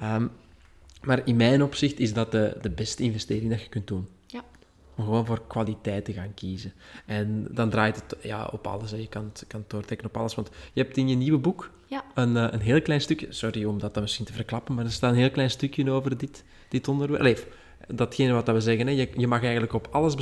Ehm, 0.00 0.26
Maar 1.02 1.22
in 1.24 1.36
mijn 1.36 1.62
opzicht 1.62 1.98
is 1.98 2.12
dat 2.12 2.30
de, 2.32 2.56
de 2.62 2.70
beste 2.70 3.02
investering 3.02 3.50
dat 3.50 3.62
je 3.62 3.68
kunt 3.68 3.86
doen. 3.86 4.06
Ja. 4.26 4.44
Om 4.96 5.04
gewoon 5.04 5.26
voor 5.26 5.46
kwaliteit 5.46 6.04
te 6.04 6.12
gaan 6.12 6.34
kiezen. 6.34 6.72
En 7.06 7.46
dan 7.50 7.70
draait 7.70 7.96
het 7.96 8.16
ja, 8.22 8.48
op 8.52 8.66
alles. 8.66 8.90
Hè. 8.90 8.96
Je 8.96 9.08
kan 9.08 9.24
het, 9.24 9.44
kan 9.48 9.64
doortrekken 9.66 10.06
op 10.06 10.16
alles. 10.16 10.34
Want 10.34 10.50
je 10.72 10.82
hebt 10.82 10.96
in 10.96 11.08
je 11.08 11.14
nieuwe 11.16 11.38
boek 11.38 11.70
Ja. 11.86 12.04
een, 12.14 12.36
eh, 12.36 12.46
een 12.50 12.60
heel 12.60 12.82
klein 12.82 13.00
stukje... 13.00 13.26
Sorry 13.30 13.64
om 13.64 13.78
dat 13.78 13.94
dan 13.94 14.02
misschien 14.02 14.24
te 14.24 14.32
verklappen, 14.32 14.74
maar 14.74 14.84
er 14.84 14.90
staat 14.92 15.12
een 15.12 15.18
heel 15.18 15.30
klein 15.30 15.50
stukje 15.50 15.90
over 15.90 16.18
dit, 16.18 16.44
dit 16.76 16.88
onderwerp. 16.88 17.20
Allee, 17.20 17.36
datgene 17.88 18.32
wat 18.32 18.46
dat 18.46 18.54
we 18.54 18.60
zeggen. 18.60 18.86
Hè. 18.86 18.92
Je, 18.92 19.08
je 19.16 19.26
mag 19.26 19.42
eigenlijk 19.42 19.72
op 19.72 19.88
alles 19.90 20.14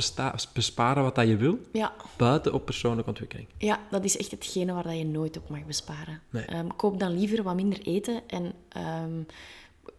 besparen 0.53 1.03
wat 1.03 1.15
dat 1.15 1.27
je 1.27 1.37
wil, 1.37 1.59
Ja. 1.73 1.93
buiten 2.17 2.53
op 2.53 2.65
persoonlijke 2.65 3.09
ontwikkeling. 3.09 3.47
Ja, 3.57 3.79
dat 3.91 4.03
is 4.03 4.17
echt 4.17 4.31
hetgene 4.31 4.73
waar 4.73 4.83
dat 4.83 4.97
je 4.97 5.05
nooit 5.05 5.37
op 5.37 5.49
mag 5.49 5.65
besparen. 5.65 6.21
Nee. 6.29 6.45
Ehm, 6.45 6.67
koop 6.75 6.99
dan 6.99 7.17
liever 7.19 7.43
wat 7.43 7.55
minder 7.55 7.79
eten 7.81 8.21
en 8.27 8.53
ehm, 8.69 9.21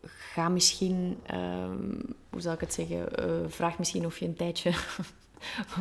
ga 0.04 0.48
misschien, 0.48 1.16
ehm, 1.26 2.00
hoe 2.30 2.40
zou 2.40 2.54
ik 2.54 2.60
het 2.60 2.74
zeggen, 2.74 3.14
eh, 3.16 3.24
vraag 3.48 3.78
misschien 3.78 4.06
of 4.06 4.18
je 4.18 4.24
een 4.26 4.36
tijdje 4.36 4.72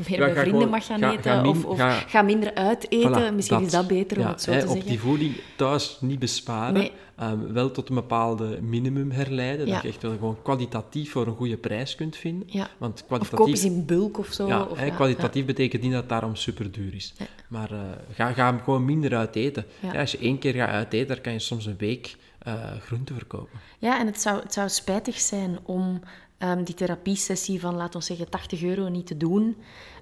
meer 0.09 0.19
Ja, 0.19 0.25
met 0.25 0.31
vrienden 0.37 0.43
gewoon- 0.53 0.69
mag 0.69 0.85
gaan 0.85 0.99
ga- 0.99 1.11
eten. 1.11 1.23
ga 1.23 1.41
min- 1.41 1.49
of 1.49 1.65
of 1.65 1.77
ga- 1.77 1.89
ga, 2.07 2.21
minder 2.21 2.53
uit 2.53 2.91
eten. 2.91 3.31
Voilà, 3.31 3.35
misschien 3.35 3.61
is 3.61 3.71
dat 3.71 3.87
beter 3.87 4.17
om 4.17 4.23
Ja, 4.23 4.29
het 4.29 4.41
zo 4.41 4.51
hè, 4.51 4.59
te 4.59 4.65
op 4.65 4.71
zeggen. 4.71 4.89
die 4.89 4.99
voeding 4.99 5.35
thuis 5.55 5.97
niet 6.01 6.19
besparen. 6.19 6.73
Nee. 6.73 6.91
Ehm, 7.15 7.53
wel 7.53 7.71
tot 7.71 7.89
een 7.89 7.95
bepaalde 7.95 8.61
minimum 8.61 9.11
herleiden. 9.11 9.67
Ja. 9.67 9.73
Dat 9.73 9.81
je 9.81 9.87
echt 9.87 10.01
wel 10.01 10.11
gewoon 10.11 10.37
kwalitatief 10.41 11.11
voor 11.11 11.27
een 11.27 11.35
goede 11.35 11.57
prijs 11.57 11.95
kunt 11.95 12.15
vinden. 12.15 12.47
Want 12.77 12.93
Of 13.01 13.05
kwalitatief... 13.07 13.39
koop 13.39 13.47
eens 13.47 13.63
in 13.63 13.85
bulk 13.85 14.17
of 14.17 14.27
zo. 14.33 14.47
Ja, 14.47 14.61
of, 14.63 14.77
hè, 14.77 14.89
kwalitatief 14.91 15.45
betekent 15.45 15.81
niet 15.81 15.91
dat 15.91 15.99
het 15.99 16.09
daarom 16.09 16.35
super 16.35 16.71
duur 16.71 16.95
is. 16.95 17.13
Maar 17.47 17.71
eh, 17.71 17.79
ga, 18.13 18.31
ga 18.31 18.61
gewoon 18.63 18.85
minder 18.85 19.15
uit 19.15 19.35
eten. 19.35 19.65
Als 19.97 20.11
je 20.11 20.17
één 20.17 20.39
keer 20.39 20.53
gaat 20.53 20.69
uit 20.69 20.93
eten, 20.93 21.07
dan 21.07 21.21
kan 21.21 21.33
je 21.33 21.39
soms 21.39 21.65
een 21.65 21.77
week 21.77 22.15
eh 22.39 22.53
groente 22.81 23.13
verkopen. 23.13 23.59
Ja, 23.79 23.99
en 23.99 24.05
het 24.05 24.21
zou, 24.21 24.39
het 24.41 24.53
zou 24.53 24.69
spijtig 24.69 25.19
zijn 25.19 25.57
om 25.63 26.01
ehm, 26.37 26.63
die 26.63 26.75
therapiesessie 26.75 27.59
van, 27.59 27.75
laten 27.75 27.99
we 27.99 28.05
zeggen, 28.05 28.29
80 28.29 28.63
euro 28.63 28.87
niet 28.87 29.07
te 29.07 29.17
doen. 29.17 29.57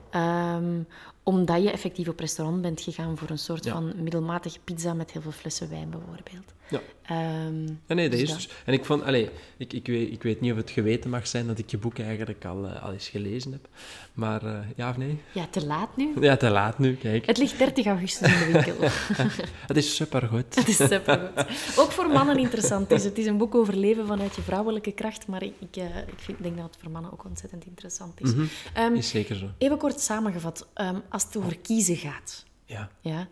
ehm, 0.10 0.82
omdat 1.24 1.64
je 1.64 1.72
effectief 1.72 2.08
op 2.08 2.20
restaurant 2.20 2.62
bent 2.62 2.82
gegaan 2.82 3.18
voor 3.18 3.30
een 3.30 3.38
soort 3.40 3.64
Ja. 3.66 3.72
van 3.72 3.94
middelmatige 4.04 4.60
pizza 4.64 4.94
met 4.94 5.12
heel 5.12 5.22
veel 5.22 5.32
flessen 5.32 5.70
wijn, 5.70 5.90
bijvoorbeeld. 5.90 6.54
Ja. 6.74 6.82
Ehm, 7.04 7.68
Ja, 7.88 7.94
nee, 7.96 8.10
dat 8.10 8.20
dus 8.20 8.30
is 8.30 8.36
dus. 8.36 8.50
En 8.66 8.74
ik 8.74 8.86
vond, 8.86 9.04
allee, 9.04 9.30
ik, 9.58 9.74
ik, 9.74 9.88
weet, 9.88 10.12
ik 10.12 10.24
weet 10.24 10.42
niet 10.42 10.52
of 10.52 10.58
het 10.58 10.70
geweten 10.70 11.10
mag 11.10 11.28
zijn 11.28 11.48
dat 11.48 11.58
ik 11.60 11.70
je 11.70 11.78
boek 11.78 12.00
eigenlijk 12.00 12.46
al, 12.46 12.66
eh, 12.68 12.84
al 12.84 12.92
eens 12.92 13.08
gelezen 13.08 13.52
heb. 13.52 13.68
Maar 14.14 14.46
eh, 14.46 14.60
ja 14.76 14.90
of 14.90 14.98
nee? 14.98 15.20
Ja, 15.34 15.48
te 15.48 15.66
laat 15.66 15.98
nu. 15.98 16.14
Ja, 16.22 16.38
te 16.38 16.50
laat 16.50 16.80
nu, 16.80 16.96
kijk. 16.96 17.26
Het 17.26 17.38
ligt 17.38 17.58
30 17.58 17.86
augustus 17.86 18.32
in 18.46 18.52
de 18.52 18.62
winkel. 18.64 18.88
Het 19.68 19.78
is 19.78 19.96
supergoed. 19.96 20.56
Het 20.56 20.68
is 20.68 20.76
supergoed. 20.78 21.46
Ook 21.78 21.92
voor 21.92 22.08
mannen 22.10 22.38
interessant 22.38 22.92
is. 22.92 23.04
Het 23.04 23.18
is 23.18 23.26
een 23.26 23.38
boek 23.38 23.56
over 23.56 23.76
leven 23.78 24.08
vanuit 24.08 24.36
je 24.36 24.42
vrouwelijke 24.42 24.92
kracht, 24.92 25.28
maar 25.28 25.44
ik, 25.44 25.54
ik, 25.60 25.76
eh, 25.76 25.98
ik 25.98 26.20
vind, 26.20 26.44
denk 26.44 26.56
dat 26.58 26.66
het 26.66 26.78
voor 26.82 26.92
mannen 26.92 27.12
ook 27.12 27.26
ontzettend 27.26 27.66
interessant 27.66 28.22
is. 28.22 28.32
Ehm, 28.74 28.94
Is 28.94 29.10
zeker 29.10 29.36
zo. 29.36 29.50
even 29.58 29.78
kort 29.78 30.00
samengevat, 30.00 30.68
ehm, 30.74 30.96
als 31.10 31.24
het 31.24 31.38
over 31.38 31.58
kiezen 31.60 31.96
gaat, 31.96 32.46
Ja. 32.66 32.90
ja, 33.02 33.28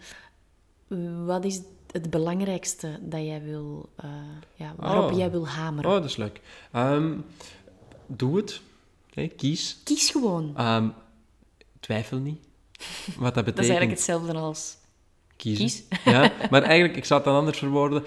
wat 1.25 1.45
is 1.45 1.61
het 1.91 2.09
belangrijkste 2.09 2.99
dat 3.01 3.21
jij 3.25 3.41
wil, 3.43 3.89
eh, 3.95 4.09
ja, 4.55 4.73
waarop 4.77 5.11
Oh. 5.11 5.17
jij 5.17 5.31
wil 5.31 5.47
hameren? 5.47 5.89
Oh, 5.91 5.95
dat 5.95 6.05
is 6.05 6.15
leuk. 6.15 6.41
Ehm, 6.71 7.17
doe 8.07 8.37
het. 8.37 8.61
Kies. 9.37 9.77
Kies 9.83 10.09
gewoon. 10.09 10.53
Ehm, 10.57 10.87
twijfel 11.79 12.17
niet. 12.17 12.39
Wat 13.17 13.33
dat 13.33 13.45
betekent. 13.45 13.45
Dat 13.55 13.63
is 13.65 13.69
eigenlijk 13.69 13.91
hetzelfde 13.91 14.33
als 14.33 14.77
kiezen. 15.35 15.65
kies. 15.65 15.83
Ja, 16.13 16.31
maar 16.49 16.63
eigenlijk, 16.63 16.95
ik 16.97 17.05
zou 17.05 17.19
het 17.21 17.29
dan 17.29 17.39
anders 17.39 17.57
verwoorden. 17.57 18.03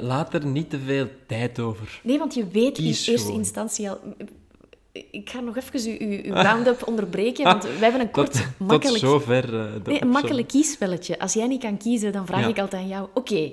Laat 0.00 0.34
er 0.34 0.46
niet 0.46 0.70
te 0.70 0.78
veel 0.78 1.08
tijd 1.26 1.58
over. 1.60 2.00
Nee, 2.02 2.18
want 2.18 2.34
je 2.34 2.46
weet 2.48 2.78
in 2.78 2.84
eerste 2.84 3.18
gewoon. 3.18 3.32
instantie 3.38 3.90
al... 3.90 4.00
Ik 5.10 5.30
ga 5.30 5.40
nog 5.40 5.56
even 5.56 6.00
uw, 6.00 6.22
uw, 6.24 6.32
round-up 6.32 6.86
onderbreken, 6.86 7.44
want 7.44 7.62
wij 7.64 7.72
hebben 7.78 8.00
een 8.00 8.10
kort, 8.10 8.32
Tot, 8.32 8.42
tot 8.58 8.66
makkelijk... 8.68 8.98
zover. 8.98 9.46
de 9.50 9.80
Nee, 9.84 10.02
een 10.02 10.08
makkelijk 10.08 10.48
kiesspelletje. 10.48 11.18
Als 11.18 11.32
jij 11.32 11.46
niet 11.46 11.62
kan 11.62 11.76
kiezen, 11.76 12.12
dan 12.12 12.26
vraag 12.26 12.40
Ja. 12.40 12.46
ik 12.48 12.58
altijd 12.58 12.82
aan 12.82 12.88
jou... 12.88 13.08
Oké, 13.14 13.52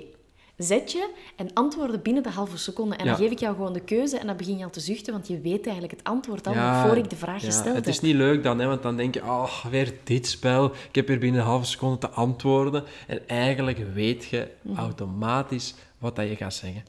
zet 0.56 0.92
je 0.92 1.08
en 1.36 1.52
antwoorden 1.52 2.02
binnen 2.02 2.22
de 2.22 2.28
halve 2.30 2.56
seconde. 2.58 2.96
En 2.96 3.06
dan 3.06 3.16
geef 3.16 3.30
ik 3.30 3.38
jou 3.38 3.54
gewoon 3.54 3.72
de 3.72 3.80
keuze 3.80 4.18
en 4.18 4.26
dan 4.26 4.36
begin 4.36 4.58
je 4.58 4.64
al 4.64 4.70
te 4.70 4.80
zuchten, 4.80 5.12
want 5.12 5.28
je 5.28 5.40
weet 5.40 5.62
eigenlijk 5.64 5.90
het 5.96 6.04
antwoord 6.04 6.46
al 6.46 6.52
Ja, 6.52 6.86
voor 6.86 6.96
ik 6.96 7.10
de 7.10 7.16
vraag 7.16 7.40
ja, 7.40 7.46
gesteld 7.46 7.76
Het 7.76 7.86
is 7.86 7.94
heb. 7.94 8.04
niet 8.04 8.14
leuk 8.14 8.42
dan, 8.42 8.58
hè, 8.58 8.66
want 8.66 8.82
dan 8.82 8.96
denk 8.96 9.14
je, 9.14 9.22
oh, 9.22 9.64
weer 9.70 9.92
dit 10.04 10.26
spel. 10.26 10.64
Ik 10.88 10.94
heb 10.94 11.08
hier 11.08 11.18
binnen 11.18 11.40
een 11.40 11.46
halve 11.46 11.66
seconde 11.66 11.98
te 11.98 12.08
antwoorden. 12.08 12.84
En 13.06 13.28
eigenlijk 13.28 13.78
weet 13.94 14.24
je 14.24 14.48
Mhm. 14.62 14.78
automatisch 14.78 15.74
wat 15.98 16.16
dat 16.16 16.28
je 16.28 16.36
gaat 16.36 16.54
zeggen. 16.54 16.84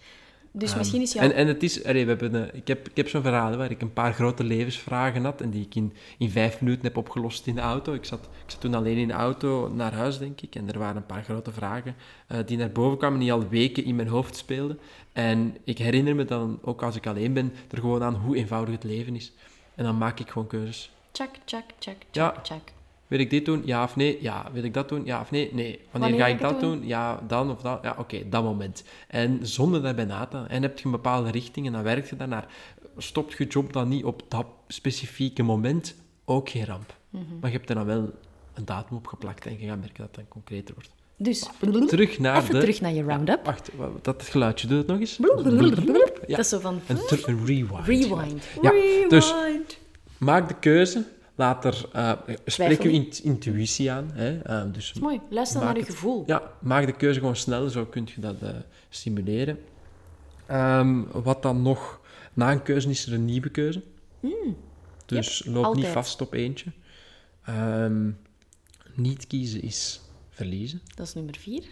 Dus 0.55 0.75
misschien 0.75 1.01
is 1.01 1.13
jouw... 1.13 1.23
En, 1.23 1.33
en 1.33 1.47
het 1.47 1.63
is, 1.63 1.83
allee, 1.85 2.03
we 2.03 2.09
hebben, 2.09 2.33
een- 2.33 2.49
ik 2.55 2.67
heb, 2.67 2.89
ik 2.89 2.95
heb 2.97 3.09
zo'n 3.09 3.21
verhaal 3.21 3.57
waar 3.57 3.71
ik 3.71 3.81
een 3.81 3.93
paar 3.93 4.13
grote 4.13 4.43
levensvragen 4.43 5.23
had 5.23 5.41
en 5.41 5.49
die 5.49 5.65
ik 5.65 5.75
in, 5.75 5.93
in 6.17 6.29
vijf 6.29 6.61
minuten 6.61 6.83
heb 6.83 6.97
opgelost 6.97 7.47
in 7.47 7.55
de 7.55 7.61
auto. 7.61 7.93
Ik 7.93 8.05
zat, 8.05 8.19
ik 8.45 8.51
zat 8.51 8.61
toen 8.61 8.73
alleen 8.73 8.97
in 8.97 9.07
de 9.07 9.13
auto 9.13 9.69
naar 9.73 9.93
huis, 9.93 10.17
denk 10.17 10.41
ik, 10.41 10.55
en 10.55 10.67
er 10.71 10.79
waren 10.79 10.95
een 10.95 11.05
paar 11.05 11.23
grote 11.23 11.51
vragen 11.51 11.95
eh, 12.27 12.37
die 12.45 12.57
naar 12.57 12.71
boven 12.71 12.97
kwamen, 12.97 13.19
die 13.19 13.33
al 13.33 13.47
weken 13.47 13.83
in 13.83 13.95
mijn 13.95 14.07
hoofd 14.07 14.35
speelden. 14.35 14.79
En 15.13 15.57
ik 15.63 15.77
herinner 15.77 16.15
me 16.15 16.25
dan, 16.25 16.59
ook 16.61 16.83
als 16.83 16.95
ik 16.95 17.07
alleen 17.07 17.33
ben, 17.33 17.53
er 17.71 17.77
gewoon 17.77 18.03
aan 18.03 18.15
hoe 18.15 18.35
eenvoudig 18.35 18.73
het 18.73 18.83
leven 18.83 19.15
is. 19.15 19.31
En 19.75 19.83
dan 19.83 19.97
maak 19.97 20.19
ik 20.19 20.29
gewoon 20.29 20.47
keuzes. 20.47 20.91
Check, 21.11 21.29
check, 21.45 21.63
check, 21.79 21.95
check, 21.97 22.05
Ja. 22.11 22.35
check. 22.43 22.73
Wil 23.13 23.21
ik 23.21 23.29
dit 23.29 23.45
doen? 23.45 23.61
Ja 23.65 23.83
of 23.83 23.95
nee? 23.95 24.17
Ja. 24.21 24.45
Wil 24.53 24.63
ik 24.63 24.73
dat 24.73 24.89
doen? 24.89 25.05
Ja 25.05 25.21
of 25.21 25.31
nee? 25.31 25.49
Nee. 25.53 25.79
Wanneer, 25.91 26.09
Wanneer 26.09 26.19
ga 26.19 26.27
ik 26.27 26.39
dat 26.39 26.59
doen? 26.59 26.87
Ja, 26.87 27.19
dan 27.27 27.51
of 27.51 27.61
dat? 27.61 27.79
Ja, 27.81 27.95
oké, 27.97 28.29
dat 28.29 28.43
moment. 28.43 28.83
En 29.07 29.39
zonder 29.41 29.81
daarbij 29.81 30.05
na 30.05 30.25
te 30.25 30.37
En 30.47 30.61
heb 30.61 30.79
je 30.79 30.85
een 30.85 30.91
bepaalde 30.91 31.31
richting 31.31 31.65
en 31.65 31.71
dan 31.71 31.83
werk 31.83 32.09
je 32.09 32.15
daarnaar. 32.15 32.47
Stopt 32.97 33.33
je 33.37 33.45
job 33.47 33.73
dan 33.73 33.87
niet 33.87 34.03
op 34.03 34.21
dat 34.27 34.45
specifieke 34.67 35.43
moment? 35.43 35.95
Ook 36.25 36.49
geen 36.49 36.65
ramp. 36.65 36.95
Mhm. 37.09 37.23
Maar 37.41 37.49
je 37.51 37.57
hebt 37.57 37.69
er 37.69 37.75
dan 37.75 37.85
wel 37.85 38.11
een 38.53 38.65
datum 38.65 38.97
op 38.97 39.07
geplakt 39.07 39.45
en 39.45 39.59
je 39.59 39.67
gaat 39.67 39.79
merken 39.79 39.97
dat 39.97 40.05
het 40.05 40.15
dan 40.15 40.27
concreter 40.27 40.73
wordt. 40.73 40.91
Dus, 41.17 41.49
Terug 41.87 42.19
naar 42.19 42.37
even 42.37 42.53
de... 42.53 42.59
terug 42.59 42.81
naar 42.81 42.93
je 42.93 43.03
round-up. 43.03 43.45
Wacht, 43.45 43.69
wa- 43.75 43.89
dat 44.01 44.23
geluidje, 44.23 44.67
doe 44.67 44.77
het 44.77 44.87
nog 44.87 44.99
eens. 44.99 45.17
Ja. 46.27 46.35
Dat 46.35 46.39
is 46.39 46.49
zo 46.49 46.59
van... 46.59 46.79
Een, 46.87 46.97
rewind. 47.45 47.85
Rewind. 47.85 48.43
Ja, 48.61 48.71
dus- 49.07 49.33
Rewind. 49.33 49.77
Maak 50.17 50.47
de 50.47 50.55
keuze. 50.59 51.03
Laat 51.35 51.65
er... 51.65 51.85
eh 51.93 52.11
spreek 52.45 52.83
je 52.83 52.91
int- 52.91 53.19
intuïtie 53.23 53.91
aan. 53.91 54.11
Hè? 54.13 54.39
Eh, 54.39 54.63
dus 54.71 54.93
mooi. 54.93 55.19
Luister 55.29 55.61
naar 55.61 55.77
je 55.77 55.85
gevoel. 55.85 56.23
Ja, 56.25 56.51
maak 56.61 56.85
de 56.85 56.91
keuze 56.91 57.19
gewoon 57.19 57.35
snel, 57.35 57.69
zo 57.69 57.85
kun 57.85 58.07
je 58.15 58.21
dat 58.21 58.41
eh, 58.41 58.49
stimuleren. 58.89 59.59
Ehm, 60.45 61.01
wat 61.11 61.41
dan 61.41 61.61
nog? 61.61 61.99
Na 62.33 62.51
een 62.51 62.63
keuze 62.63 62.89
is 62.89 63.05
er 63.05 63.13
een 63.13 63.25
nieuwe 63.25 63.49
keuze. 63.49 63.81
Dus 65.05 65.45
loop 65.45 65.75
niet 65.75 65.85
vast 65.87 66.21
op 66.21 66.33
eentje. 66.33 66.71
Ehm, 67.45 68.09
niet 68.95 69.27
kiezen 69.27 69.61
is 69.61 70.01
verliezen. 70.29 70.81
Dat 70.95 71.07
is 71.07 71.13
nummer 71.13 71.35
vier. 71.39 71.63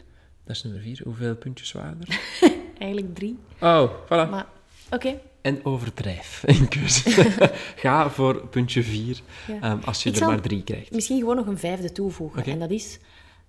Dat 0.44 0.56
is 0.56 0.64
nummer 0.64 0.82
vier. 0.82 1.02
Hoeveel 1.04 1.36
puntjes 1.36 1.72
waren 1.72 1.98
er? 2.08 2.20
Eigenlijk 2.78 3.16
drie. 3.16 3.38
Oh, 3.62 3.92
voilà. 4.06 4.30
Maar, 4.30 4.46
oké. 4.92 5.20
En 5.42 5.66
overdrijf 5.66 6.44
in 6.60 6.68
keuze. 6.68 7.10
Ga 7.76 8.10
voor 8.10 8.48
puntje 8.48 8.84
vier 8.84 9.22
Ja. 9.48 9.60
ehm, 9.62 9.80
als 9.86 10.04
je 10.04 10.10
Ik 10.10 10.16
er 10.16 10.28
maar 10.28 10.42
drie 10.42 10.64
krijgt. 10.64 10.92
Misschien 10.92 11.20
gewoon 11.20 11.36
nog 11.36 11.46
een 11.48 11.58
vijfde 11.58 11.92
toevoegen. 11.92 12.44
En 12.44 12.60
dat 12.60 12.70
is... 12.72 13.00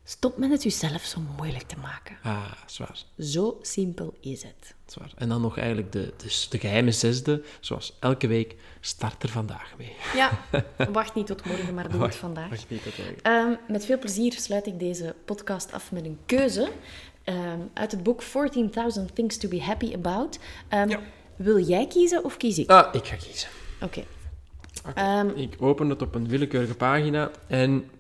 Stop 0.04 0.36
met 0.36 0.50
het 0.50 0.62
jezelf 0.62 1.02
zo 1.02 1.20
moeilijk 1.36 1.62
te 1.62 1.76
maken. 1.82 2.16
Ah, 2.22 2.52
zwaar. 2.66 3.02
Zo 3.18 3.58
simpel 3.62 4.14
is 4.20 4.42
het. 4.42 4.74
zwaar. 4.86 5.10
En 5.16 5.28
dan 5.28 5.40
nog 5.40 5.58
eigenlijk 5.58 5.92
de, 5.92 6.12
de, 6.16 6.46
de 6.50 6.58
geheime 6.58 6.90
zesde, 6.92 7.42
zoals 7.60 7.96
elke 8.00 8.26
week, 8.26 8.56
start 8.80 9.22
er 9.22 9.28
vandaag 9.28 9.74
mee. 9.78 9.92
Ja, 10.14 10.30
wacht 10.92 11.14
niet 11.14 11.26
tot 11.26 11.44
morgen, 11.44 11.74
maar 11.74 11.90
doe 11.90 12.02
het 12.02 12.16
vandaag. 12.16 12.48
wacht 12.48 12.70
niet 12.70 12.82
tot 12.82 12.98
morgen. 12.98 13.22
Ehm, 13.22 13.54
met 13.68 13.84
veel 13.84 13.98
plezier 13.98 14.32
sluit 14.32 14.66
ik 14.66 14.78
deze 14.78 15.14
podcast 15.24 15.72
af 15.72 15.92
met 15.92 16.04
een 16.04 16.18
keuze 16.26 16.68
ehm, 17.24 17.60
uit 17.72 17.90
het 17.92 18.02
boek 18.02 18.22
14.000 18.22 18.30
Things 19.14 19.36
to 19.36 19.48
be 19.48 19.62
Happy 19.62 19.94
About. 19.94 20.38
Ja. 20.70 21.00
Wil 21.42 21.58
jij 21.58 21.86
kiezen 21.86 22.24
of 22.24 22.36
kies 22.36 22.58
ik? 22.58 22.70
Ah, 22.70 22.94
ik 22.94 23.04
ga 23.06 23.16
kiezen. 23.16 23.48
Oké. 23.80 24.04
Ehm, 24.94 25.28
ik 25.28 25.54
open 25.62 25.88
het 25.88 26.02
op 26.02 26.14
een 26.14 26.28
willekeurige 26.28 26.74
pagina 26.74 27.30
en 27.46 27.90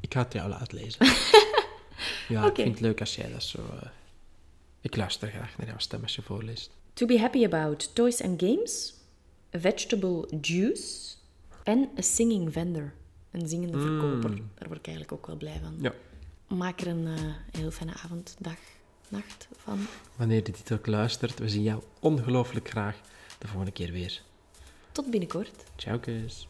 ik 0.00 0.14
ga 0.14 0.22
het 0.22 0.32
jou 0.32 0.48
laten 0.48 0.78
lezen. 0.78 1.06
ja, 2.34 2.46
ik 2.46 2.54
vind 2.54 2.68
het 2.70 2.80
leuk 2.80 3.00
als 3.00 3.16
jij 3.16 3.30
dat 3.32 3.42
zo... 3.42 3.58
eh, 3.58 3.88
Ik 4.80 4.96
luister 4.96 5.28
graag 5.28 5.58
naar 5.58 5.66
jouw 5.66 5.78
stem 5.78 6.02
als 6.02 6.14
je 6.16 6.22
voorleest. 6.22 6.70
To 6.92 7.06
be 7.06 7.18
happy 7.20 7.44
about 7.44 7.94
toys 7.94 8.22
and 8.22 8.42
games, 8.42 8.94
a 9.56 9.58
vegetable 9.58 10.28
juice 10.40 11.14
en 11.62 11.88
a 11.98 12.02
singing 12.02 12.52
vendor. 12.52 12.92
Een 13.30 13.48
zingende 13.48 13.78
verkoper. 13.80 14.30
Daar 14.30 14.66
word 14.68 14.78
ik 14.78 14.86
eigenlijk 14.86 15.12
ook 15.12 15.26
wel 15.26 15.36
blij 15.36 15.60
van. 15.62 15.74
Ja. 15.80 15.92
Maak 16.56 16.80
er 16.80 16.86
een 16.86 17.06
eh, 17.06 17.14
heel 17.60 17.70
fijne 17.70 17.92
avond, 18.04 18.36
dag, 18.38 18.56
nacht 19.10 19.48
van. 19.56 19.86
Wanneer 20.16 20.36
je 20.36 20.42
dit 20.42 20.72
ook 20.72 20.86
luistert, 20.86 21.38
we 21.38 21.48
zien 21.48 21.62
jou 21.62 21.82
ongelooflijk 22.00 22.68
graag 22.70 22.96
de 23.38 23.46
volgende 23.46 23.72
keer 23.72 23.92
weer. 23.92 24.22
Tot 24.92 25.10
binnenkort. 25.10 25.64
Ciao, 25.76 25.98
kus. 25.98 26.48